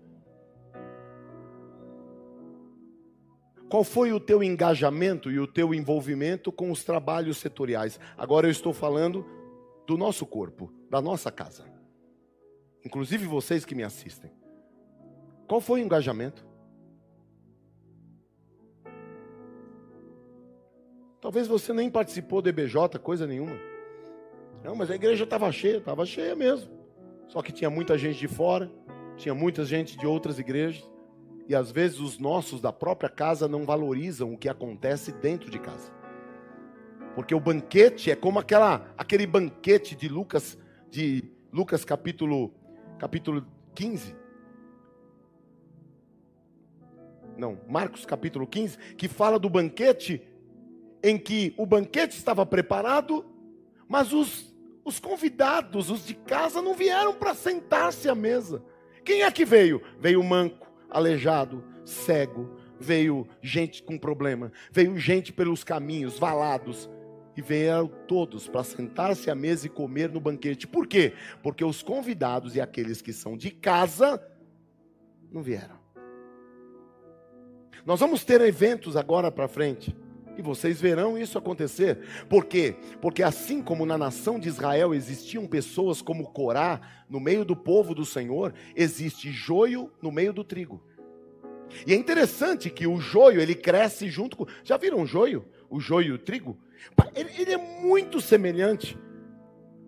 Qual 3.68 3.84
foi 3.84 4.12
o 4.12 4.18
teu 4.18 4.42
engajamento 4.42 5.30
e 5.30 5.38
o 5.38 5.46
teu 5.46 5.72
envolvimento 5.72 6.50
com 6.50 6.72
os 6.72 6.82
trabalhos 6.82 7.36
setoriais? 7.36 8.00
Agora 8.16 8.48
eu 8.48 8.50
estou 8.50 8.72
falando 8.72 9.37
do 9.88 9.96
nosso 9.96 10.26
corpo, 10.26 10.70
da 10.90 11.00
nossa 11.00 11.32
casa. 11.32 11.64
Inclusive 12.84 13.26
vocês 13.26 13.64
que 13.64 13.74
me 13.74 13.82
assistem. 13.82 14.30
Qual 15.48 15.62
foi 15.62 15.80
o 15.80 15.82
engajamento? 15.82 16.46
Talvez 21.22 21.48
você 21.48 21.72
nem 21.72 21.90
participou 21.90 22.42
do 22.42 22.50
EBJ, 22.50 22.98
coisa 23.02 23.26
nenhuma. 23.26 23.58
Não, 24.62 24.76
mas 24.76 24.90
a 24.90 24.94
igreja 24.94 25.24
estava 25.24 25.50
cheia, 25.50 25.78
estava 25.78 26.04
cheia 26.04 26.36
mesmo. 26.36 26.70
Só 27.26 27.40
que 27.40 27.50
tinha 27.50 27.70
muita 27.70 27.96
gente 27.96 28.18
de 28.18 28.28
fora, 28.28 28.70
tinha 29.16 29.34
muita 29.34 29.64
gente 29.64 29.96
de 29.96 30.06
outras 30.06 30.38
igrejas. 30.38 30.86
E 31.48 31.54
às 31.54 31.72
vezes 31.72 31.98
os 31.98 32.18
nossos 32.18 32.60
da 32.60 32.74
própria 32.74 33.08
casa 33.08 33.48
não 33.48 33.64
valorizam 33.64 34.34
o 34.34 34.38
que 34.38 34.50
acontece 34.50 35.12
dentro 35.12 35.50
de 35.50 35.58
casa. 35.58 35.97
Porque 37.18 37.34
o 37.34 37.40
banquete 37.40 38.12
é 38.12 38.14
como 38.14 38.38
aquela, 38.38 38.94
aquele 38.96 39.26
banquete 39.26 39.96
de 39.96 40.08
Lucas, 40.08 40.56
de 40.88 41.24
Lucas 41.52 41.84
capítulo, 41.84 42.54
capítulo 42.96 43.44
15. 43.74 44.14
Não, 47.36 47.58
Marcos 47.68 48.06
capítulo 48.06 48.46
15, 48.46 48.78
que 48.94 49.08
fala 49.08 49.36
do 49.36 49.50
banquete 49.50 50.22
em 51.02 51.18
que 51.18 51.52
o 51.56 51.66
banquete 51.66 52.16
estava 52.16 52.46
preparado, 52.46 53.26
mas 53.88 54.12
os, 54.12 54.54
os 54.84 55.00
convidados, 55.00 55.90
os 55.90 56.06
de 56.06 56.14
casa, 56.14 56.62
não 56.62 56.72
vieram 56.72 57.14
para 57.14 57.34
sentar-se 57.34 58.08
à 58.08 58.14
mesa. 58.14 58.62
Quem 59.04 59.22
é 59.22 59.30
que 59.32 59.44
veio? 59.44 59.82
Veio 59.98 60.22
manco, 60.22 60.70
aleijado, 60.88 61.64
cego, 61.84 62.56
veio 62.78 63.26
gente 63.42 63.82
com 63.82 63.98
problema, 63.98 64.52
veio 64.70 64.96
gente 64.96 65.32
pelos 65.32 65.64
caminhos, 65.64 66.16
valados, 66.16 66.88
e 67.38 67.40
vieram 67.40 67.86
todos 67.86 68.48
para 68.48 68.64
sentar-se 68.64 69.30
à 69.30 69.34
mesa 69.34 69.66
e 69.66 69.70
comer 69.70 70.10
no 70.10 70.18
banquete. 70.18 70.66
Por 70.66 70.88
quê? 70.88 71.12
Porque 71.40 71.64
os 71.64 71.84
convidados 71.84 72.56
e 72.56 72.60
aqueles 72.60 73.00
que 73.00 73.12
são 73.12 73.36
de 73.36 73.52
casa 73.52 74.20
não 75.30 75.40
vieram. 75.40 75.78
Nós 77.86 78.00
vamos 78.00 78.24
ter 78.24 78.40
eventos 78.40 78.96
agora 78.96 79.30
para 79.30 79.46
frente. 79.46 79.96
E 80.36 80.42
vocês 80.42 80.80
verão 80.80 81.16
isso 81.16 81.38
acontecer. 81.38 82.00
Por 82.28 82.44
quê? 82.44 82.74
Porque 83.00 83.22
assim 83.22 83.62
como 83.62 83.86
na 83.86 83.96
nação 83.96 84.40
de 84.40 84.48
Israel 84.48 84.92
existiam 84.92 85.46
pessoas 85.46 86.02
como 86.02 86.32
Corá 86.32 86.80
no 87.08 87.20
meio 87.20 87.44
do 87.44 87.54
povo 87.54 87.94
do 87.94 88.04
Senhor, 88.04 88.52
existe 88.74 89.30
joio 89.30 89.92
no 90.02 90.10
meio 90.10 90.32
do 90.32 90.42
trigo. 90.42 90.82
E 91.86 91.92
é 91.92 91.96
interessante 91.96 92.68
que 92.68 92.86
o 92.86 92.98
joio, 92.98 93.40
ele 93.40 93.54
cresce 93.54 94.08
junto 94.08 94.36
com... 94.36 94.46
Já 94.64 94.76
viram 94.76 95.02
o 95.02 95.06
joio? 95.06 95.46
O 95.70 95.78
joio 95.78 96.08
e 96.08 96.12
o 96.12 96.18
trigo? 96.18 96.58
Ele, 97.14 97.30
ele 97.38 97.52
é 97.52 97.56
muito 97.56 98.20
semelhante. 98.20 98.98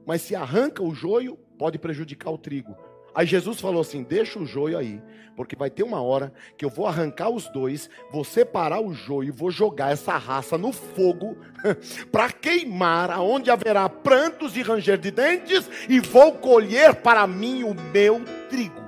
mas 0.07 0.23
se 0.23 0.35
arranca 0.35 0.83
o 0.83 0.95
joio, 0.95 1.37
pode 1.59 1.79
prejudicar 1.79 2.31
o 2.31 2.39
trigo. 2.39 2.77
Aí 3.15 3.27
Jesus 3.27 3.61
falou 3.61 3.81
assim: 3.81 4.03
deixa 4.03 4.39
o 4.39 4.47
joio 4.47 4.79
aí, 4.79 5.01
porque 5.37 5.57
vai 5.57 5.71
ter 5.71 5.83
uma 5.83 6.01
hora 6.01 6.33
que 6.57 6.65
eu 6.65 6.71
vou 6.71 6.87
arrancar 6.87 7.29
os 7.29 7.49
dois, 7.49 7.91
vou 8.11 8.25
separar 8.25 8.81
o 8.81 8.93
joio, 8.95 9.33
vou 9.33 9.51
jogar 9.51 9.93
essa 9.93 10.17
raça 10.17 10.57
no 10.57 10.73
fogo 10.73 11.37
para 12.11 12.31
queimar, 12.31 13.11
aonde 13.11 13.51
haverá 13.51 13.89
prantos 13.89 14.57
e 14.57 14.63
ranger 14.63 14.99
de 14.99 15.11
dentes, 15.11 15.69
e 15.89 16.01
vou 16.01 16.35
colher 16.35 16.95
para 16.97 17.27
mim 17.27 17.65
o 17.65 17.75
meu 17.75 18.23
trigo. 18.49 18.81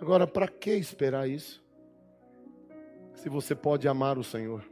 Agora, 0.00 0.26
para 0.26 0.48
que 0.48 0.74
esperar 0.74 1.28
isso? 1.28 1.61
Se 3.22 3.28
você 3.28 3.54
pode 3.54 3.86
amar 3.86 4.18
o 4.18 4.24
Senhor 4.24 4.64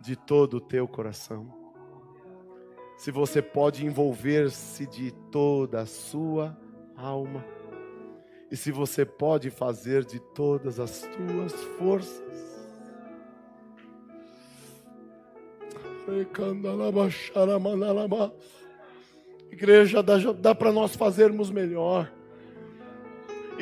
de 0.00 0.16
todo 0.16 0.54
o 0.54 0.60
teu 0.60 0.88
coração 0.88 1.62
se 3.02 3.10
você 3.10 3.42
pode 3.42 3.84
envolver-se 3.84 4.86
de 4.86 5.10
toda 5.32 5.80
a 5.80 5.86
sua 5.86 6.56
alma, 6.96 7.44
e 8.48 8.56
se 8.56 8.70
você 8.70 9.04
pode 9.04 9.50
fazer 9.50 10.04
de 10.04 10.20
todas 10.20 10.78
as 10.78 11.00
tuas 11.00 11.52
forças. 11.76 12.62
Igreja, 19.50 20.00
dá, 20.00 20.18
dá 20.34 20.54
para 20.54 20.70
nós 20.70 20.94
fazermos 20.94 21.50
melhor. 21.50 22.08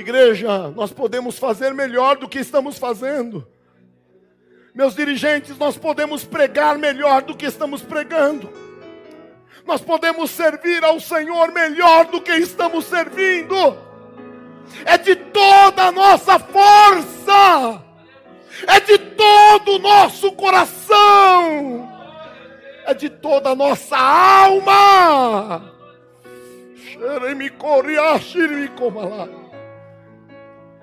Igreja, 0.01 0.69
nós 0.71 0.93
podemos 0.93 1.39
fazer 1.39 1.73
melhor 1.73 2.17
do 2.17 2.29
que 2.29 2.39
estamos 2.39 2.79
fazendo. 2.79 3.47
Meus 4.75 4.95
dirigentes, 4.95 5.59
nós 5.59 5.77
podemos 5.77 6.25
pregar 6.25 6.79
melhor 6.79 7.23
do 7.23 7.37
que 7.37 7.47
estamos 7.47 7.83
pregando 7.83 8.71
nós 9.71 9.81
podemos 9.81 10.31
servir 10.31 10.85
ao 10.85 10.99
Senhor 10.99 11.53
melhor 11.53 12.07
do 12.07 12.21
que 12.21 12.33
estamos 12.33 12.87
servindo. 12.87 13.79
É 14.85 14.99
de 14.99 15.15
toda 15.15 15.85
a 15.85 15.93
nossa 15.93 16.39
força, 16.39 17.83
é 18.67 18.81
de 18.81 18.99
todo 18.99 19.77
o 19.77 19.79
nosso 19.79 20.33
coração, 20.33 21.89
é 22.85 22.95
de 22.95 23.09
toda 23.11 23.51
a 23.51 23.55
nossa 23.55 23.97
alma. 23.97 25.73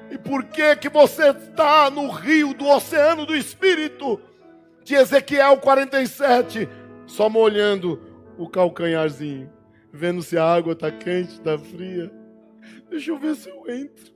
E 0.09 0.17
por 0.17 0.45
que 0.45 0.75
que 0.75 0.89
você 0.89 1.29
está 1.29 1.89
no 1.89 2.09
rio 2.09 2.53
do 2.53 2.67
oceano 2.67 3.25
do 3.25 3.35
Espírito 3.35 4.21
de 4.83 4.95
Ezequiel 4.95 5.57
47, 5.57 6.69
só 7.05 7.29
molhando 7.29 8.01
o 8.37 8.47
calcanharzinho, 8.47 9.51
vendo 9.91 10.21
se 10.23 10.37
a 10.37 10.45
água 10.45 10.73
está 10.73 10.89
quente, 10.89 11.33
está 11.33 11.57
fria. 11.57 12.11
Deixa 12.89 13.11
eu 13.11 13.17
ver 13.17 13.35
se 13.35 13.49
eu 13.49 13.69
entro. 13.69 14.13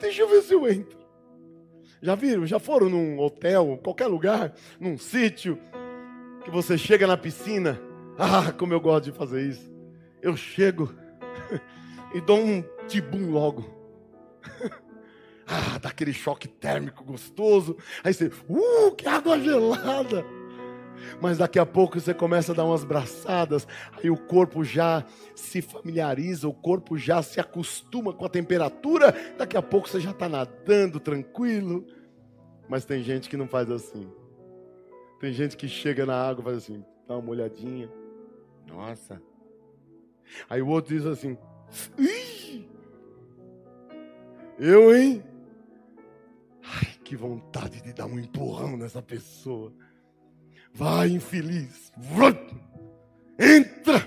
Deixa 0.00 0.22
eu 0.22 0.28
ver 0.28 0.42
se 0.42 0.52
eu 0.52 0.68
entro. 0.68 0.98
Já 2.02 2.14
viram? 2.14 2.46
Já 2.46 2.58
foram 2.58 2.88
num 2.88 3.18
hotel, 3.20 3.78
qualquer 3.82 4.06
lugar, 4.06 4.52
num 4.80 4.96
sítio, 4.96 5.58
que 6.42 6.50
você 6.50 6.76
chega 6.76 7.06
na 7.06 7.16
piscina? 7.16 7.80
Ah, 8.18 8.52
como 8.52 8.72
eu 8.72 8.80
gosto 8.80 9.04
de 9.04 9.12
fazer 9.12 9.42
isso. 9.42 9.70
Eu 10.20 10.36
chego 10.36 10.92
e 12.14 12.20
dou 12.20 12.38
um 12.38 12.62
tibum 12.86 13.30
logo. 13.30 13.64
ah, 15.46 15.78
dá 15.78 15.88
aquele 15.88 16.12
choque 16.12 16.48
térmico 16.48 17.04
gostoso. 17.04 17.76
Aí 18.02 18.12
você, 18.12 18.30
uh, 18.48 18.94
que 18.96 19.08
água 19.08 19.38
gelada 19.38 20.24
mas 21.20 21.38
daqui 21.38 21.58
a 21.58 21.66
pouco 21.66 21.98
você 21.98 22.12
começa 22.12 22.52
a 22.52 22.54
dar 22.54 22.64
umas 22.64 22.84
braçadas, 22.84 23.66
aí 23.92 24.10
o 24.10 24.16
corpo 24.16 24.64
já 24.64 25.04
se 25.34 25.62
familiariza, 25.62 26.48
o 26.48 26.54
corpo 26.54 26.96
já 26.96 27.22
se 27.22 27.40
acostuma 27.40 28.12
com 28.12 28.24
a 28.24 28.28
temperatura, 28.28 29.14
daqui 29.36 29.56
a 29.56 29.62
pouco 29.62 29.88
você 29.88 30.00
já 30.00 30.10
está 30.10 30.28
nadando 30.28 31.00
tranquilo. 31.00 31.86
Mas 32.68 32.84
tem 32.84 33.02
gente 33.02 33.28
que 33.28 33.36
não 33.36 33.48
faz 33.48 33.70
assim. 33.70 34.08
Tem 35.18 35.32
gente 35.32 35.56
que 35.56 35.68
chega 35.68 36.06
na 36.06 36.14
água 36.14 36.42
e 36.42 36.44
faz 36.44 36.56
assim, 36.58 36.84
dá 37.06 37.16
uma 37.16 37.30
olhadinha. 37.30 37.90
Nossa. 38.66 39.20
Aí 40.48 40.62
o 40.62 40.68
outro 40.68 40.94
diz 40.94 41.04
assim: 41.04 41.36
Eu, 44.58 44.94
hein? 44.94 45.24
Ai, 46.62 46.94
que 47.02 47.16
vontade 47.16 47.80
de 47.80 47.92
dar 47.92 48.06
um 48.06 48.18
empurrão 48.18 48.76
nessa 48.76 49.00
pessoa. 49.00 49.72
Vai, 50.72 51.08
infeliz. 51.08 51.90
Entra. 53.38 53.98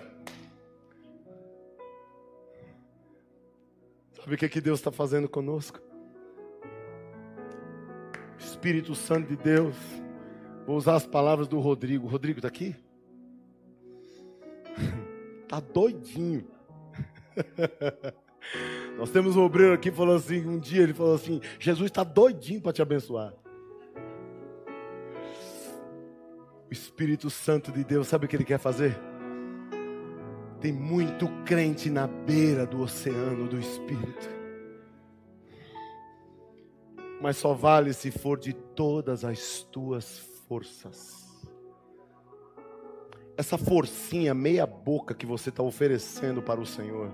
Sabe 4.16 4.36
o 4.36 4.38
que, 4.38 4.46
é 4.46 4.50
que 4.50 4.62
Deus 4.62 4.80
está 4.80 4.92
fazendo 4.92 5.28
conosco? 5.28 5.82
Espírito 8.38 8.94
Santo 8.94 9.28
de 9.28 9.38
Deus. 9.38 9.76
Vou 10.66 10.78
usar 10.78 10.96
as 10.96 11.06
palavras 11.06 11.48
do 11.48 11.60
Rodrigo. 11.60 12.08
Rodrigo 12.08 12.40
está 12.40 12.48
aqui? 12.48 12.76
Está 15.44 15.60
doidinho. 15.74 16.53
Nós 18.98 19.10
temos 19.10 19.36
um 19.36 19.44
obreiro 19.44 19.74
aqui 19.74 19.92
falando 19.92 20.18
assim, 20.18 20.46
um 20.46 20.60
dia 20.60 20.84
ele 20.84 20.94
falou 20.94 21.16
assim, 21.16 21.42
Jesus 21.60 21.90
está 21.90 22.04
doidinho 22.04 22.62
para 22.62 22.74
te 22.74 22.82
abençoar. 22.82 23.34
O 26.70 26.74
Espírito 26.74 27.30
Santo 27.30 27.72
de 27.72 27.84
Deus, 27.84 28.08
sabe 28.08 28.26
o 28.26 28.30
que 28.30 28.36
ele 28.36 28.44
quer 28.44 28.60
fazer? 28.60 28.98
Tem 30.60 30.72
muito 30.72 31.28
crente 31.46 31.90
na 31.90 32.08
beira 32.08 32.66
do 32.66 32.82
oceano 32.82 33.48
do 33.48 33.60
Espírito. 33.60 34.30
Mas 37.22 37.38
só 37.38 37.54
vale 37.54 37.94
se 37.94 38.12
for 38.12 38.40
de 38.40 38.54
todas 38.54 39.24
as 39.24 39.64
tuas 39.72 40.20
forças. 40.48 41.33
Essa 43.36 43.58
forcinha 43.58 44.34
meia 44.34 44.66
boca 44.66 45.16
que 45.16 45.26
você 45.26 45.50
está 45.50 45.64
oferecendo 45.64 46.42
para 46.42 46.62
o 46.62 46.66
Senhor 46.66 47.12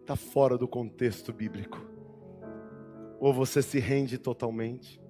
está 0.00 0.16
fora 0.16 0.58
do 0.58 0.66
contexto 0.66 1.32
bíblico. 1.32 1.80
Ou 3.20 3.32
você 3.32 3.62
se 3.62 3.78
rende 3.78 4.18
totalmente, 4.18 5.00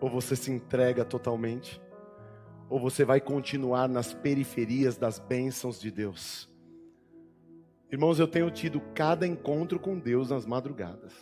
ou 0.00 0.08
você 0.08 0.36
se 0.36 0.50
entrega 0.50 1.04
totalmente, 1.04 1.80
ou 2.68 2.78
você 2.78 3.04
vai 3.04 3.20
continuar 3.20 3.88
nas 3.88 4.14
periferias 4.14 4.96
das 4.96 5.18
bênçãos 5.18 5.80
de 5.80 5.90
Deus. 5.90 6.48
Irmãos, 7.90 8.18
eu 8.18 8.28
tenho 8.28 8.50
tido 8.50 8.80
cada 8.94 9.26
encontro 9.26 9.78
com 9.78 9.98
Deus 9.98 10.30
nas 10.30 10.46
madrugadas. 10.46 11.12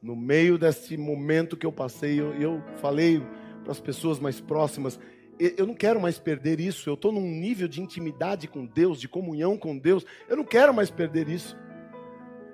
No 0.00 0.16
meio 0.16 0.56
desse 0.56 0.96
momento 0.96 1.56
que 1.56 1.66
eu 1.66 1.72
passei, 1.72 2.20
eu, 2.20 2.34
eu 2.34 2.62
falei 2.76 3.20
para 3.62 3.72
as 3.72 3.80
pessoas 3.80 4.18
mais 4.18 4.40
próximas: 4.40 4.98
eu 5.40 5.66
não 5.66 5.74
quero 5.74 6.00
mais 6.00 6.18
perder 6.18 6.60
isso. 6.60 6.88
Eu 6.88 6.94
estou 6.94 7.10
num 7.10 7.22
nível 7.22 7.66
de 7.66 7.80
intimidade 7.80 8.46
com 8.46 8.66
Deus, 8.66 9.00
de 9.00 9.08
comunhão 9.08 9.56
com 9.56 9.76
Deus. 9.76 10.04
Eu 10.28 10.36
não 10.36 10.44
quero 10.44 10.74
mais 10.74 10.90
perder 10.90 11.28
isso 11.28 11.56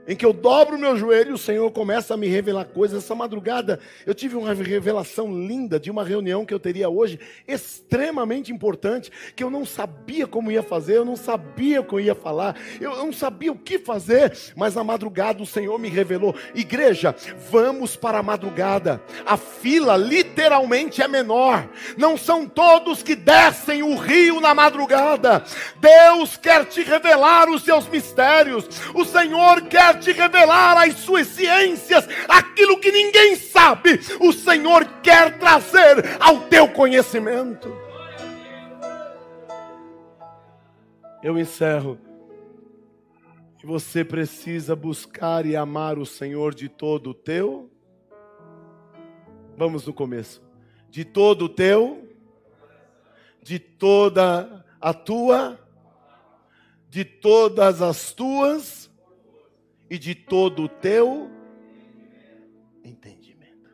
em 0.07 0.15
que 0.15 0.25
eu 0.25 0.33
dobro 0.33 0.79
meu 0.79 0.97
joelho 0.97 1.31
e 1.31 1.35
o 1.35 1.39
Senhor 1.39 1.71
começa 1.71 2.15
a 2.15 2.17
me 2.17 2.29
revelar 2.29 2.67
coisas. 2.67 3.03
Essa 3.03 3.15
madrugada 3.15 3.81
eu 4.05 4.15
tive 4.15 4.37
uma 4.37 4.55
revelação 4.55 5.29
linda 5.47 5.81
de 5.81 5.91
uma 5.91 6.05
reunião 6.05 6.45
que 6.45 6.55
eu 6.55 6.61
teria 6.61 6.89
hoje, 6.89 7.19
extremamente 7.47 8.53
importante, 8.53 9.11
que 9.35 9.43
eu 9.43 9.51
não 9.51 9.65
sabia 9.65 10.27
como 10.27 10.51
ia 10.51 10.63
fazer, 10.63 10.97
eu 10.97 11.05
não 11.05 11.17
sabia 11.17 11.81
o 11.81 11.85
que 11.85 11.95
eu 11.95 12.01
ia 12.01 12.15
falar, 12.15 12.57
eu 12.81 12.97
não 12.97 13.13
sabia 13.13 13.53
o 13.53 13.59
que 13.59 13.79
fazer, 13.79 14.37
mas 14.55 14.75
na 14.75 14.85
madrugada 14.85 15.43
o 15.43 15.47
Senhor 15.47 15.79
me 15.79 15.89
revelou: 15.89 16.35
igreja, 16.55 17.15
vamos 17.51 17.97
para 17.97 18.19
a 18.19 18.23
madrugada. 18.23 19.01
A 19.25 19.37
fila 19.37 19.97
literalmente 19.97 21.03
é 21.03 21.09
menor, 21.09 21.69
não 21.97 22.17
são 22.17 22.47
todos 22.47 23.03
que 23.03 23.15
descem 23.15 23.83
o 23.83 23.97
rio 23.97 24.41
na 24.41 24.55
madrugada. 24.55 25.45
Deus 25.81 26.37
quer 26.37 26.65
te 26.67 26.83
revelar 26.83 27.49
os 27.49 27.63
seus 27.63 27.89
mistérios, 27.89 28.69
o 28.95 29.05
Senhor 29.05 29.63
quer 29.63 29.96
te 29.97 30.13
revelar 30.13 30.77
as 30.79 30.95
suas 30.95 31.27
ciências, 31.27 32.07
aquilo 32.29 32.79
que 32.79 32.93
ninguém 32.93 33.37
sabe, 33.37 33.99
o 34.21 34.33
Senhor 34.33 34.85
quer 35.03 35.39
trazer 35.39 36.17
ao 36.21 36.41
teu 36.49 36.69
conhecimento. 36.69 37.77
Eu 41.23 41.39
encerro. 41.39 41.99
Você 43.65 44.05
precisa 44.05 44.77
buscar 44.77 45.45
e 45.45 45.57
amar 45.57 45.99
o 45.99 46.07
Senhor 46.07 46.55
de 46.55 46.69
todo 46.69 47.11
o 47.11 47.15
teu. 47.15 47.69
Vamos 49.57 49.85
no 49.85 49.93
começo. 49.93 50.41
De 50.89 51.05
todo 51.05 51.47
o 51.47 51.49
teu, 51.49 52.09
de 53.43 53.59
toda 53.59 54.65
a 54.81 54.95
tua, 54.95 55.59
de 56.89 57.05
todas 57.05 57.83
as 57.83 58.13
tuas 58.13 58.86
e 59.89 59.99
de 59.99 60.15
todo 60.15 60.65
o 60.65 60.69
teu 60.69 61.31
entendimento. 62.85 63.71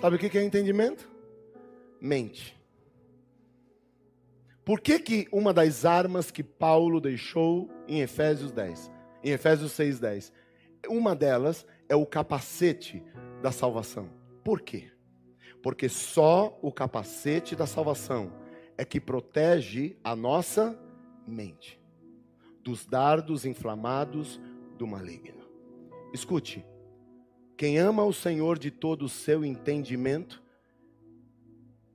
Sabe 0.00 0.16
o 0.16 0.18
que 0.18 0.38
é 0.38 0.44
entendimento? 0.44 1.10
Mente. 2.00 2.56
Por 4.64 4.80
que, 4.80 4.98
que 4.98 5.28
uma 5.32 5.52
das 5.52 5.84
armas 5.84 6.30
que 6.30 6.42
Paulo 6.42 7.00
deixou 7.00 7.70
em 7.86 8.00
Efésios 8.00 8.52
10, 8.52 8.90
em 9.24 9.30
Efésios 9.30 9.72
6, 9.72 9.98
10, 9.98 10.32
uma 10.88 11.16
delas 11.16 11.66
é 11.88 11.96
o 11.96 12.06
capacete 12.06 13.02
da 13.42 13.50
salvação. 13.50 14.10
Por 14.44 14.60
quê? 14.60 14.90
Porque 15.62 15.88
só 15.88 16.58
o 16.62 16.70
capacete 16.70 17.56
da 17.56 17.66
salvação 17.66 18.32
é 18.76 18.84
que 18.84 19.00
protege 19.00 19.96
a 20.04 20.14
nossa 20.14 20.78
mente 21.26 21.77
dos 22.62 22.86
dardos 22.86 23.44
inflamados 23.44 24.40
do 24.76 24.86
maligno. 24.86 25.44
Escute, 26.12 26.64
quem 27.56 27.78
ama 27.78 28.04
o 28.04 28.12
Senhor 28.12 28.58
de 28.58 28.70
todo 28.70 29.04
o 29.04 29.08
seu 29.08 29.44
entendimento, 29.44 30.42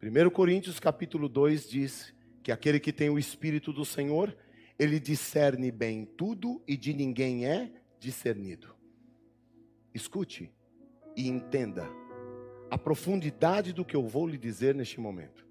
1 0.02 0.30
Coríntios 0.30 0.80
capítulo 0.80 1.30
2 1.30 1.70
diz 1.70 2.14
que 2.44 2.52
aquele 2.52 2.80
que 2.80 2.92
tem 2.92 3.10
o 3.10 3.18
Espírito 3.18 3.72
do 3.72 3.86
Senhor, 3.86 4.36
ele 4.78 5.00
discerne 5.00 5.72
bem 5.72 6.06
tudo 6.06 6.62
e 6.68 6.76
de 6.76 6.94
ninguém 6.94 7.46
é 7.46 7.72
discernido. 8.00 8.76
Escute 9.94 10.52
e 11.16 11.30
entenda 11.30 11.88
a 12.70 12.78
profundidade 12.78 13.72
do 13.72 13.86
que 13.86 13.96
eu 13.96 14.06
vou 14.06 14.28
lhe 14.28 14.38
dizer 14.38 14.76
neste 14.76 15.00
momento. 15.00 15.48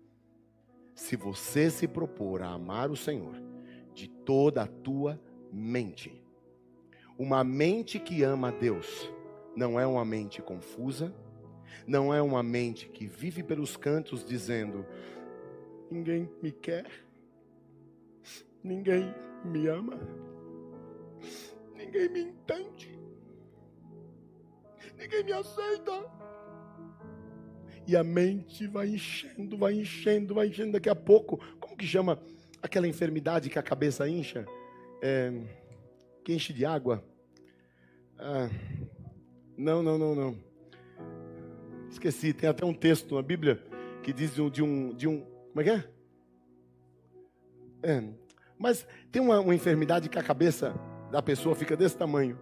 Se 0.95 1.17
você 1.17 1.71
se 1.71 1.89
propor 1.89 2.43
a 2.43 2.49
amar 2.49 2.91
o 2.91 2.97
Senhor 2.97 3.52
de 3.95 4.09
toda 4.09 4.63
a 4.63 4.67
tua 4.67 5.21
mente, 5.53 6.23
uma 7.19 7.45
mente 7.45 7.99
que 7.99 8.23
ama 8.23 8.49
a 8.49 8.51
Deus, 8.51 9.13
não 9.55 9.79
é 9.79 9.87
uma 9.87 10.05
mente 10.05 10.41
confusa, 10.41 11.15
não 11.87 12.13
é 12.13 12.23
uma 12.23 12.43
mente 12.43 12.89
que 12.89 13.07
vive 13.07 13.43
pelos 13.43 13.77
cantos 13.77 14.25
dizendo: 14.25 14.87
ninguém 15.91 16.29
me 16.43 16.51
quer, 16.51 16.91
ninguém 18.63 19.15
me 19.45 19.67
ama, 19.67 19.99
ninguém 21.77 22.09
me 22.09 22.21
entende, 22.23 22.99
ninguém 24.99 25.25
me 25.25 25.33
aceita. 25.33 26.23
E 27.85 27.97
a 27.97 28.05
mente 28.05 28.67
vai 28.69 28.89
enchendo, 28.89 29.59
vai 29.59 29.75
enchendo, 29.75 30.35
vai 30.35 30.47
enchendo. 30.47 30.73
Daqui 30.73 30.89
a 30.89 30.95
pouco, 30.95 31.39
como 31.59 31.77
que 31.77 31.85
chama 31.85 32.17
aquela 32.63 32.87
enfermidade 32.87 33.51
que 33.51 33.59
a 33.59 33.63
cabeça 33.63 34.09
incha? 34.09 34.47
É, 35.03 35.33
que 36.25 36.33
enche 36.33 36.53
de 36.53 36.65
água? 36.65 37.05
Ah, 38.19 38.49
não, 39.59 39.83
não, 39.83 39.99
não, 39.99 40.15
não. 40.15 40.37
Esqueci, 41.91 42.33
tem 42.33 42.49
até 42.49 42.65
um 42.65 42.73
texto 42.73 43.17
na 43.17 43.23
Bíblia 43.23 43.63
que 44.03 44.13
diz 44.13 44.35
de 44.35 44.41
um. 44.41 44.49
De 44.49 44.63
um, 44.63 44.95
de 44.95 45.09
um 45.09 45.21
como 45.21 45.61
é 45.61 45.65
que 45.65 45.71
é? 45.71 45.85
é 47.83 48.03
mas 48.59 48.87
tem 49.11 49.21
uma, 49.21 49.41
uma 49.41 49.55
enfermidade 49.55 50.09
que 50.09 50.19
a 50.19 50.23
cabeça 50.23 50.73
da 51.11 51.21
pessoa 51.21 51.55
fica 51.57 51.77
desse 51.77 51.97
tamanho. 51.97 52.39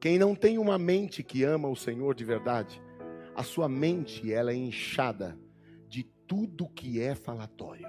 Quem 0.00 0.18
não 0.18 0.34
tem 0.34 0.58
uma 0.58 0.78
mente 0.78 1.22
que 1.22 1.44
ama 1.44 1.68
o 1.68 1.76
Senhor 1.76 2.14
de 2.14 2.24
verdade, 2.24 2.82
a 3.36 3.42
sua 3.42 3.68
mente 3.68 4.32
ela 4.32 4.52
é 4.52 4.54
inchada 4.54 5.38
de 5.86 6.02
tudo 6.26 6.68
que 6.68 6.98
é 6.98 7.14
falatório. 7.14 7.86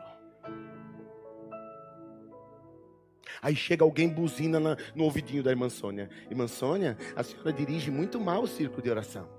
Aí 3.45 3.55
chega 3.55 3.83
alguém 3.83 4.09
buzina 4.09 4.59
na, 4.59 4.75
no 4.95 5.03
ouvidinho 5.03 5.43
da 5.43 5.51
irmã 5.51 5.69
Sônia. 5.69 6.09
Irmã 6.31 6.47
Sônia, 6.47 6.97
a 7.15 7.21
senhora 7.21 7.53
dirige 7.53 7.91
muito 7.91 8.19
mal 8.19 8.41
o 8.41 8.47
círculo 8.47 8.81
de 8.81 8.89
oração. 8.89 9.29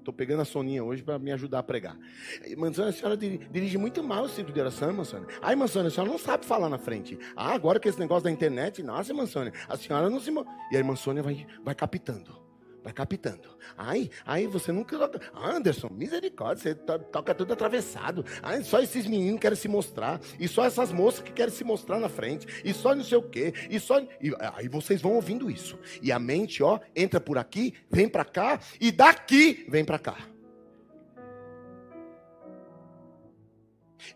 Estou 0.00 0.12
pegando 0.12 0.42
a 0.42 0.44
Soninha 0.44 0.82
hoje 0.82 1.00
para 1.00 1.16
me 1.16 1.30
ajudar 1.30 1.60
a 1.60 1.62
pregar. 1.62 1.96
Irmã 2.44 2.72
Sônia, 2.72 2.90
a 2.90 2.92
senhora 2.92 3.16
dirige 3.16 3.78
muito 3.78 4.02
mal 4.02 4.24
o 4.24 4.28
círculo 4.28 4.52
de 4.52 4.60
oração, 4.60 4.88
irmã 4.88 5.04
Sônia. 5.04 5.28
Ah, 5.40 5.52
irmã 5.52 5.68
Sônia, 5.68 5.86
a 5.86 5.90
senhora 5.92 6.10
não 6.10 6.18
sabe 6.18 6.44
falar 6.44 6.68
na 6.68 6.76
frente. 6.76 7.16
Ah, 7.36 7.54
agora 7.54 7.78
que 7.78 7.88
esse 7.88 8.00
negócio 8.00 8.24
da 8.24 8.32
internet, 8.32 8.82
nossa, 8.82 9.12
irmã 9.12 9.26
Sônia, 9.26 9.52
a 9.68 9.76
senhora 9.76 10.10
não 10.10 10.18
se... 10.18 10.32
E 10.32 10.74
a 10.74 10.78
irmã 10.78 10.96
Sônia 10.96 11.22
vai, 11.22 11.46
vai 11.64 11.76
captando. 11.76 12.36
Vai 12.82 12.92
captando. 12.92 13.56
Aí, 13.76 14.10
aí 14.26 14.46
você 14.46 14.72
nunca. 14.72 14.98
Anderson, 15.34 15.88
misericórdia, 15.88 16.62
você 16.62 16.74
toca 16.74 17.32
tudo 17.34 17.52
atravessado. 17.52 18.24
Aí 18.42 18.64
só 18.64 18.80
esses 18.80 19.06
meninos 19.06 19.40
querem 19.40 19.56
se 19.56 19.68
mostrar. 19.68 20.20
E 20.38 20.48
só 20.48 20.64
essas 20.64 20.90
moças 20.90 21.22
que 21.22 21.32
querem 21.32 21.54
se 21.54 21.62
mostrar 21.62 22.00
na 22.00 22.08
frente. 22.08 22.46
E 22.64 22.74
só 22.74 22.94
não 22.94 23.04
sei 23.04 23.18
o 23.18 23.22
quê. 23.22 23.54
E 23.70 23.78
só. 23.78 24.00
E, 24.00 24.34
aí 24.54 24.68
vocês 24.68 25.00
vão 25.00 25.12
ouvindo 25.12 25.48
isso. 25.48 25.78
E 26.02 26.10
a 26.10 26.18
mente, 26.18 26.60
ó, 26.62 26.80
entra 26.94 27.20
por 27.20 27.38
aqui, 27.38 27.74
vem 27.88 28.08
para 28.08 28.24
cá. 28.24 28.58
E 28.80 28.90
daqui 28.90 29.64
vem 29.68 29.84
para 29.84 29.98
cá. 29.98 30.16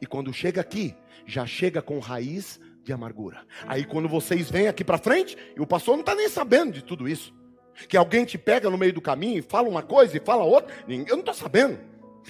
E 0.00 0.06
quando 0.06 0.32
chega 0.32 0.60
aqui, 0.60 0.94
já 1.24 1.46
chega 1.46 1.80
com 1.80 2.00
raiz 2.00 2.60
de 2.82 2.92
amargura. 2.92 3.46
Aí 3.66 3.84
quando 3.84 4.08
vocês 4.08 4.50
vêm 4.50 4.66
aqui 4.66 4.82
para 4.82 4.98
frente, 4.98 5.36
e 5.56 5.60
o 5.60 5.66
pastor 5.66 5.94
não 5.94 6.00
está 6.00 6.16
nem 6.16 6.28
sabendo 6.28 6.72
de 6.72 6.82
tudo 6.82 7.08
isso. 7.08 7.32
Que 7.88 7.96
alguém 7.96 8.24
te 8.24 8.38
pega 8.38 8.70
no 8.70 8.78
meio 8.78 8.92
do 8.92 9.00
caminho 9.00 9.38
e 9.38 9.42
fala 9.42 9.68
uma 9.68 9.82
coisa 9.82 10.16
e 10.16 10.20
fala 10.20 10.44
outra. 10.44 10.74
Eu 10.88 11.06
não 11.08 11.20
estou 11.20 11.34
sabendo. 11.34 11.78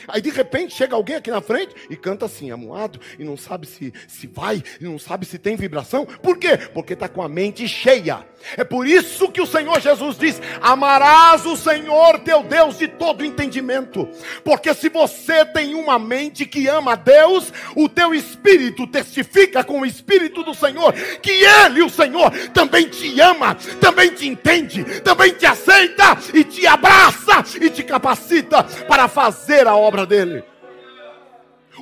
Aí 0.09 0.21
de 0.21 0.31
repente 0.31 0.75
chega 0.75 0.95
alguém 0.95 1.17
aqui 1.17 1.31
na 1.31 1.41
frente 1.41 1.75
e 1.91 1.97
canta 1.97 2.27
assim, 2.27 2.51
amuado, 2.51 3.01
e 3.19 3.25
não 3.25 3.37
sabe 3.37 3.67
se, 3.67 3.93
se 4.07 4.27
vai, 4.27 4.63
e 4.81 4.85
não 4.85 4.99
sabe 4.99 5.27
se 5.27 5.39
tem 5.39 5.57
vibração. 5.57 6.07
Por 6.07 6.39
quê? 6.39 6.57
Porque 6.57 6.93
está 6.93 7.09
com 7.09 7.23
a 7.23 7.29
mente 7.29 7.67
cheia. 7.69 8.25
É 8.57 8.63
por 8.63 8.87
isso 8.87 9.31
que 9.31 9.41
o 9.41 9.47
Senhor 9.47 9.81
Jesus 9.81 10.19
diz: 10.19 10.41
Amarás 10.61 11.47
o 11.47 11.57
Senhor 11.57 12.19
teu 12.21 12.43
Deus 12.43 12.79
de 12.79 12.87
todo 12.87 13.25
entendimento. 13.25 14.09
Porque 14.45 14.73
se 14.75 14.89
você 14.89 15.45
tem 15.45 15.75
uma 15.75 15.99
mente 15.99 16.47
que 16.47 16.69
ama 16.69 16.93
a 16.93 16.97
Deus, 16.97 17.53
o 17.75 17.89
teu 17.89 18.15
espírito 18.15 18.87
testifica 18.87 19.65
com 19.65 19.81
o 19.81 19.87
espírito 19.87 20.43
do 20.43 20.55
Senhor 20.55 20.93
que 21.21 21.31
Ele, 21.31 21.83
o 21.83 21.91
Senhor, 21.91 22.31
também 22.51 22.89
te 22.89 23.21
ama, 23.21 23.57
também 23.81 24.11
te 24.11 24.29
entende, 24.29 24.85
também 25.01 25.33
te 25.33 25.47
aceita 25.47 26.17
e 26.33 26.45
te 26.45 26.67
abraça 26.67 27.45
e 27.61 27.71
te 27.71 27.83
capacita 27.83 28.63
para 28.87 29.09
fazer 29.09 29.67
a 29.67 29.75
obra 29.75 29.86
dele. 30.07 30.43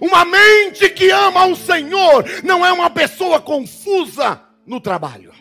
Uma 0.01 0.25
mente 0.25 0.91
que 0.91 1.11
ama 1.11 1.47
o 1.47 1.55
Senhor 1.55 2.25
não 2.43 2.67
é 2.67 2.73
uma 2.73 2.91
pessoa 2.91 3.41
confusa 3.41 4.41
no 4.67 4.81
trabalho 4.81 5.33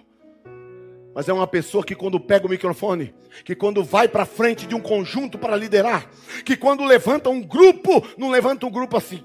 mas 1.14 1.30
é 1.30 1.34
uma 1.34 1.46
pessoa 1.46 1.84
que 1.84 1.94
quando 1.94 2.20
pega 2.20 2.48
o 2.48 2.50
microfone, 2.50 3.14
que 3.46 3.56
quando 3.56 3.84
vai 3.84 4.08
para 4.08 4.26
frente 4.26 4.66
de 4.66 4.74
um 4.74 4.82
conjunto 4.82 5.38
para 5.38 5.56
liderar, 5.56 6.10
que 6.44 6.58
quando 6.58 6.84
levanta 6.84 7.30
um 7.30 7.42
grupo, 7.42 8.04
não 8.18 8.32
levanta 8.32 8.66
um 8.66 8.72
grupo 8.72 8.98
assim. 8.98 9.24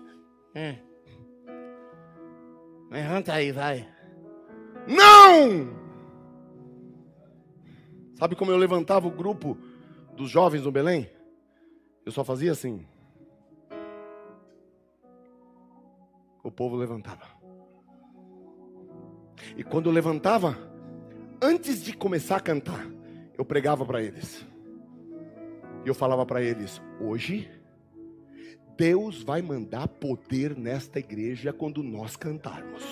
É. 0.54 0.76
Levanta 2.90 3.32
aí, 3.32 3.52
vai. 3.52 3.88
Não! 4.86 5.78
Sabe 8.14 8.34
como 8.34 8.50
eu 8.50 8.56
levantava 8.56 9.06
o 9.06 9.10
grupo 9.10 9.56
dos 10.14 10.28
jovens 10.28 10.64
no 10.64 10.72
Belém? 10.72 11.10
Eu 12.04 12.12
só 12.12 12.22
fazia 12.22 12.52
assim. 12.52 12.86
O 16.48 16.50
povo 16.50 16.76
levantava. 16.76 17.26
E 19.54 19.62
quando 19.62 19.90
levantava, 19.90 20.56
antes 21.42 21.84
de 21.84 21.92
começar 21.92 22.36
a 22.36 22.40
cantar, 22.40 22.86
eu 23.36 23.44
pregava 23.44 23.84
para 23.84 24.02
eles. 24.02 24.46
E 25.84 25.88
eu 25.88 25.94
falava 25.94 26.24
para 26.24 26.40
eles: 26.40 26.80
hoje, 26.98 27.50
Deus 28.78 29.22
vai 29.22 29.42
mandar 29.42 29.88
poder 29.88 30.56
nesta 30.56 30.98
igreja 30.98 31.52
quando 31.52 31.82
nós 31.82 32.16
cantarmos. 32.16 32.82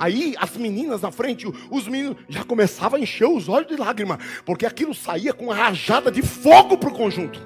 Aí 0.00 0.34
as 0.38 0.56
meninas 0.56 1.02
na 1.02 1.10
frente, 1.10 1.46
os 1.70 1.86
meninos 1.86 2.16
já 2.26 2.42
começavam 2.42 2.98
a 2.98 3.02
encher 3.02 3.28
os 3.28 3.50
olhos 3.50 3.68
de 3.68 3.76
lágrima, 3.76 4.18
porque 4.46 4.64
aquilo 4.64 4.94
saía 4.94 5.34
com 5.34 5.44
uma 5.44 5.54
rajada 5.54 6.10
de 6.10 6.22
fogo 6.22 6.78
para 6.78 6.88
o 6.88 6.94
conjunto. 6.94 7.38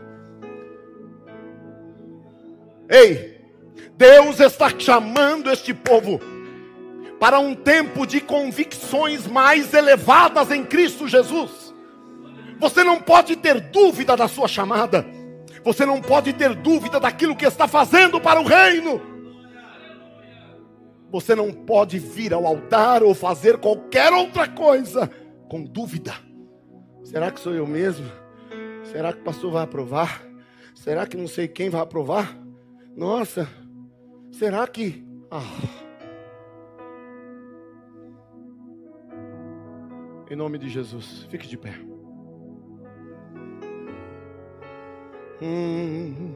Ei, 2.89 3.32
Deus 3.97 4.41
está 4.41 4.69
chamando 4.79 5.51
este 5.51 5.73
povo 5.73 6.21
para 7.19 7.39
um 7.39 7.55
tempo 7.55 8.07
de 8.07 8.21
convicções 8.21 9.27
mais 9.27 9.73
elevadas 9.73 10.51
em 10.51 10.65
Cristo 10.65 11.07
Jesus. 11.07 11.73
Você 12.59 12.83
não 12.83 13.01
pode 13.01 13.37
ter 13.37 13.61
dúvida 13.61 14.17
da 14.17 14.27
sua 14.29 14.49
chamada. 14.49 15.07
Você 15.65 15.87
não 15.87 16.01
pode 16.01 16.33
ter 16.33 16.55
dúvida 16.55 16.99
daquilo 16.99 17.37
que 17.37 17.47
está 17.47 17.69
fazendo 17.69 18.21
para 18.21 18.41
o 18.41 18.45
reino. 18.45 19.01
Você 21.13 21.35
não 21.35 21.53
pode 21.53 21.99
vir 21.99 22.33
ao 22.33 22.47
altar 22.47 23.03
ou 23.03 23.15
fazer 23.15 23.59
qualquer 23.59 24.13
outra 24.13 24.49
coisa 24.49 25.11
com 25.49 25.63
dúvida. 25.63 26.15
Será 27.05 27.31
que 27.31 27.39
sou 27.39 27.53
eu 27.53 27.67
mesmo? 27.67 28.11
Será 28.91 29.13
que 29.13 29.21
o 29.21 29.25
pastor 29.25 29.53
vai 29.53 29.63
aprovar? 29.63 30.23
Será 30.75 31.07
que 31.07 31.17
não 31.17 31.29
sei 31.29 31.47
quem 31.47 31.69
vai 31.69 31.83
aprovar? 31.83 32.37
Nossa, 32.97 33.49
será 34.33 34.67
que. 34.67 35.05
Ah. 35.31 35.43
Em 40.29 40.35
nome 40.35 40.59
de 40.59 40.69
Jesus, 40.69 41.27
fique 41.31 41.47
de 41.47 41.57
pé. 41.57 41.79
Hum. 45.41 46.33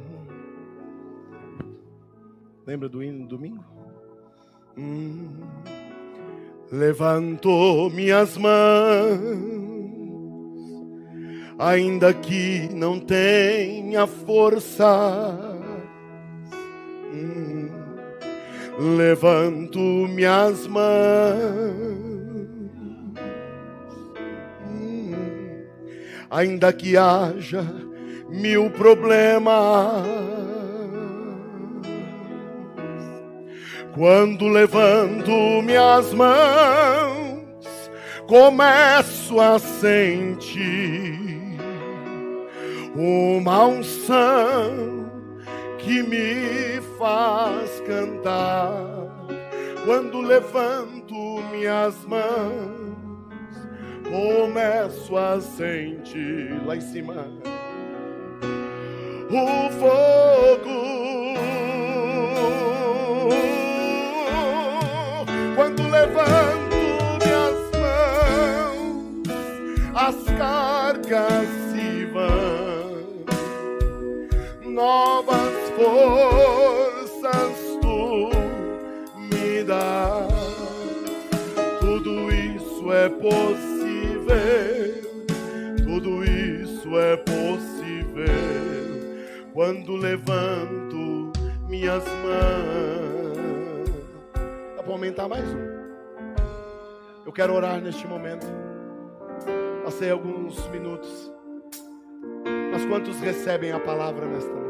Lembra 2.67 2.89
do 2.89 3.03
hino 3.03 3.21
do 3.21 3.29
domingo? 3.29 3.65
Hum, 4.77 5.41
levantou 6.71 7.89
minhas 7.89 8.37
mãos, 8.37 8.53
ainda 11.59 12.13
que 12.13 12.69
não 12.75 12.99
tenha 12.99 14.07
força. 14.07 15.39
Hum, 17.15 17.46
levanto 18.79 19.79
minhas 19.79 20.67
mãos 20.67 22.07
ainda 26.31 26.73
que 26.73 26.97
haja 26.97 27.65
mil 28.29 28.71
problemas. 28.71 30.05
Quando 33.95 34.49
levanto 34.49 35.31
minhas 35.63 36.13
mãos, 36.13 37.91
começo 38.27 39.41
a 39.41 39.59
sentir 39.59 41.19
uma 42.95 43.67
unção 43.67 44.96
que 45.87 46.03
me 46.03 46.81
faz 46.99 47.81
cantar. 47.87 49.07
Quando 49.85 50.21
levanto 50.21 51.15
minhas 51.53 51.95
mãos, 52.07 52.97
começo 54.03 55.17
a 55.17 55.41
sentir 55.41 56.61
lá 56.67 56.75
em 56.75 56.81
cima 56.81 57.29
o 59.31 59.71
fogo. 59.79 60.97
Quando 65.55 65.83
levanto 65.89 66.77
minhas 67.23 67.61
mãos, 67.79 69.23
as 69.95 70.17
cargas 70.37 71.49
se 71.71 72.07
vão, 72.07 72.46
novas 74.77 75.55
forças 75.75 77.57
tu 77.81 78.29
me 79.17 79.65
dá. 79.65 80.29
Tudo 81.81 82.31
isso 82.31 82.93
é 82.93 83.09
possível 83.09 83.67
tudo 85.83 86.23
isso 86.25 86.99
é 86.99 87.17
possível 87.17 88.27
quando 89.55 89.97
levanto 89.97 91.33
minhas 91.69 92.05
mãos. 92.05 93.89
Dá 94.77 94.83
para 94.83 94.93
aumentar 94.93 95.27
mais 95.27 95.49
um? 95.49 95.87
Eu 97.25 97.33
quero 97.33 97.55
orar 97.55 97.81
neste 97.81 98.07
momento. 98.07 98.47
Passei 99.85 100.11
alguns 100.11 100.69
minutos. 100.69 101.33
Mas 102.71 102.85
quantos 102.85 103.19
recebem 103.21 103.73
a 103.73 103.81
palavra 103.81 104.27
nesta 104.27 104.53
noite? 104.53 104.66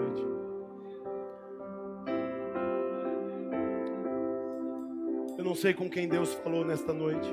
Não 5.47 5.55
sei 5.55 5.73
com 5.73 5.89
quem 5.89 6.09
Deus 6.09 6.35
falou 6.35 6.65
nesta 6.65 6.93
noite. 6.93 7.33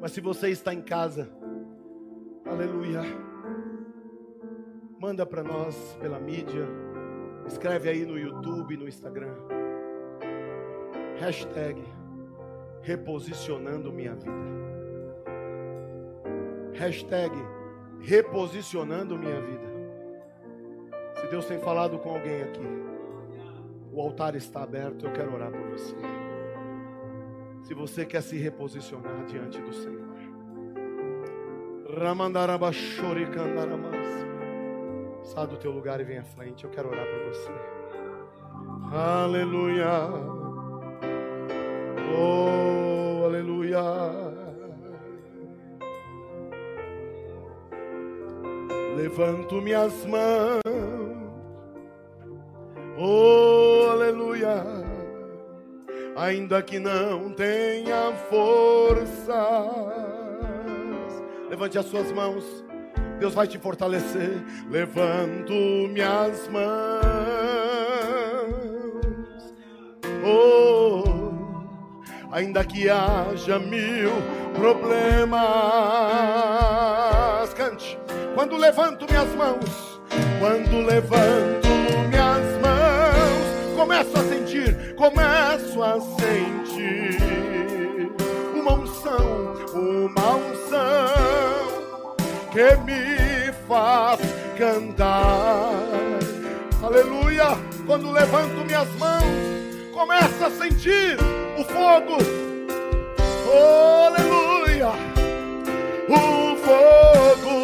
Mas 0.00 0.12
se 0.12 0.20
você 0.22 0.48
está 0.48 0.72
em 0.72 0.80
casa, 0.80 1.28
aleluia, 2.46 3.02
manda 4.98 5.26
para 5.26 5.42
nós 5.42 5.76
pela 6.00 6.18
mídia, 6.18 6.66
escreve 7.46 7.90
aí 7.90 8.06
no 8.06 8.18
YouTube, 8.18 8.78
no 8.78 8.88
Instagram, 8.88 9.34
hashtag 11.18 11.84
reposicionando 12.80 13.92
minha 13.92 14.14
vida, 14.14 14.32
hashtag 16.72 17.36
reposicionando 18.00 19.18
minha 19.18 19.38
vida. 19.38 19.74
Se 21.20 21.26
Deus 21.26 21.44
tem 21.44 21.58
falado 21.58 21.98
com 21.98 22.08
alguém 22.08 22.42
aqui, 22.42 22.66
o 23.92 24.00
altar 24.00 24.34
está 24.34 24.62
aberto, 24.62 25.04
eu 25.04 25.12
quero 25.12 25.34
orar 25.34 25.50
por 25.50 25.60
você. 25.68 26.23
Se 27.64 27.72
você 27.72 28.04
quer 28.04 28.22
se 28.22 28.36
reposicionar 28.36 29.24
diante 29.24 29.58
do 29.58 29.72
Senhor. 29.72 30.04
Sai 35.22 35.46
do 35.46 35.56
teu 35.56 35.70
lugar 35.70 35.98
e 35.98 36.04
vem 36.04 36.18
à 36.18 36.24
frente. 36.24 36.64
Eu 36.64 36.70
quero 36.70 36.90
orar 36.90 37.06
por 37.06 37.24
você. 37.30 37.52
Aleluia. 38.92 40.10
Oh, 42.14 43.24
aleluia. 43.24 43.80
Levanto 48.94 49.62
minhas 49.62 50.04
mãos. 50.04 50.63
Ainda 56.24 56.62
que 56.62 56.78
não 56.78 57.30
tenha 57.30 58.12
forças. 58.30 59.34
Levante 61.50 61.78
as 61.78 61.84
suas 61.86 62.10
mãos, 62.12 62.44
Deus 63.18 63.34
vai 63.34 63.46
te 63.46 63.58
fortalecer. 63.58 64.42
Levanto 64.70 65.52
minhas 65.52 66.48
mãos, 66.48 66.64
oh, 70.24 71.04
ainda 72.32 72.64
que 72.64 72.88
haja 72.88 73.58
mil 73.58 74.10
problemas. 74.54 75.04
Cante, 77.54 77.98
quando 78.34 78.56
levanto 78.56 79.06
minhas 79.08 79.28
mãos, 79.34 80.00
quando 80.40 80.86
levanto 80.86 81.68
minhas 82.08 82.23
começo 85.10 85.82
a 85.82 86.00
sentir 86.00 87.18
uma 88.54 88.72
unção, 88.72 89.52
uma 89.74 90.36
unção 90.36 92.16
que 92.50 92.74
me 92.84 93.52
faz 93.68 94.20
cantar. 94.56 95.74
Aleluia! 96.82 97.48
Quando 97.84 98.10
levanto 98.12 98.64
minhas 98.64 98.88
mãos, 98.94 99.92
começo 99.92 100.42
a 100.42 100.50
sentir 100.50 101.18
o 101.58 101.64
fogo. 101.64 102.16
aleluia! 104.06 104.88
O 106.08 106.56
fogo. 106.56 107.63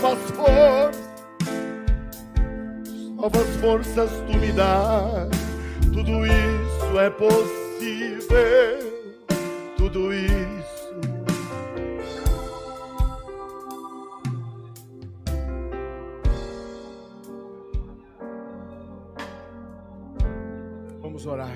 Novas 0.00 0.30
forças, 0.30 0.96
novas 3.16 3.56
forças 3.56 4.10
tu 4.28 4.38
me 4.38 4.52
dás. 4.52 5.28
Tudo 5.92 6.24
isso 6.24 7.00
é 7.00 7.10
possível, 7.10 8.36
tudo 9.76 10.12
isso. 10.12 11.00
Vamos 21.00 21.26
orar. 21.26 21.50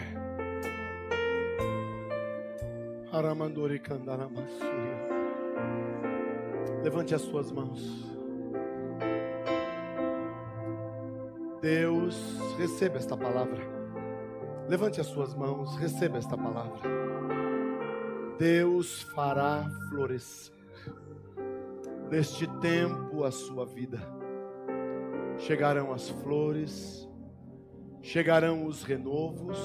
Levante 6.83 7.15
as 7.15 7.23
suas 7.23 7.53
mãos. 7.53 8.12
Deus, 11.63 12.17
receba 12.59 12.97
esta 12.97 13.17
palavra. 13.17 13.63
Levante 14.69 15.01
as 15.01 15.07
suas 15.07 15.33
mãos, 15.33 15.77
receba 15.77 16.19
esta 16.19 16.37
palavra. 16.37 16.81
Deus 18.37 19.03
fará 19.15 19.65
florescer 19.89 20.53
neste 22.11 22.49
tempo 22.59 23.23
a 23.23 23.31
sua 23.31 23.65
vida. 23.65 24.01
Chegarão 25.39 25.93
as 25.93 26.09
flores, 26.09 27.09
chegarão 28.03 28.67
os 28.67 28.83
renovos 28.83 29.57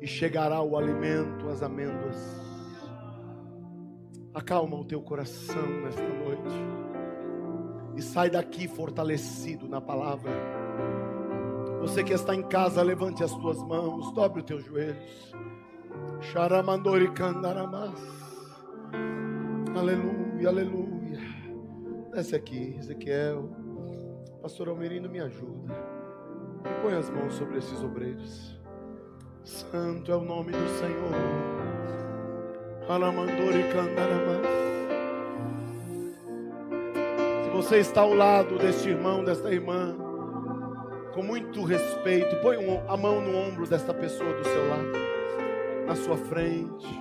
e 0.00 0.06
chegará 0.06 0.62
o 0.62 0.78
alimento, 0.78 1.46
as 1.50 1.62
amêndoas. 1.62 2.16
Acalma 4.32 4.78
o 4.78 4.84
teu 4.86 5.02
coração 5.02 5.66
nesta 5.82 6.08
noite 6.08 6.83
e 7.96 8.02
sai 8.02 8.30
daqui 8.30 8.66
fortalecido 8.66 9.68
na 9.68 9.80
palavra. 9.80 10.30
Você 11.80 12.02
que 12.02 12.12
está 12.12 12.34
em 12.34 12.42
casa, 12.42 12.82
levante 12.82 13.22
as 13.22 13.32
tuas 13.34 13.62
mãos, 13.62 14.12
dobre 14.12 14.40
os 14.40 14.46
teus 14.46 14.64
joelhos. 14.64 15.34
Aleluia, 19.76 20.48
aleluia. 20.48 21.20
Desce 22.12 22.34
aqui, 22.34 22.76
Ezequiel. 22.78 23.50
Pastor 24.40 24.68
Almerino, 24.68 25.08
me 25.08 25.20
ajuda. 25.20 25.74
E 26.64 26.82
põe 26.82 26.94
as 26.94 27.10
mãos 27.10 27.34
sobre 27.34 27.58
esses 27.58 27.82
obreiros. 27.82 28.58
Santo 29.42 30.10
é 30.10 30.16
o 30.16 30.24
nome 30.24 30.52
do 30.52 30.68
Senhor. 30.78 31.12
Alamandori. 32.88 33.62
Você 37.54 37.78
está 37.78 38.00
ao 38.00 38.12
lado 38.12 38.58
deste 38.58 38.88
irmão, 38.88 39.22
desta 39.22 39.48
irmã, 39.48 39.94
com 41.14 41.22
muito 41.22 41.62
respeito, 41.62 42.34
põe 42.42 42.56
a 42.88 42.96
mão 42.96 43.20
no 43.20 43.32
ombro 43.36 43.64
desta 43.64 43.94
pessoa 43.94 44.34
do 44.34 44.42
seu 44.42 44.68
lado, 44.68 44.92
na 45.86 45.94
sua 45.94 46.16
frente. 46.16 47.00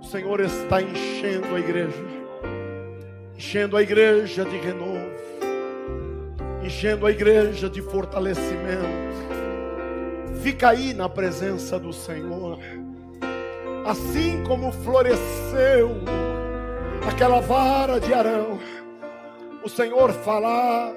O 0.00 0.04
Senhor 0.04 0.40
está 0.40 0.80
enchendo 0.80 1.54
a 1.54 1.60
igreja, 1.60 2.02
enchendo 3.36 3.76
a 3.76 3.82
igreja 3.82 4.42
de 4.46 4.56
renovo, 4.56 5.12
enchendo 6.64 7.06
a 7.06 7.10
igreja 7.10 7.68
de 7.68 7.82
fortalecimento. 7.82 9.18
Fica 10.42 10.70
aí 10.70 10.94
na 10.94 11.10
presença 11.10 11.78
do 11.78 11.92
Senhor, 11.92 12.58
assim 13.84 14.42
como 14.44 14.72
floresceu 14.72 15.90
aquela 17.06 17.40
vara 17.40 17.98
de 17.98 18.12
Arão, 18.14 18.58
o 19.68 19.70
Senhor 19.70 20.10
falar 20.24 20.94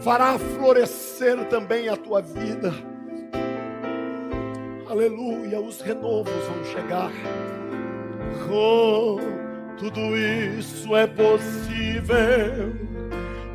fará 0.00 0.36
florescer 0.36 1.44
também 1.44 1.88
a 1.88 1.96
tua 1.96 2.20
vida. 2.20 2.72
Aleluia, 4.88 5.60
os 5.60 5.80
renovos 5.80 6.32
vão 6.32 6.64
chegar. 6.64 7.12
Oh, 8.50 9.20
tudo 9.78 10.00
isso 10.18 10.96
é 10.96 11.06
possível. 11.06 12.74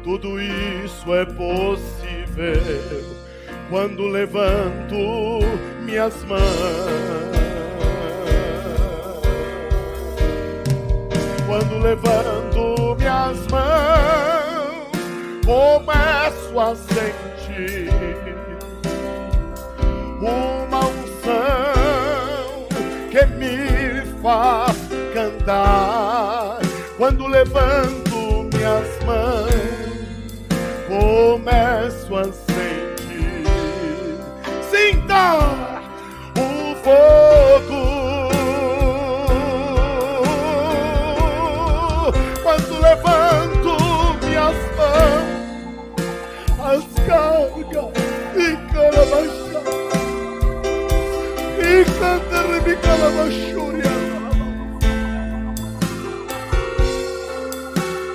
Tudo 0.05 0.39
isso 0.39 1.13
é 1.13 1.25
possível 1.25 3.03
quando 3.69 4.07
levanto 4.07 4.95
minhas 5.83 6.23
mãos. 6.23 6.39
Quando 11.45 11.77
levanto 11.79 12.95
minhas 12.97 13.47
mãos 13.47 14.34
começo 15.45 16.59
a 16.59 16.75
sentir 16.75 17.89
uma 20.19 20.79
unção 20.79 22.67
que 23.11 23.25
me 23.27 24.01
faz 24.23 24.75
cantar. 25.13 26.59
Quando 26.97 27.27
levanto 27.27 28.49
minhas 28.51 29.03
mãos 29.05 29.75
começo 30.87 32.15
a 32.15 32.23
sentir. 32.23 33.43
Sinta 34.71 35.37
o 36.37 36.75
fogo 36.83 37.14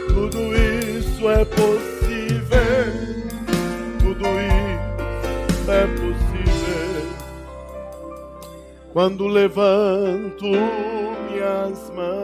tudo 0.09 0.55
isso 0.57 1.31
é 1.31 1.45
possível. 1.45 2.61
Tudo 4.01 4.27
isso 4.27 5.71
é 5.71 5.87
possível. 5.87 7.11
Quando 8.93 9.27
levanto 9.29 10.47
minhas 11.31 11.91
mãos 11.95 12.20